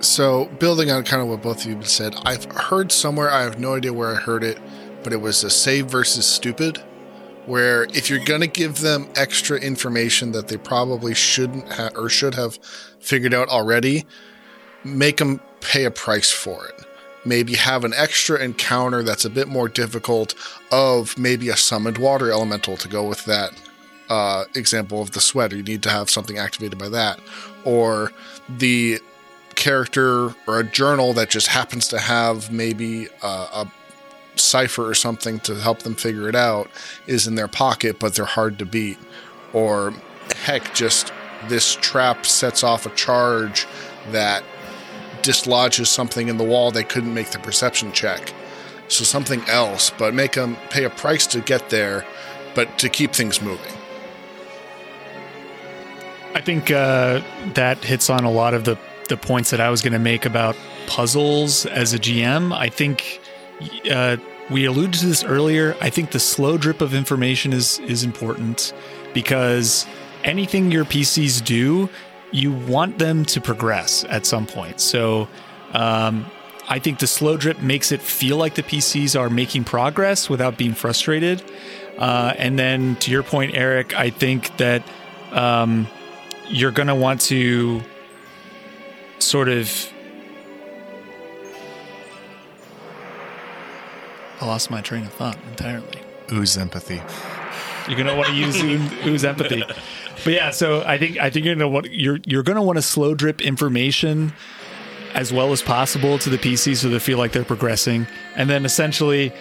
[0.00, 3.60] So, building on kind of what both of you said, I've heard somewhere, I have
[3.60, 4.58] no idea where I heard it,
[5.02, 6.82] but it was a save versus stupid,
[7.50, 12.08] where if you're going to give them extra information that they probably shouldn't have or
[12.08, 12.54] should have
[13.00, 14.06] figured out already,
[14.84, 16.86] make them pay a price for it.
[17.24, 20.36] Maybe have an extra encounter that's a bit more difficult
[20.70, 23.50] of maybe a summoned water elemental to go with that
[24.08, 25.56] uh, example of the sweater.
[25.56, 27.18] You need to have something activated by that.
[27.64, 28.12] Or
[28.48, 29.00] the
[29.56, 33.79] character or a journal that just happens to have maybe uh, a
[34.40, 36.70] cipher or something to help them figure it out
[37.06, 38.98] is in their pocket, but they're hard to beat.
[39.52, 39.92] Or
[40.44, 41.12] heck, just
[41.48, 43.66] this trap sets off a charge
[44.10, 44.42] that
[45.22, 48.32] dislodges something in the wall they couldn't make the perception check.
[48.88, 52.04] So something else, but make them pay a price to get there,
[52.54, 53.72] but to keep things moving.
[56.34, 57.20] I think uh,
[57.54, 60.24] that hits on a lot of the, the points that I was going to make
[60.24, 60.56] about
[60.86, 62.52] puzzles as a GM.
[62.52, 63.20] I think
[63.90, 64.16] uh,
[64.50, 65.76] we alluded to this earlier.
[65.80, 68.72] I think the slow drip of information is is important
[69.14, 69.86] because
[70.24, 71.88] anything your PCs do,
[72.32, 74.80] you want them to progress at some point.
[74.80, 75.28] So.
[75.72, 76.26] Um,
[76.68, 80.56] I think the slow drip makes it feel like the PCs are making progress without
[80.56, 81.42] being frustrated.
[81.98, 84.84] Uh, and then to your point, Eric, I think that
[85.32, 85.88] um,
[86.48, 87.82] you're going to want to
[89.18, 89.92] sort of.
[94.40, 96.00] I lost my train of thought entirely.
[96.32, 97.02] Ooze empathy.
[97.88, 98.62] You're gonna want to use
[99.06, 99.62] ooze empathy,
[100.24, 100.50] but yeah.
[100.50, 103.40] So I think I think you're gonna want you're you're gonna want to slow drip
[103.40, 104.32] information
[105.14, 108.06] as well as possible to the PC so they feel like they're progressing,
[108.36, 109.32] and then essentially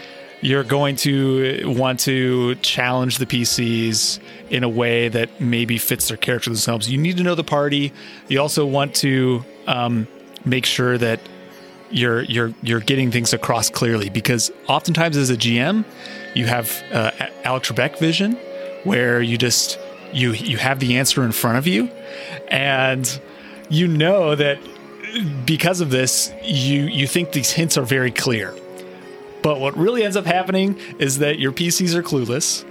[0.41, 4.19] you're going to want to challenge the PCs
[4.49, 6.89] in a way that maybe fits their character themselves.
[6.89, 7.91] You need to know the party.
[8.29, 10.07] You also want to um,
[10.45, 11.19] make sure that
[11.91, 15.85] you're you're you're getting things across clearly because oftentimes as a GM,
[16.35, 17.11] you have uh,
[17.43, 18.33] Alex Trebek vision,
[18.83, 19.79] where you just
[20.13, 21.89] you you have the answer in front of you,
[22.49, 23.19] and
[23.69, 24.59] you know that
[25.45, 28.55] because of this, you you think these hints are very clear.
[29.41, 32.65] But what really ends up happening is that your PCs are clueless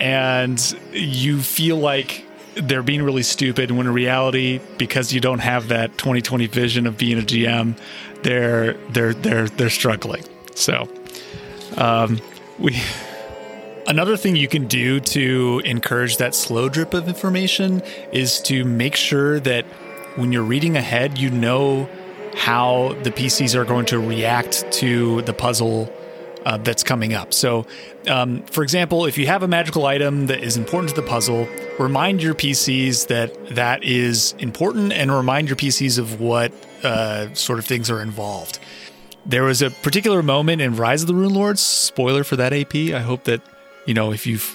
[0.00, 0.58] and
[0.92, 2.24] you feel like
[2.54, 6.96] they're being really stupid when in reality because you don't have that 2020 vision of
[6.96, 7.76] being a GM
[8.24, 10.24] they're they're they're they're struggling.
[10.54, 10.88] So
[11.76, 12.20] um,
[12.58, 12.80] we
[13.86, 17.82] another thing you can do to encourage that slow drip of information
[18.12, 19.64] is to make sure that
[20.16, 21.88] when you're reading ahead you know
[22.34, 25.92] how the PCs are going to react to the puzzle
[26.44, 27.32] uh, that's coming up.
[27.32, 27.66] So,
[28.08, 31.48] um, for example, if you have a magical item that is important to the puzzle,
[31.78, 36.52] remind your PCs that that is important and remind your PCs of what
[36.82, 38.58] uh, sort of things are involved.
[39.26, 42.74] There was a particular moment in Rise of the Runelords, spoiler for that AP.
[42.94, 43.40] I hope that,
[43.86, 44.54] you know, if you've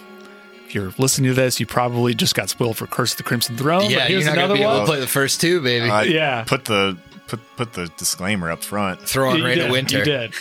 [0.68, 3.58] if you're listening to this, you probably just got spoiled for Curse of the Crimson
[3.58, 3.90] Throne.
[3.90, 4.82] Yeah, but you're here's not gonna another be able one.
[4.82, 5.90] to play the first two, baby.
[5.90, 6.44] I Yeah.
[6.44, 6.96] Put the
[7.30, 9.02] put put the disclaimer up front.
[9.02, 10.00] Throw on You Reign did, of Winter.
[10.00, 10.34] You did.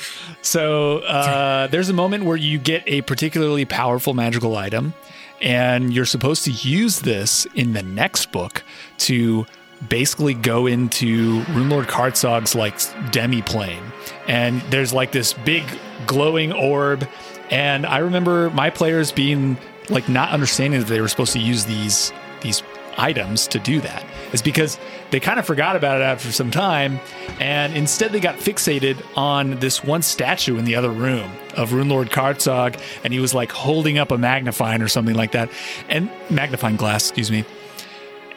[0.42, 4.94] So uh, there's a moment where you get a particularly powerful magical item,
[5.40, 8.62] and you're supposed to use this in the next book
[8.98, 9.46] to
[9.88, 12.80] basically go into Runelord Karzoug's like
[13.12, 13.82] demi plane.
[14.26, 15.64] And there's like this big
[16.06, 17.08] glowing orb.
[17.50, 19.56] And I remember my players being
[19.88, 22.62] like not understanding that they were supposed to use these these
[22.96, 24.78] items to do that is because
[25.10, 27.00] they kind of forgot about it after some time
[27.40, 32.10] and instead they got fixated on this one statue in the other room of Runelord
[32.10, 35.50] Karzoug and he was like holding up a magnifying or something like that
[35.88, 37.44] and magnifying glass excuse me.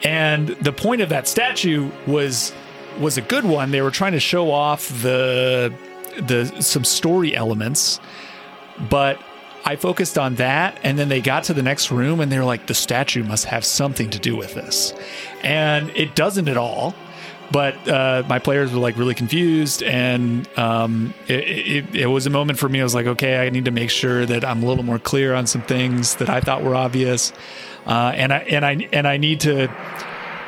[0.04, 2.52] And the point of that statue was
[2.98, 3.70] was a good one.
[3.70, 5.72] They were trying to show off the
[6.18, 8.00] the some story elements
[8.90, 9.18] but
[9.64, 12.66] I focused on that, and then they got to the next room, and they're like,
[12.66, 14.92] the statue must have something to do with this,
[15.42, 16.94] and it doesn't at all.
[17.50, 22.30] But uh, my players were like really confused, and um, it, it, it was a
[22.30, 22.80] moment for me.
[22.80, 25.34] I was like, okay, I need to make sure that I'm a little more clear
[25.34, 27.30] on some things that I thought were obvious,
[27.86, 29.68] uh, and I and I and I need to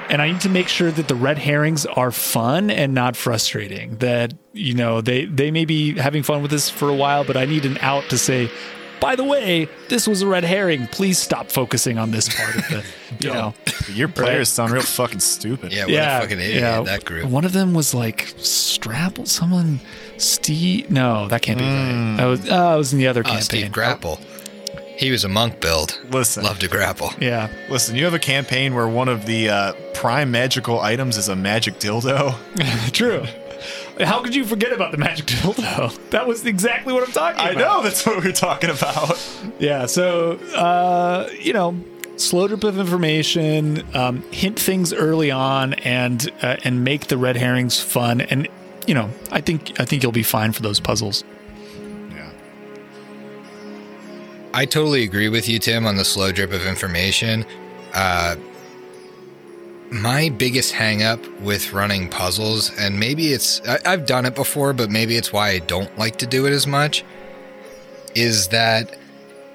[0.08, 3.96] and I need to make sure that the red herrings are fun and not frustrating.
[3.98, 7.36] That you know they they may be having fun with this for a while, but
[7.36, 8.50] I need an out to say,
[9.04, 10.86] by the way, this was a red herring.
[10.86, 12.84] Please stop focusing on this part of the
[13.20, 13.52] you know.
[13.92, 15.74] Your players sound real fucking stupid.
[15.74, 17.28] yeah, what a fucking idiot that group.
[17.28, 19.26] One of them was like Strapple.
[19.26, 19.80] Someone
[20.16, 20.90] Steve.
[20.90, 21.90] No, that can't be right.
[21.92, 22.20] Hmm.
[22.20, 23.42] I was oh, it was in the other Oh, campaign.
[23.42, 24.18] Steve Grapple.
[24.96, 26.00] He was a monk build.
[26.10, 26.44] Listen.
[26.44, 27.10] Loved to grapple.
[27.20, 27.48] yeah.
[27.68, 31.34] Listen, you have a campaign where one of the uh, prime magical items is a
[31.36, 32.34] magic dildo.
[32.92, 33.24] True.
[34.00, 35.98] How could you forget about the magic dildo?
[36.10, 37.46] That was exactly what I'm talking about.
[37.46, 37.76] I about.
[37.76, 39.18] know that's what we were talking about.
[39.58, 41.76] Yeah, so uh, you know,
[42.16, 47.36] slow drip of information, um, hint things early on, and uh, and make the red
[47.36, 48.20] herrings fun.
[48.20, 48.48] And
[48.86, 51.24] you know, I think I think you'll be fine for those puzzles.
[52.10, 52.30] Yeah.
[54.52, 57.44] I totally agree with you, Tim, on the slow drip of information.
[57.92, 58.36] Uh,
[59.94, 64.72] my biggest hang up with running puzzles, and maybe it's, I, I've done it before,
[64.72, 67.04] but maybe it's why I don't like to do it as much,
[68.14, 68.98] is that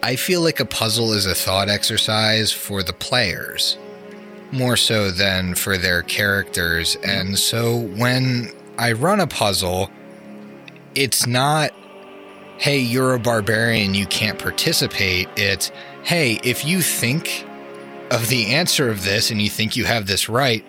[0.01, 3.77] I feel like a puzzle is a thought exercise for the players.
[4.51, 6.95] more so than for their characters.
[7.03, 9.89] And so when I run a puzzle,
[10.95, 11.71] it's not,
[12.57, 15.27] hey, you're a barbarian, you can't participate.
[15.35, 15.71] It's,
[16.03, 17.45] hey, if you think
[18.11, 20.65] of the answer of this and you think you have this right,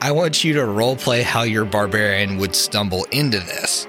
[0.00, 3.86] I want you to roleplay how your barbarian would stumble into this.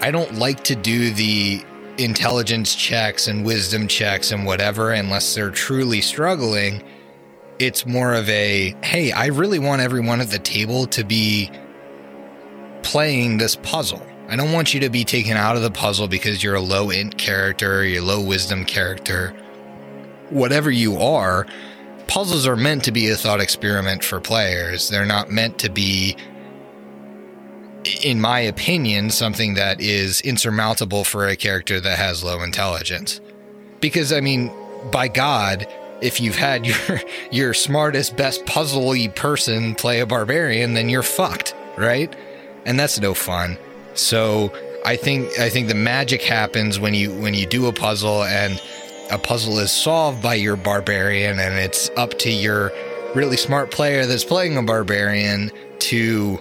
[0.00, 1.64] I don't like to do the
[1.98, 6.82] intelligence checks and wisdom checks and whatever unless they're truly struggling.
[7.58, 11.50] It's more of a, hey, I really want everyone at the table to be
[12.82, 14.06] playing this puzzle.
[14.28, 16.90] I don't want you to be taken out of the puzzle because you're a low
[16.90, 19.34] int character, you're a low wisdom character.
[20.28, 21.46] Whatever you are,
[22.06, 24.88] puzzles are meant to be a thought experiment for players.
[24.88, 26.16] They're not meant to be,
[28.02, 33.20] in my opinion, something that is insurmountable for a character that has low intelligence.
[33.80, 34.52] Because, I mean,
[34.90, 35.66] by God,
[36.00, 37.00] if you've had your
[37.30, 42.14] your smartest, best puzzly person play a barbarian, then you're fucked, right?
[42.64, 43.58] And that's no fun.
[43.94, 44.52] So
[44.84, 48.62] I think I think the magic happens when you when you do a puzzle and
[49.10, 52.72] a puzzle is solved by your barbarian, and it's up to your
[53.14, 56.38] really smart player that's playing a barbarian to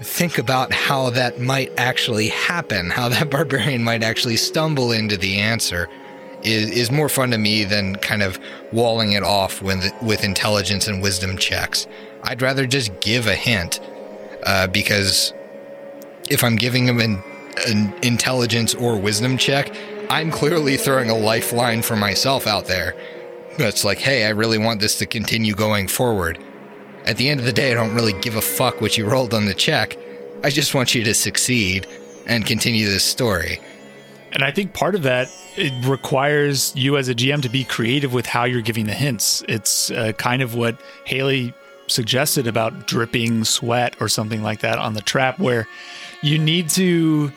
[0.00, 5.38] think about how that might actually happen, how that barbarian might actually stumble into the
[5.38, 5.88] answer.
[6.42, 8.36] Is, is more fun to me than kind of
[8.72, 11.86] walling it off with with intelligence and wisdom checks.
[12.24, 13.78] I'd rather just give a hint
[14.44, 15.32] uh, because
[16.28, 17.22] if I'm giving them an,
[17.68, 19.72] an intelligence or wisdom check,
[20.12, 22.94] I'm clearly throwing a lifeline for myself out there.
[23.56, 26.38] That's like, hey, I really want this to continue going forward.
[27.06, 29.32] At the end of the day, I don't really give a fuck what you rolled
[29.32, 29.96] on the check.
[30.44, 31.86] I just want you to succeed
[32.26, 33.58] and continue this story.
[34.32, 38.12] And I think part of that it requires you as a GM to be creative
[38.12, 39.42] with how you're giving the hints.
[39.48, 41.54] It's uh, kind of what Haley
[41.86, 45.66] suggested about dripping sweat or something like that on the trap, where
[46.20, 47.32] you need to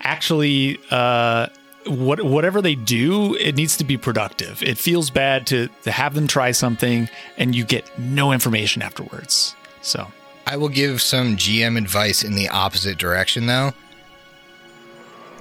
[0.00, 1.46] actually uh,
[1.88, 4.62] what whatever they do, it needs to be productive.
[4.62, 9.54] It feels bad to to have them try something and you get no information afterwards.
[9.82, 10.10] So
[10.46, 13.72] I will give some GM advice in the opposite direction, though.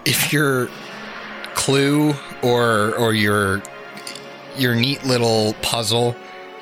[0.06, 0.70] If your
[1.56, 3.62] clue or or your
[4.58, 6.16] your neat little puzzle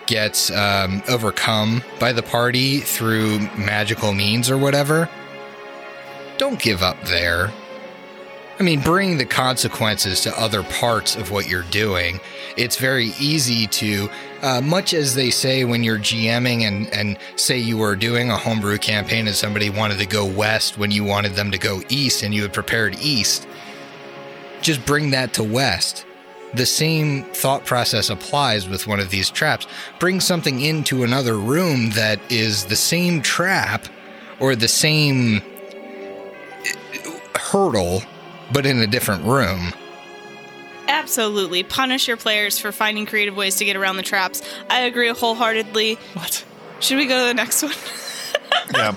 [0.06, 5.10] gets um, overcome by the party through magical means or whatever,
[6.38, 7.52] don't give up there.
[8.58, 12.22] I mean, bring the consequences to other parts of what you're doing.
[12.56, 14.10] It's very easy to,
[14.42, 18.38] uh, much as they say when you're GMing and, and say you were doing a
[18.38, 22.24] homebrew campaign and somebody wanted to go west when you wanted them to go east
[22.24, 23.46] and you had prepared east,
[24.62, 26.06] just bring that to west.
[26.54, 29.68] The same thought process applies with one of these traps.
[30.00, 33.88] Bring something into another room that is the same trap
[34.40, 35.42] or the same
[37.36, 38.02] hurdle
[38.54, 39.74] but in a different room.
[40.88, 41.64] Absolutely.
[41.64, 44.42] Punish your players for finding creative ways to get around the traps.
[44.70, 45.96] I agree wholeheartedly.
[46.14, 46.46] what?
[46.80, 47.74] Should we go to the next one?
[48.74, 48.96] Yeah.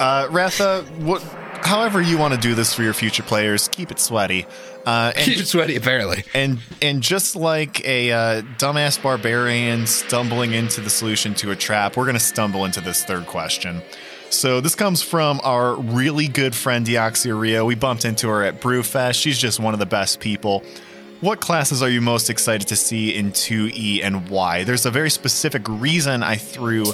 [0.00, 1.22] Uh, Ratha, what,
[1.62, 4.44] however you want to do this for your future players, keep it sweaty.
[4.84, 6.24] Uh, and, Keep it sweaty, apparently.
[6.34, 11.96] and and just like a uh, dumbass barbarian stumbling into the solution to a trap,
[11.96, 13.82] we're going to stumble into this third question.
[14.34, 17.64] So this comes from our really good friend Deoxia Rio.
[17.64, 19.14] We bumped into her at Brewfest.
[19.14, 20.64] She's just one of the best people.
[21.20, 24.64] What classes are you most excited to see in 2E and why?
[24.64, 26.84] There's a very specific reason I threw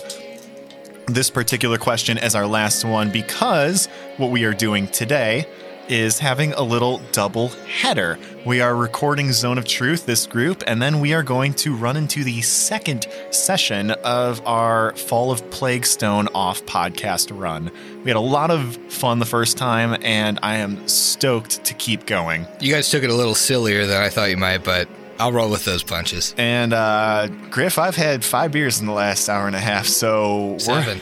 [1.07, 3.87] this particular question as our last one because
[4.19, 5.47] what we are doing today
[5.91, 8.17] is having a little double header.
[8.47, 11.97] We are recording Zone of Truth, this group, and then we are going to run
[11.97, 17.73] into the second session of our Fall of Plaguestone off podcast run.
[18.05, 22.07] We had a lot of fun the first time, and I am stoked to keep
[22.07, 22.47] going.
[22.61, 24.89] You guys took it a little sillier than I thought you might, but
[25.19, 26.37] I'll roll with those punches.
[26.39, 30.57] And uh, Griff, I've had five beers in the last hour and a half, so
[30.59, 31.01] Seven.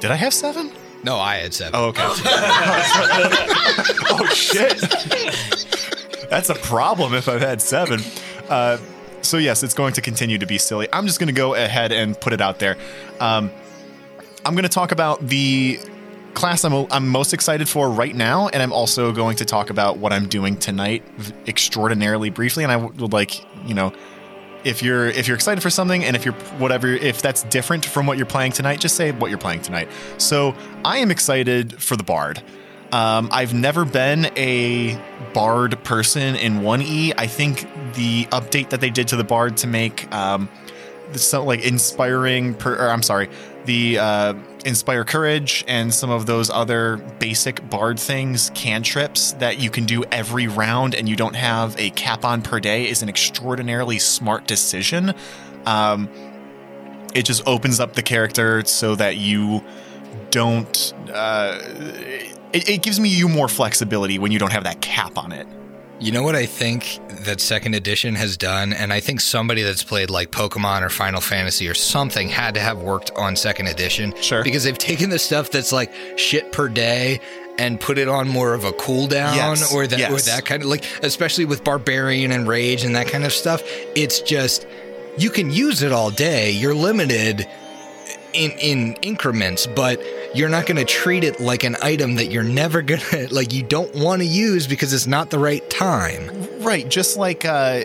[0.00, 0.72] Did I have seven?
[1.04, 1.72] No, I had seven.
[1.74, 2.02] Oh, okay.
[4.10, 4.78] oh shit.
[6.30, 8.00] That's a problem if I've had seven.
[8.48, 8.78] Uh,
[9.22, 10.88] so yes, it's going to continue to be silly.
[10.92, 12.76] I'm just going to go ahead and put it out there.
[13.20, 13.50] Um,
[14.44, 15.78] I'm going to talk about the
[16.34, 19.98] class I'm, I'm most excited for right now, and I'm also going to talk about
[19.98, 21.04] what I'm doing tonight
[21.46, 22.64] extraordinarily briefly.
[22.64, 23.92] And I would like, you know,
[24.64, 28.06] if you're if you're excited for something and if you're whatever if that's different from
[28.06, 31.96] what you're playing tonight just say what you're playing tonight so i am excited for
[31.96, 32.42] the bard
[32.92, 35.00] um, i've never been a
[35.32, 39.66] bard person in 1e i think the update that they did to the bard to
[39.66, 40.48] make um,
[41.16, 42.54] some like inspiring.
[42.54, 43.28] Per, or I'm sorry,
[43.64, 49.70] the uh, inspire courage and some of those other basic bard things, cantrips that you
[49.70, 53.08] can do every round, and you don't have a cap on per day is an
[53.08, 55.14] extraordinarily smart decision.
[55.66, 56.08] Um,
[57.14, 59.62] it just opens up the character so that you
[60.30, 60.94] don't.
[61.12, 61.58] Uh,
[62.52, 65.46] it, it gives me you more flexibility when you don't have that cap on it.
[66.02, 68.72] You know what I think that second edition has done?
[68.72, 72.60] And I think somebody that's played like Pokemon or Final Fantasy or something had to
[72.60, 74.12] have worked on second edition.
[74.20, 74.42] Sure.
[74.42, 77.20] Because they've taken the stuff that's like shit per day
[77.56, 80.68] and put it on more of a cooldown Yes, or that or that kind of
[80.68, 83.62] like especially with barbarian and rage and that kind of stuff.
[83.94, 84.66] It's just
[85.18, 86.50] you can use it all day.
[86.50, 87.46] You're limited
[88.34, 90.02] in in increments, but
[90.34, 93.52] you're not going to treat it like an item that you're never going to like
[93.52, 96.30] you don't want to use because it's not the right time.
[96.62, 97.84] Right, just like uh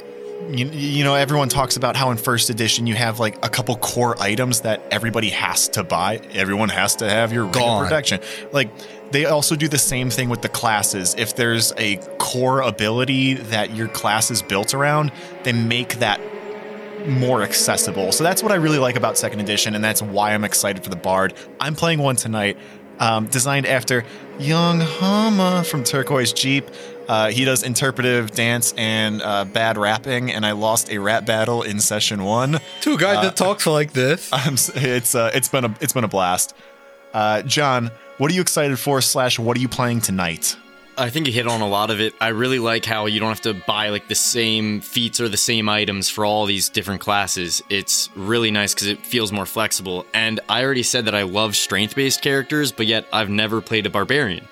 [0.49, 3.75] you, you know everyone talks about how in first edition you have like a couple
[3.77, 6.17] core items that everybody has to buy.
[6.33, 7.83] Everyone has to have your Gone.
[7.83, 8.21] protection.
[8.51, 8.69] Like
[9.11, 11.15] they also do the same thing with the classes.
[11.17, 15.11] If there's a core ability that your class is built around,
[15.43, 16.19] they make that
[17.05, 18.11] more accessible.
[18.11, 20.89] So that's what I really like about second edition, and that's why I'm excited for
[20.89, 21.33] the Bard.
[21.59, 22.57] I'm playing one tonight,
[22.99, 24.03] um, designed after
[24.39, 26.67] Yung Humma from Turquoise Jeep.
[27.07, 31.61] Uh, he does interpretive dance and uh, bad rapping, and I lost a rap battle
[31.61, 32.59] in session one.
[32.81, 34.29] To a guy that talks like this.
[34.33, 36.53] I'm, it's uh, it's been a it's been a blast.
[37.13, 38.99] Uh, John, what are you excited for?
[38.99, 40.57] Slash, what are you playing tonight?
[40.99, 42.15] I think you hit on a lot of it.
[42.19, 45.37] I really like how you don't have to buy like the same feats or the
[45.37, 47.61] same items for all these different classes.
[47.69, 50.07] It's really nice because it feels more flexible.
[50.15, 53.85] And I already said that I love strength based characters, but yet I've never played
[53.85, 54.47] a barbarian.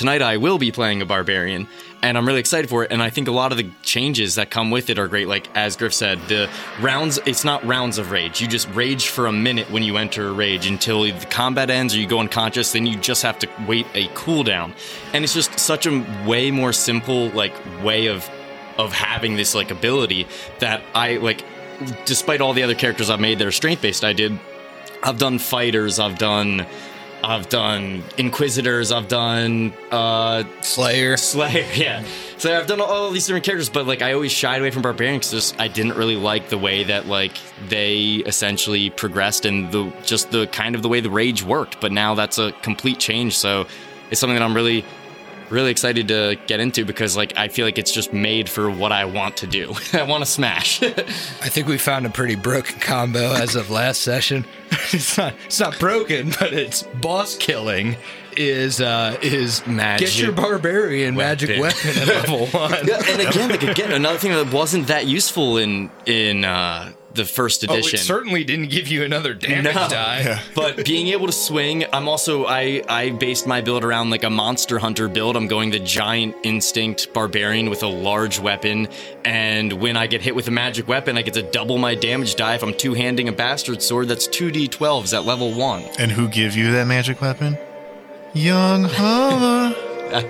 [0.00, 1.68] Tonight I will be playing a barbarian,
[2.00, 2.90] and I'm really excited for it.
[2.90, 5.28] And I think a lot of the changes that come with it are great.
[5.28, 6.48] Like as Griff said, the
[6.80, 8.40] rounds it's not rounds of rage.
[8.40, 11.94] You just rage for a minute when you enter a rage until the combat ends
[11.94, 14.72] or you go unconscious, then you just have to wait a cooldown.
[15.12, 17.52] And it's just such a way more simple like
[17.84, 18.26] way of
[18.78, 20.26] of having this like ability
[20.60, 21.44] that I like
[22.06, 24.40] despite all the other characters I've made that are strength based, I did
[25.02, 26.66] I've done fighters, I've done
[27.22, 31.16] I've done inquisitors, I've done uh Slayer.
[31.16, 32.04] Slayer, yeah.
[32.38, 35.30] So I've done all these different characters, but like I always shied away from barbarians
[35.30, 37.32] because I didn't really like the way that like
[37.68, 41.80] they essentially progressed and the just the kind of the way the rage worked.
[41.80, 43.36] But now that's a complete change.
[43.36, 43.66] So
[44.10, 44.84] it's something that I'm really,
[45.50, 48.92] really excited to get into because like I feel like it's just made for what
[48.92, 49.74] I want to do.
[49.92, 50.82] I want to smash.
[50.82, 54.44] I think we found a pretty broken combo as of last session.
[54.92, 57.96] it's not it's not broken, but it's boss killing
[58.36, 61.90] is uh is Magic get your barbarian magic weapon.
[61.94, 62.86] weapon at level one.
[62.86, 67.26] Yeah, and again, like again, another thing that wasn't that useful in in uh, the
[67.26, 67.98] first Oh, edition.
[68.00, 69.88] it certainly didn't give you another damage No.
[69.88, 70.40] die.
[70.54, 74.30] but being able to swing, I'm also I I based my build around like a
[74.30, 75.36] monster hunter build.
[75.36, 78.88] I'm going the giant instinct barbarian with a large weapon,
[79.24, 82.34] and when I get hit with a magic weapon, I get to double my damage
[82.36, 84.08] die if I'm two handing a bastard sword.
[84.08, 85.82] That's two d12s at level one.
[85.98, 87.58] And who give you that magic weapon?
[88.32, 89.74] Yung Humma.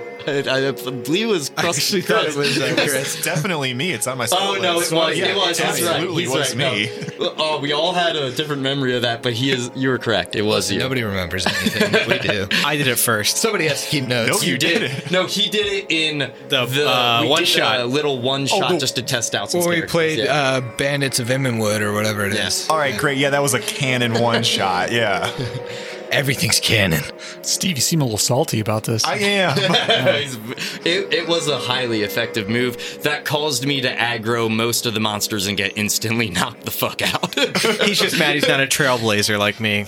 [0.27, 3.15] I, I believe it was cross- actually thought it was, uh, Chris.
[3.15, 3.91] It's definitely me.
[3.91, 4.25] It's on my.
[4.25, 4.91] Oh spell no, it list.
[4.93, 5.17] was.
[5.17, 5.59] Yeah, it was.
[5.59, 5.89] it That's right.
[5.91, 6.73] absolutely He's was right.
[6.75, 7.15] me.
[7.19, 7.33] No.
[7.37, 9.71] Oh, we all had a different memory of that, but he is.
[9.75, 10.35] You were correct.
[10.35, 10.79] It was you.
[10.79, 12.47] Nobody remembers anything we do.
[12.65, 13.37] I did it first.
[13.37, 14.41] Somebody has to keep notes.
[14.41, 15.11] No, you did it.
[15.11, 17.79] No, he did it in The, uh, we one did shot.
[17.79, 20.33] A little one shot the- just to test out some when we played yeah.
[20.33, 22.37] uh, Bandits of Immenwood or whatever it is.
[22.37, 22.69] Yes.
[22.69, 23.17] All right, great.
[23.17, 24.91] Yeah, that was a canon one shot.
[24.91, 25.29] Yeah,
[26.11, 27.03] Everything's canon.
[27.41, 29.05] Steve, you seem a little salty about this.
[29.05, 29.57] I am.
[30.85, 34.99] it, it was a highly effective move that caused me to aggro most of the
[34.99, 37.33] monsters and get instantly knocked the fuck out.
[37.85, 39.85] He's just mad he's not a trailblazer like me.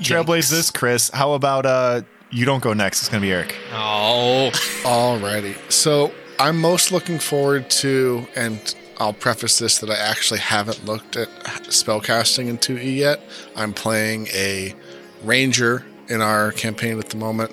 [0.00, 1.10] Trailblaze this, Chris.
[1.10, 3.00] How about uh, you don't go next?
[3.02, 3.54] It's gonna be Eric.
[3.72, 4.50] Oh,
[4.82, 5.56] Alrighty.
[5.70, 11.16] So I'm most looking forward to, and I'll preface this that I actually haven't looked
[11.16, 11.28] at
[11.64, 13.20] spellcasting in 2E yet.
[13.56, 14.76] I'm playing a
[15.24, 17.50] ranger in our campaign at the moment.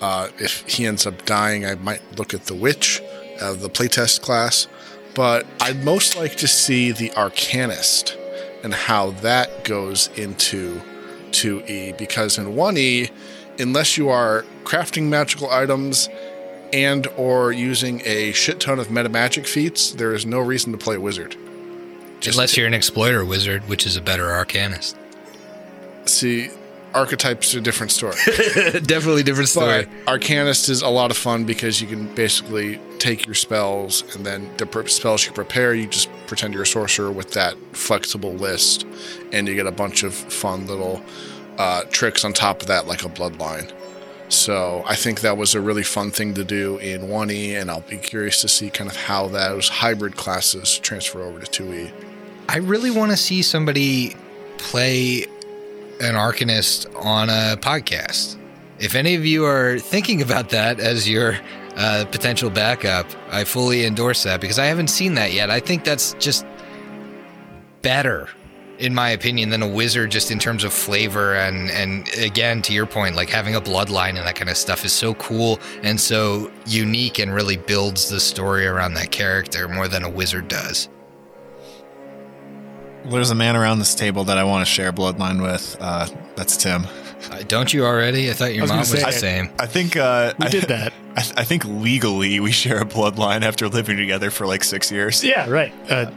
[0.00, 3.02] Uh, if he ends up dying, I might look at the witch,
[3.38, 4.66] uh, the playtest class.
[5.14, 8.16] But I'd most like to see the arcanist
[8.64, 10.80] and how that goes into
[11.32, 13.10] 2E because in 1E,
[13.58, 16.08] unless you are crafting magical items
[16.72, 20.78] and or using a shit ton of meta magic feats, there is no reason to
[20.78, 21.36] play wizard.
[22.26, 24.96] Unless you're an exploiter wizard, which is a better arcanist.
[26.06, 26.50] See,
[26.94, 28.16] archetypes are a different story.
[28.26, 29.86] Definitely different story.
[30.04, 34.24] But Arcanist is a lot of fun because you can basically take your spells and
[34.24, 38.32] then the pre- spells you prepare, you just pretend you're a sorcerer with that flexible
[38.32, 38.86] list,
[39.32, 41.02] and you get a bunch of fun little
[41.58, 43.72] uh, tricks on top of that, like a bloodline.
[44.28, 47.80] So I think that was a really fun thing to do in 1E, and I'll
[47.80, 51.86] be curious to see kind of how those hybrid classes transfer over to E.
[51.86, 51.92] 2E.
[52.48, 54.16] I really want to see somebody
[54.58, 55.24] play
[56.00, 58.36] an Arcanist on a podcast.
[58.78, 61.38] If any of you are thinking about that as your
[61.76, 65.50] uh, potential backup, I fully endorse that because I haven't seen that yet.
[65.50, 66.46] I think that's just
[67.82, 68.28] better,
[68.78, 71.34] in my opinion, than a wizard, just in terms of flavor.
[71.34, 74.84] And, and again, to your point, like having a bloodline and that kind of stuff
[74.84, 79.88] is so cool and so unique and really builds the story around that character more
[79.88, 80.88] than a wizard does.
[83.04, 85.76] There's a man around this table that I want to share bloodline with.
[85.80, 86.86] Uh, that's Tim.
[87.30, 88.30] Uh, don't you already?
[88.30, 89.50] I thought your was mom was say, the same.
[89.58, 90.92] I think uh, We I, did that.
[91.16, 95.24] I, I think legally we share a bloodline after living together for like six years.
[95.24, 95.72] Yeah, right.
[95.90, 96.10] Uh,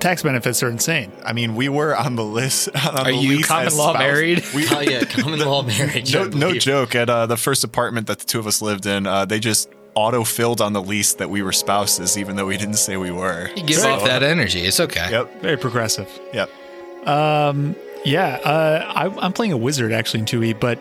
[0.00, 1.12] tax benefits are insane.
[1.24, 2.68] I mean, we were on the list.
[2.74, 4.44] On Are the you lease common as law spouse- married?
[4.54, 6.12] We, Oh yeah, common law marriage.
[6.14, 6.94] No, no joke.
[6.94, 9.68] At uh, the first apartment that the two of us lived in, uh, they just
[9.94, 13.48] auto-filled on the lease that we were spouses, even though we didn't say we were.
[13.56, 14.60] You give So- off that energy.
[14.62, 15.08] It's okay.
[15.10, 15.42] Yep.
[15.42, 16.08] Very progressive.
[16.32, 16.48] Yep.
[18.02, 20.78] Yeah, uh, I, I'm playing a wizard actually in 2e, but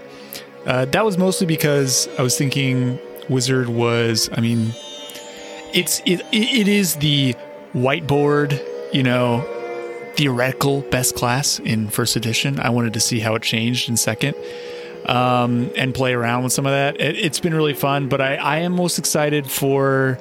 [0.65, 2.97] uh, that was mostly because I was thinking
[3.29, 4.29] wizard was.
[4.31, 4.73] I mean,
[5.73, 7.35] it's it, it is the
[7.73, 9.41] whiteboard, you know,
[10.15, 12.59] theoretical best class in first edition.
[12.59, 14.35] I wanted to see how it changed in second.
[15.05, 16.99] Um, and play around with some of that.
[16.99, 20.19] It, it's been really fun, but I, I am most excited for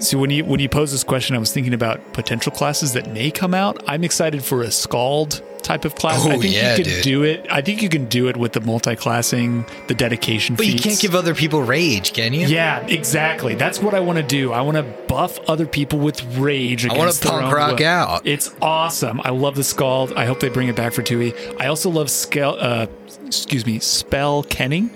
[0.00, 3.12] so when you when you pose this question, I was thinking about potential classes that
[3.12, 3.82] may come out.
[3.86, 6.24] I'm excited for a skald type of class.
[6.24, 7.02] Oh, I think yeah, you can dude.
[7.02, 7.46] do it.
[7.50, 10.54] I think you can do it with the multi-classing, the dedication.
[10.56, 12.46] But you can't give other people rage, can you?
[12.46, 13.54] Yeah, exactly.
[13.54, 14.52] That's what I want to do.
[14.52, 16.86] I want to buff other people with rage.
[16.86, 17.86] I against their punk rock will.
[17.86, 18.26] out.
[18.26, 19.20] It's awesome.
[19.24, 20.12] I love the skald.
[20.12, 21.32] I hope they bring it back for Tui.
[21.58, 22.56] I also love scale.
[22.60, 22.86] Uh,
[23.26, 24.90] excuse me, spell kenning,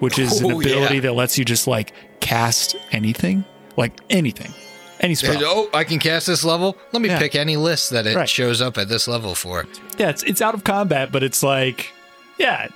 [0.00, 1.00] which is an Oh, ability yeah.
[1.02, 3.44] that lets you just like cast anything,
[3.76, 4.52] like anything,
[5.00, 5.36] any spell.
[5.44, 6.76] Oh, I can cast this level.
[6.92, 7.18] Let me Yeah.
[7.18, 8.28] pick any list that it Right.
[8.28, 9.66] shows up at this level for.
[9.98, 11.92] Yeah, it's it's out of combat, but it's like,
[12.38, 12.68] yeah,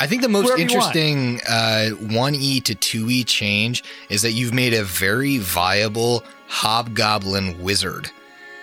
[0.00, 4.82] I think the most interesting uh, 1E to 2E change is that you've made a
[4.84, 8.10] very viable hobgoblin wizard.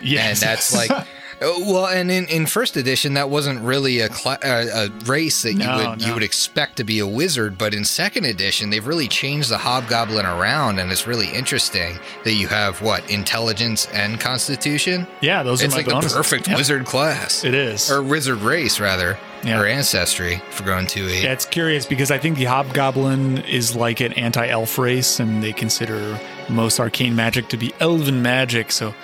[0.00, 0.42] yes.
[0.42, 0.90] and that's like
[1.40, 5.52] well and in, in first edition that wasn't really a, cla- uh, a race that
[5.52, 8.86] you No, would you would expect to be a wizard but in second edition they've
[8.86, 14.18] really changed the hobgoblin around and it's really interesting that you have what intelligence and
[14.20, 16.56] constitution yeah, those it's are my like the perfect Yep.
[16.56, 17.90] wizard class It is.
[17.90, 19.60] or wizard race rather Yeah.
[19.60, 24.00] or ancestry for going 2e Yeah, it's curious because I think the Hobgoblin is like
[24.00, 28.72] an anti-elf race, and they consider most arcane magic to be elven magic.
[28.72, 28.94] So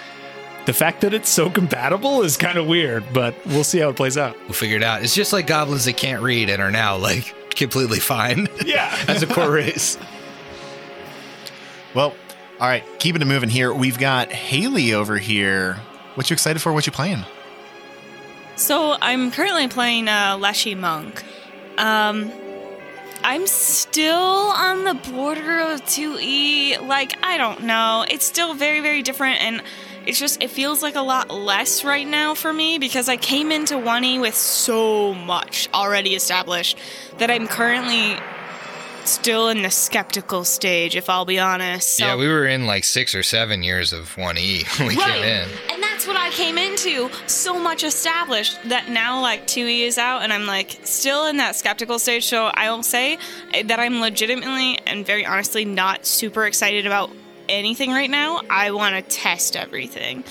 [0.66, 3.96] the fact that it's so compatible is kind of weird, but we'll see how it
[3.96, 4.36] plays out.
[4.44, 7.34] we'll figure it out it's just like goblins that can't read and are now like
[7.50, 8.96] completely fine Yeah.
[9.08, 9.98] as a core race
[11.94, 12.14] Well,
[12.60, 12.82] all right.
[12.98, 13.72] Keeping it moving here.
[13.74, 15.74] We've got Haley over here.
[16.14, 16.72] What you excited for?
[16.72, 17.24] What you playing?
[18.56, 21.22] So I'm currently playing uh, Leshy Monk.
[21.78, 22.30] Um,
[23.24, 26.86] I'm still on the border of 2E.
[26.86, 28.04] Like, I don't know.
[28.08, 29.62] It's still very, very different, and
[30.06, 33.50] it's just, it feels like a lot less right now for me because I came
[33.50, 36.78] into 1E with so much already established
[37.18, 38.16] that I'm currently
[39.06, 41.96] still in the skeptical stage, if I'll be honest.
[41.96, 45.06] So yeah we were in like six or seven years of 1e when we right.
[45.06, 47.10] came in And that's what I came into.
[47.26, 51.56] So much established that now like 2E is out and I'm like still in that
[51.56, 52.24] skeptical stage.
[52.24, 53.18] So I will say
[53.64, 57.10] that I'm legitimately and very honestly not super excited about
[57.48, 58.40] anything right now.
[58.50, 60.24] I want to test everything.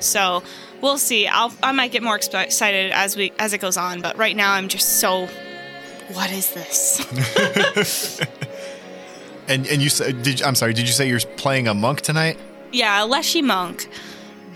[0.00, 0.42] So
[0.80, 1.26] we'll see.
[1.26, 4.52] I'll I might get more excited as we as it goes on, but right now
[4.52, 5.28] I'm just so
[6.12, 8.20] what is this?
[9.48, 10.72] And and you said, did I'm sorry.
[10.72, 12.38] Did you say you're playing a monk tonight?
[12.72, 13.88] Yeah, a Leshy Monk.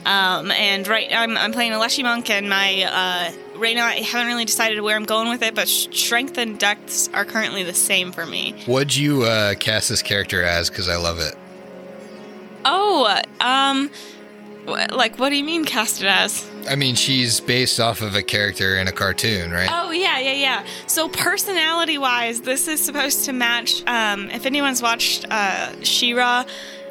[0.07, 3.97] Um, and right, I'm, I'm playing a Leshy Monk, and my uh, right now I
[3.97, 7.75] haven't really decided where I'm going with it, but Strength and Dex are currently the
[7.75, 8.55] same for me.
[8.67, 10.71] What'd you uh, cast this character as?
[10.71, 11.37] Because I love it.
[12.65, 13.91] Oh, um,
[14.67, 16.49] like what do you mean cast it as?
[16.69, 19.69] I mean, she's based off of a character in a cartoon, right?
[19.71, 20.67] Oh yeah, yeah, yeah.
[20.87, 23.83] So personality wise, this is supposed to match.
[23.87, 26.45] Um, if anyone's watched uh, She-Ra,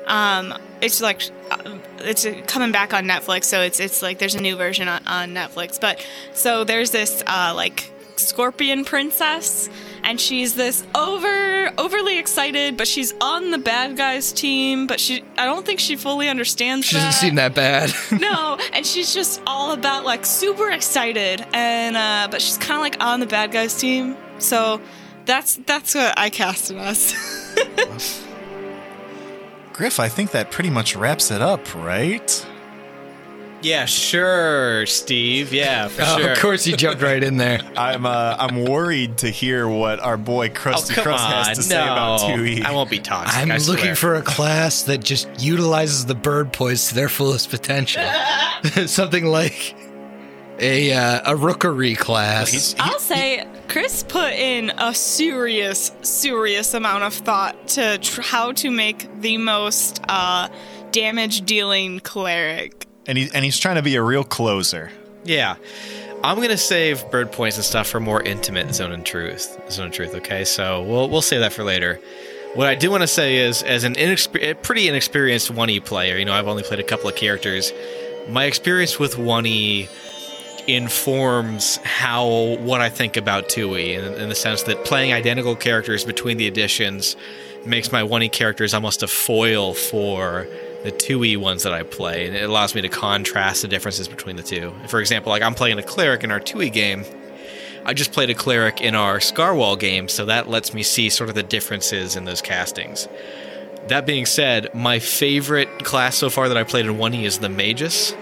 [0.07, 1.21] um, it's like
[1.51, 3.45] uh, it's coming back on Netflix.
[3.45, 5.79] So it's it's like there's a new version on, on Netflix.
[5.79, 9.69] But so there's this uh, like scorpion princess,
[10.07, 14.87] and she's this over overly excited, but she's on the bad guys team.
[14.87, 16.87] But she, I don't think she fully understands.
[16.87, 17.93] She doesn't seem that bad.
[18.19, 22.81] no, and she's just all about like super excited, and uh, but she's kind of
[22.81, 24.15] like on the bad guys team.
[24.39, 24.81] So
[25.25, 28.23] that's that's what I cast casted us.
[29.73, 32.47] Griff, I think that pretty much wraps it up, right?
[33.63, 35.51] Yeah, sure, Steve.
[35.51, 36.31] Yeah, for Oh, sure.
[36.31, 37.59] Of course, he jumped right in there.
[37.77, 41.73] I'm uh, I'm worried to hear what our boy Oh, Krusty come Krust has to
[41.73, 42.63] no, say about 2E.
[42.63, 43.35] I won't be toxic.
[43.35, 43.95] I'm I looking swear.
[43.95, 48.03] for a class that just utilizes the bird poise to their fullest potential.
[48.85, 49.75] Something like
[50.59, 52.75] a uh, a rookery class.
[52.79, 58.69] I'll say Chris put in a serious, serious amount of thought to tr- how to
[58.71, 60.47] make the most uh,
[60.91, 62.86] damage dealing cleric.
[63.07, 64.91] And he and he's trying to be a real closer.
[65.23, 65.55] Yeah.
[66.23, 69.57] I'm gonna save bird points and stuff for more intimate zone and truth.
[69.71, 70.15] Zone and truth.
[70.15, 71.99] Okay, so we'll we'll save that for later.
[72.55, 76.17] What I do want to say is, as an inexper- pretty inexperienced one E player,
[76.17, 77.71] you know, I've only played a couple of characters.
[78.29, 79.87] My experience with one E
[80.65, 86.03] informs how what I think about 2E in, in the sense that playing identical characters
[86.03, 87.15] between the editions
[87.65, 90.47] makes my 1E characters almost a foil for
[90.87, 94.37] the 2E ones that I play and it allows me to contrast the differences between
[94.37, 94.73] the two.
[94.87, 97.03] For example, like I'm playing a cleric in our 2E game.
[97.85, 101.29] I just played a cleric in our Scarwall game, so that lets me see sort
[101.29, 103.07] of the differences in those castings.
[103.87, 107.49] That being said, my favorite class so far that I played in 1E is the
[107.49, 108.13] Magus.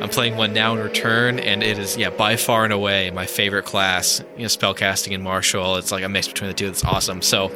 [0.00, 3.26] I'm playing one now in return, and it is yeah by far and away my
[3.26, 4.22] favorite class.
[4.36, 5.76] You know, spellcasting and martial.
[5.76, 6.68] It's like a mix between the two.
[6.68, 7.22] It's awesome.
[7.22, 7.50] So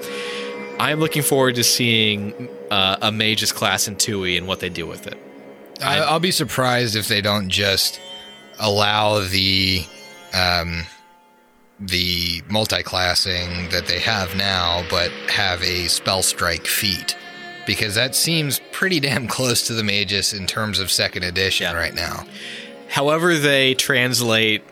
[0.78, 4.86] I'm looking forward to seeing uh, a magus class in 2e and what they do
[4.86, 5.18] with it.
[5.82, 8.00] I, I'll be surprised if they don't just
[8.58, 9.84] allow the
[10.34, 10.84] um,
[11.80, 17.16] the multi-classing that they have now, but have a spell strike feat
[17.66, 21.94] because that seems pretty damn close to the magus in terms of second edition right
[21.94, 22.24] now.
[22.88, 24.62] However, they translate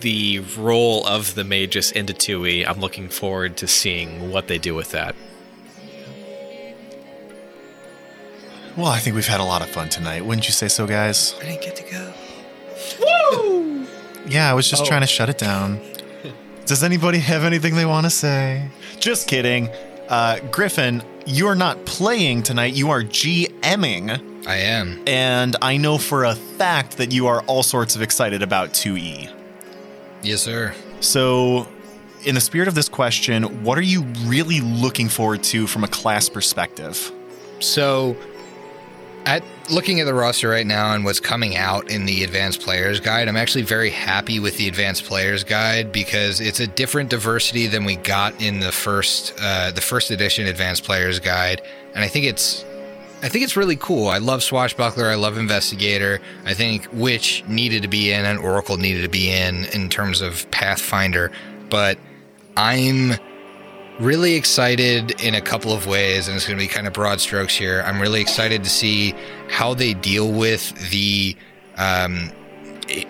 [0.00, 2.66] the role of the magus into 2e.
[2.66, 5.14] I'm looking forward to seeing what they do with that.
[8.76, 10.24] Well, I think we've had a lot of fun tonight.
[10.24, 11.34] Wouldn't you say so, guys?
[11.40, 12.12] I didn't get to go.
[13.00, 13.86] Woo!
[14.26, 14.70] yeah, I was Oh.
[14.70, 15.80] just trying to shut it down.
[16.66, 18.68] Does anybody have anything they want to say?
[19.00, 19.68] Just kidding.
[20.08, 22.74] Uh, Griffin, you're not playing tonight.
[22.74, 24.46] You are GMing.
[24.46, 25.02] I am.
[25.06, 29.28] And I know for a fact that you are all sorts of excited about 2E.
[30.22, 30.74] Yes, sir.
[31.00, 31.66] So,
[32.24, 35.88] in the spirit of this question, what are you really looking forward to from a
[35.88, 37.10] class perspective?
[37.58, 38.16] So,
[39.26, 43.00] at looking at the roster right now and what's coming out in the advanced players
[43.00, 47.66] guide, I'm actually very happy with the advanced players guide because it's a different diversity
[47.66, 51.62] than we got in the first uh, the first edition advanced players guide,
[51.94, 52.64] and I think it's
[53.22, 54.08] I think it's really cool.
[54.08, 55.06] I love Swashbuckler.
[55.06, 56.20] I love Investigator.
[56.46, 60.22] I think Witch needed to be in and Oracle needed to be in in terms
[60.22, 61.30] of Pathfinder,
[61.68, 61.98] but
[62.56, 63.12] I'm
[64.00, 67.20] really excited in a couple of ways, and it's going to be kind of broad
[67.20, 67.82] strokes here.
[67.86, 69.14] I'm really excited to see
[69.48, 71.36] how they deal with the.
[71.76, 72.32] Um,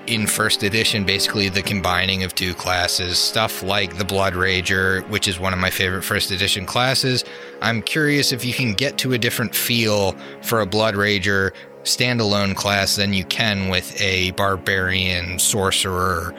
[0.07, 5.27] in first edition, basically the combining of two classes, stuff like the Blood Rager, which
[5.27, 7.25] is one of my favorite first edition classes.
[7.63, 11.53] I'm curious if you can get to a different feel for a Blood Rager
[11.85, 16.35] standalone class than you can with a Barbarian Sorcerer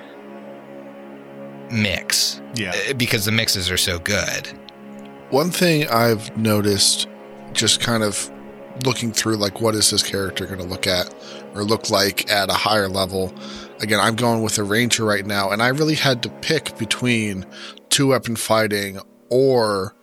[1.72, 2.74] mix Yeah.
[2.90, 4.48] uh, because the mixes are so good.
[5.30, 7.08] One thing I've noticed,
[7.54, 8.30] just kind of
[8.86, 11.14] looking through, like, what is this character going to look at
[11.54, 13.34] or look like at a higher level?
[13.80, 17.46] Again, I'm going with a ranger right now, and I really had to pick between
[17.90, 19.00] two weapon fighting
[19.30, 19.96] or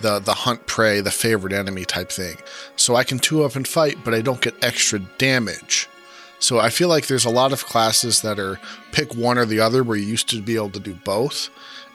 [0.00, 2.36] the the hunt prey, the favorite enemy type thing.
[2.76, 5.88] So I can two weapon fight, but I don't get extra damage.
[6.38, 8.60] So I feel like there's a lot of classes that are
[8.92, 11.50] pick one or the other where you used to be able to do both.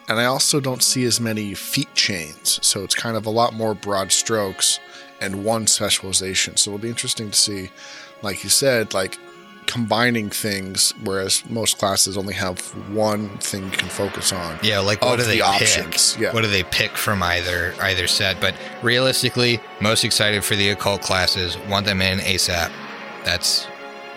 [0.10, 2.60] And I also don't see as many feat chains.
[2.62, 4.80] So it's kind of a lot more broad strokes
[5.22, 6.58] and one specialization.
[6.58, 7.72] So it'll be interesting to see,
[8.22, 9.18] like you said, like
[9.66, 12.60] combining things, whereas most classes only have
[12.94, 14.60] one thing you can focus on.
[14.62, 16.34] Yeah, like what do they the options, yeah.
[16.34, 18.42] What do they pick from either either set?
[18.42, 21.58] But realistically, most excited for the occult classes.
[21.70, 22.72] Want them in ASAP.
[23.24, 23.68] That's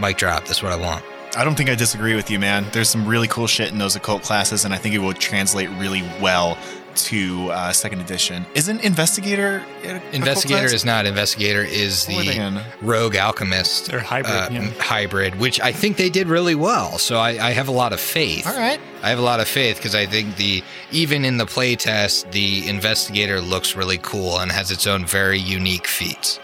[0.00, 0.44] mic drop.
[0.46, 1.04] That's what I want.
[1.36, 2.64] I don't think I disagree with you, man.
[2.72, 5.68] There's some really cool shit in those occult classes, and I think it will translate
[5.70, 6.56] really well
[6.94, 8.46] to uh, second edition.
[8.54, 9.62] Isn't investigator
[10.14, 11.04] Investigator is not.
[11.04, 12.54] Investigator is What were they in?
[12.54, 14.70] the rogue alchemist They're hybrid, uh, yeah.
[14.80, 16.96] hybrid, which I think they did really well.
[16.96, 18.46] So I, I have a lot of faith.
[18.46, 18.80] All right.
[19.02, 22.66] I have a lot of faith because I think the even in the playtest, the
[22.66, 26.40] investigator looks really cool and has its own very unique feats.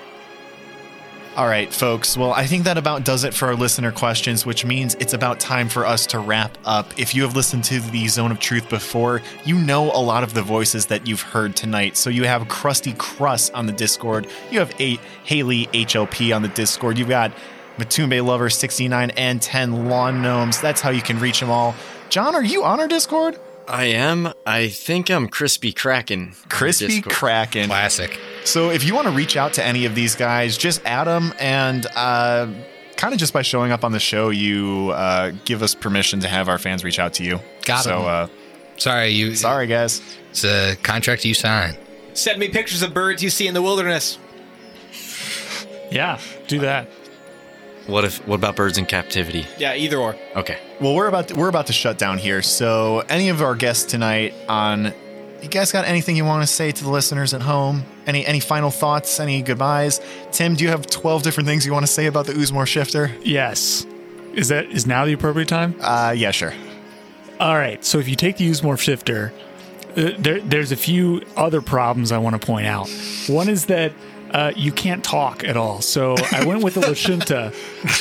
[1.35, 2.15] All right, folks.
[2.15, 5.41] Well, I think that about does it for our listener questions, which means it's about
[5.41, 6.99] time for us to wrap up.
[6.99, 10.35] If you have listened to the Zone of Truth before, you know a lot of
[10.35, 11.97] the voices that you've heard tonight.
[11.97, 16.99] So you have Krusty Krust on the Discord, you have Haley HLP on the Discord,
[16.99, 17.33] you've got
[17.79, 20.61] Matumbe Lover 69 and 10 Lawn Gnomes.
[20.61, 21.75] That's how you can reach them all.
[22.11, 23.39] John, are you on our Discord?
[23.69, 24.33] I am.
[24.45, 26.35] I think I'm Crispy Kraken.
[26.49, 27.15] Crispy Discord.
[27.15, 27.67] Kraken.
[27.67, 28.19] Classic.
[28.45, 31.33] So if you want to reach out to any of these guys, just add them
[31.39, 32.49] and uh,
[32.97, 36.29] kind of just by showing up on the show, you uh, give us permission to
[36.29, 37.41] have our fans reach out to you.
[37.65, 38.07] Got so, 'em.
[38.07, 38.29] uh,
[38.79, 39.35] Sorry, you.
[39.37, 40.03] sorry, guys.
[40.31, 41.77] It's a contract you sign.
[42.15, 44.19] Send me pictures of birds you see in the wilderness.
[45.91, 46.19] Yeah,
[46.49, 46.89] do that.
[47.87, 48.27] What if?
[48.27, 49.47] What about birds in captivity?
[49.59, 50.17] Yeah, either or.
[50.37, 50.59] Okay.
[50.81, 52.43] Well, we're about to, we're about to shut down here.
[52.43, 54.93] So, any of our guests tonight on,
[55.43, 57.85] you guys got anything you want to say to the listeners at home?
[58.07, 59.19] Any any final thoughts?
[59.19, 60.01] Any goodbyes?
[60.31, 63.11] Tim, do you have twelve different things you want to say about the Oozemorph Shifter?
[63.23, 63.85] Yes.
[64.35, 65.75] Is that is now the appropriate time?
[65.81, 66.55] Uh, yeah, sure.
[67.41, 67.85] All right.
[67.85, 69.33] So if you take the Oozemorph shifter,
[69.97, 72.89] uh, there, there's a few other problems I want to point out.
[73.27, 73.93] One is that
[74.33, 75.81] uh, you can't talk at all.
[75.81, 77.53] So I went with the Lashunta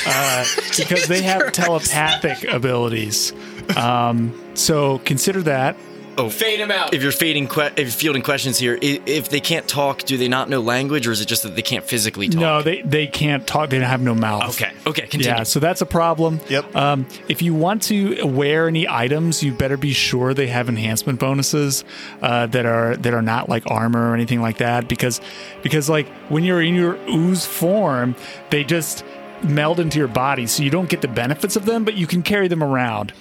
[0.06, 0.44] uh,
[0.76, 3.32] because they have telepathic abilities.
[3.76, 5.76] Um, so consider that.
[6.18, 6.92] Oh, Fade him out.
[6.92, 10.16] If you're fading, que- if you're fielding questions here, i- if they can't talk, do
[10.18, 12.40] they not know language, or is it just that they can't physically talk?
[12.40, 13.70] No, they, they can't talk.
[13.70, 14.50] They don't have no mouth.
[14.60, 14.72] Okay.
[14.86, 15.02] Okay.
[15.06, 15.26] Continue.
[15.38, 16.40] Yeah, so that's a problem.
[16.50, 16.76] Yep.
[16.76, 21.18] Um, if you want to wear any items, you better be sure they have enhancement
[21.18, 21.82] bonuses
[22.20, 25.20] uh, that are that are not like armor or anything like that, because
[25.62, 28.14] because like when you're in your ooze form,
[28.50, 29.02] they just
[29.42, 32.22] meld into your body, so you don't get the benefits of them, but you can
[32.22, 33.12] carry them around.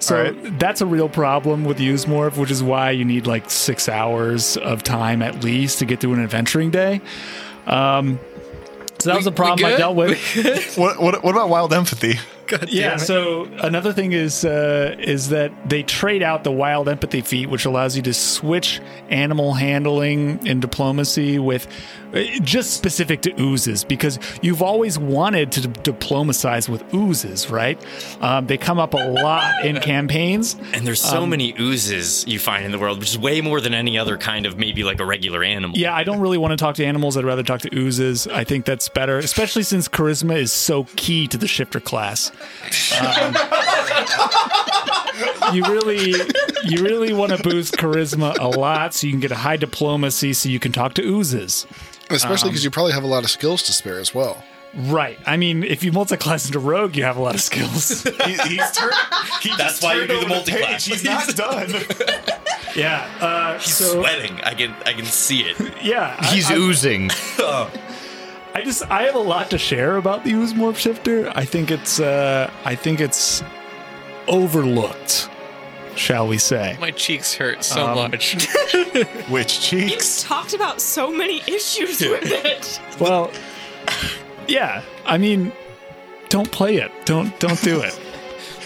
[0.00, 0.58] So All right.
[0.58, 4.82] that's a real problem with Oozemorph, which is why you need like six hours of
[4.82, 7.00] time at least to get through an adventuring day.
[7.66, 8.18] Um,
[8.98, 10.18] so that was a problem I dealt with.
[10.78, 12.18] What, what what about wild empathy?
[12.68, 12.96] yeah.
[12.96, 17.64] So another thing is uh, is that they trade out the wild empathy feat, which
[17.64, 18.80] allows you to switch
[19.10, 21.66] animal handling and diplomacy with
[22.42, 27.78] just specific to oozes because you've always wanted to d- diplomatize with oozes, right?
[28.20, 30.56] Um, they come up a lot in campaigns.
[30.72, 33.74] And there's so many oozes you find in the world, which is way more than
[33.74, 35.76] any other kind of maybe like a regular animal.
[35.76, 37.16] Yeah, I don't really want to talk to animals.
[37.16, 38.26] I'd rather talk to oozes.
[38.26, 42.30] I think that's better, especially since charisma is so key to the shifter class.
[43.00, 43.34] Um,
[45.54, 46.14] you really,
[46.64, 50.32] you really want to boost charisma a lot, so you can get a high diplomacy,
[50.32, 51.66] so you can talk to oozes.
[52.10, 54.42] Especially because you probably have a lot of skills to spare as well.
[54.74, 55.18] Right.
[55.26, 58.02] I mean, if you multi-class into rogue, you have a lot of skills.
[58.26, 58.90] He, he's tur-
[59.40, 60.86] he That's why you do the over multi-class.
[60.88, 61.00] page.
[61.00, 61.70] He's not done.
[62.76, 63.08] yeah.
[63.20, 64.38] Uh, so Sweating.
[64.42, 65.56] I can I can see it.
[65.82, 67.10] yeah, He's I- oozing.
[68.54, 71.30] I just I have a lot to share about the Oozemorph Shifter.
[71.34, 73.42] I think it's uh I think it's
[74.26, 75.30] overlooked,
[75.98, 76.76] shall we say.
[76.80, 78.46] My cheeks hurt so Um, much.
[79.28, 80.22] Which cheeks?
[80.22, 82.80] talked about so many issues with it.
[83.00, 83.30] Well,
[84.46, 84.82] yeah.
[85.06, 85.52] I mean,
[86.28, 86.90] don't play it.
[87.04, 87.98] Don't don't do it.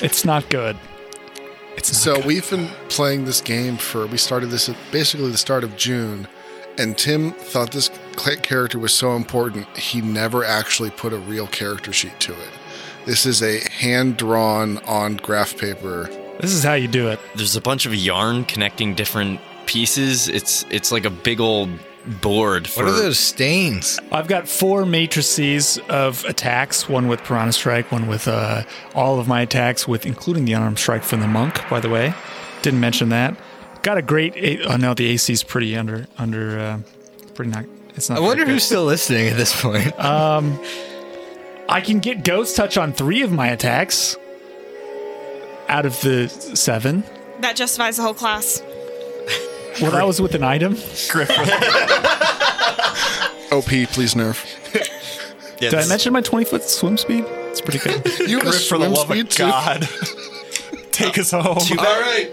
[0.02, 0.76] It's not good.
[1.76, 2.24] It's not So good.
[2.26, 6.26] we've been playing this game for we started this at basically the start of June,
[6.76, 7.88] and Tim thought this
[8.18, 12.48] cl- character was so important he never actually put a real character sheet to it.
[13.06, 16.10] This is a hand drawn on graph paper.
[16.40, 17.20] This is how you do it.
[17.36, 20.28] There's a bunch of yarn connecting different pieces.
[20.28, 21.70] It's it's like a big old
[22.20, 23.98] board for What are those stains?
[24.10, 28.62] I've got four matrices of attacks, one with Piranha Strike, one with uh,
[28.94, 32.12] all of my attacks, with including the unarmed strike from the monk, by the way.
[32.62, 33.36] Didn't mention that.
[33.82, 34.36] Got a great.
[34.36, 36.58] A- oh no, the AC is pretty under under.
[36.58, 36.78] Uh,
[37.34, 37.64] pretty not.
[37.94, 38.18] It's not.
[38.18, 39.92] I wonder who's still listening at this point.
[41.68, 44.16] I can get Ghost Touch on three of my attacks
[45.72, 47.02] out of the seven.
[47.40, 48.62] That justifies the whole class.
[49.80, 50.74] Well, that was with an item.
[53.52, 54.44] OP, please nerf.
[54.74, 57.24] Yeah, Did I this- mention my 20 foot swim speed?
[57.26, 58.06] It's pretty good.
[58.28, 59.42] You have a For the swim love speed of too?
[59.44, 59.88] God.
[60.92, 61.44] Take us home.
[61.46, 61.56] All
[62.00, 62.30] right.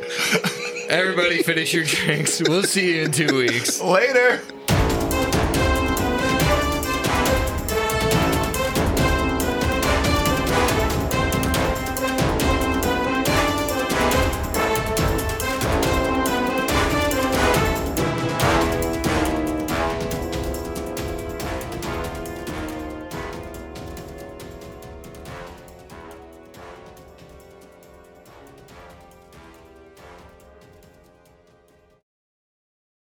[0.90, 2.42] Everybody finish your drinks.
[2.42, 3.80] We'll see you in two weeks.
[3.82, 4.42] Later.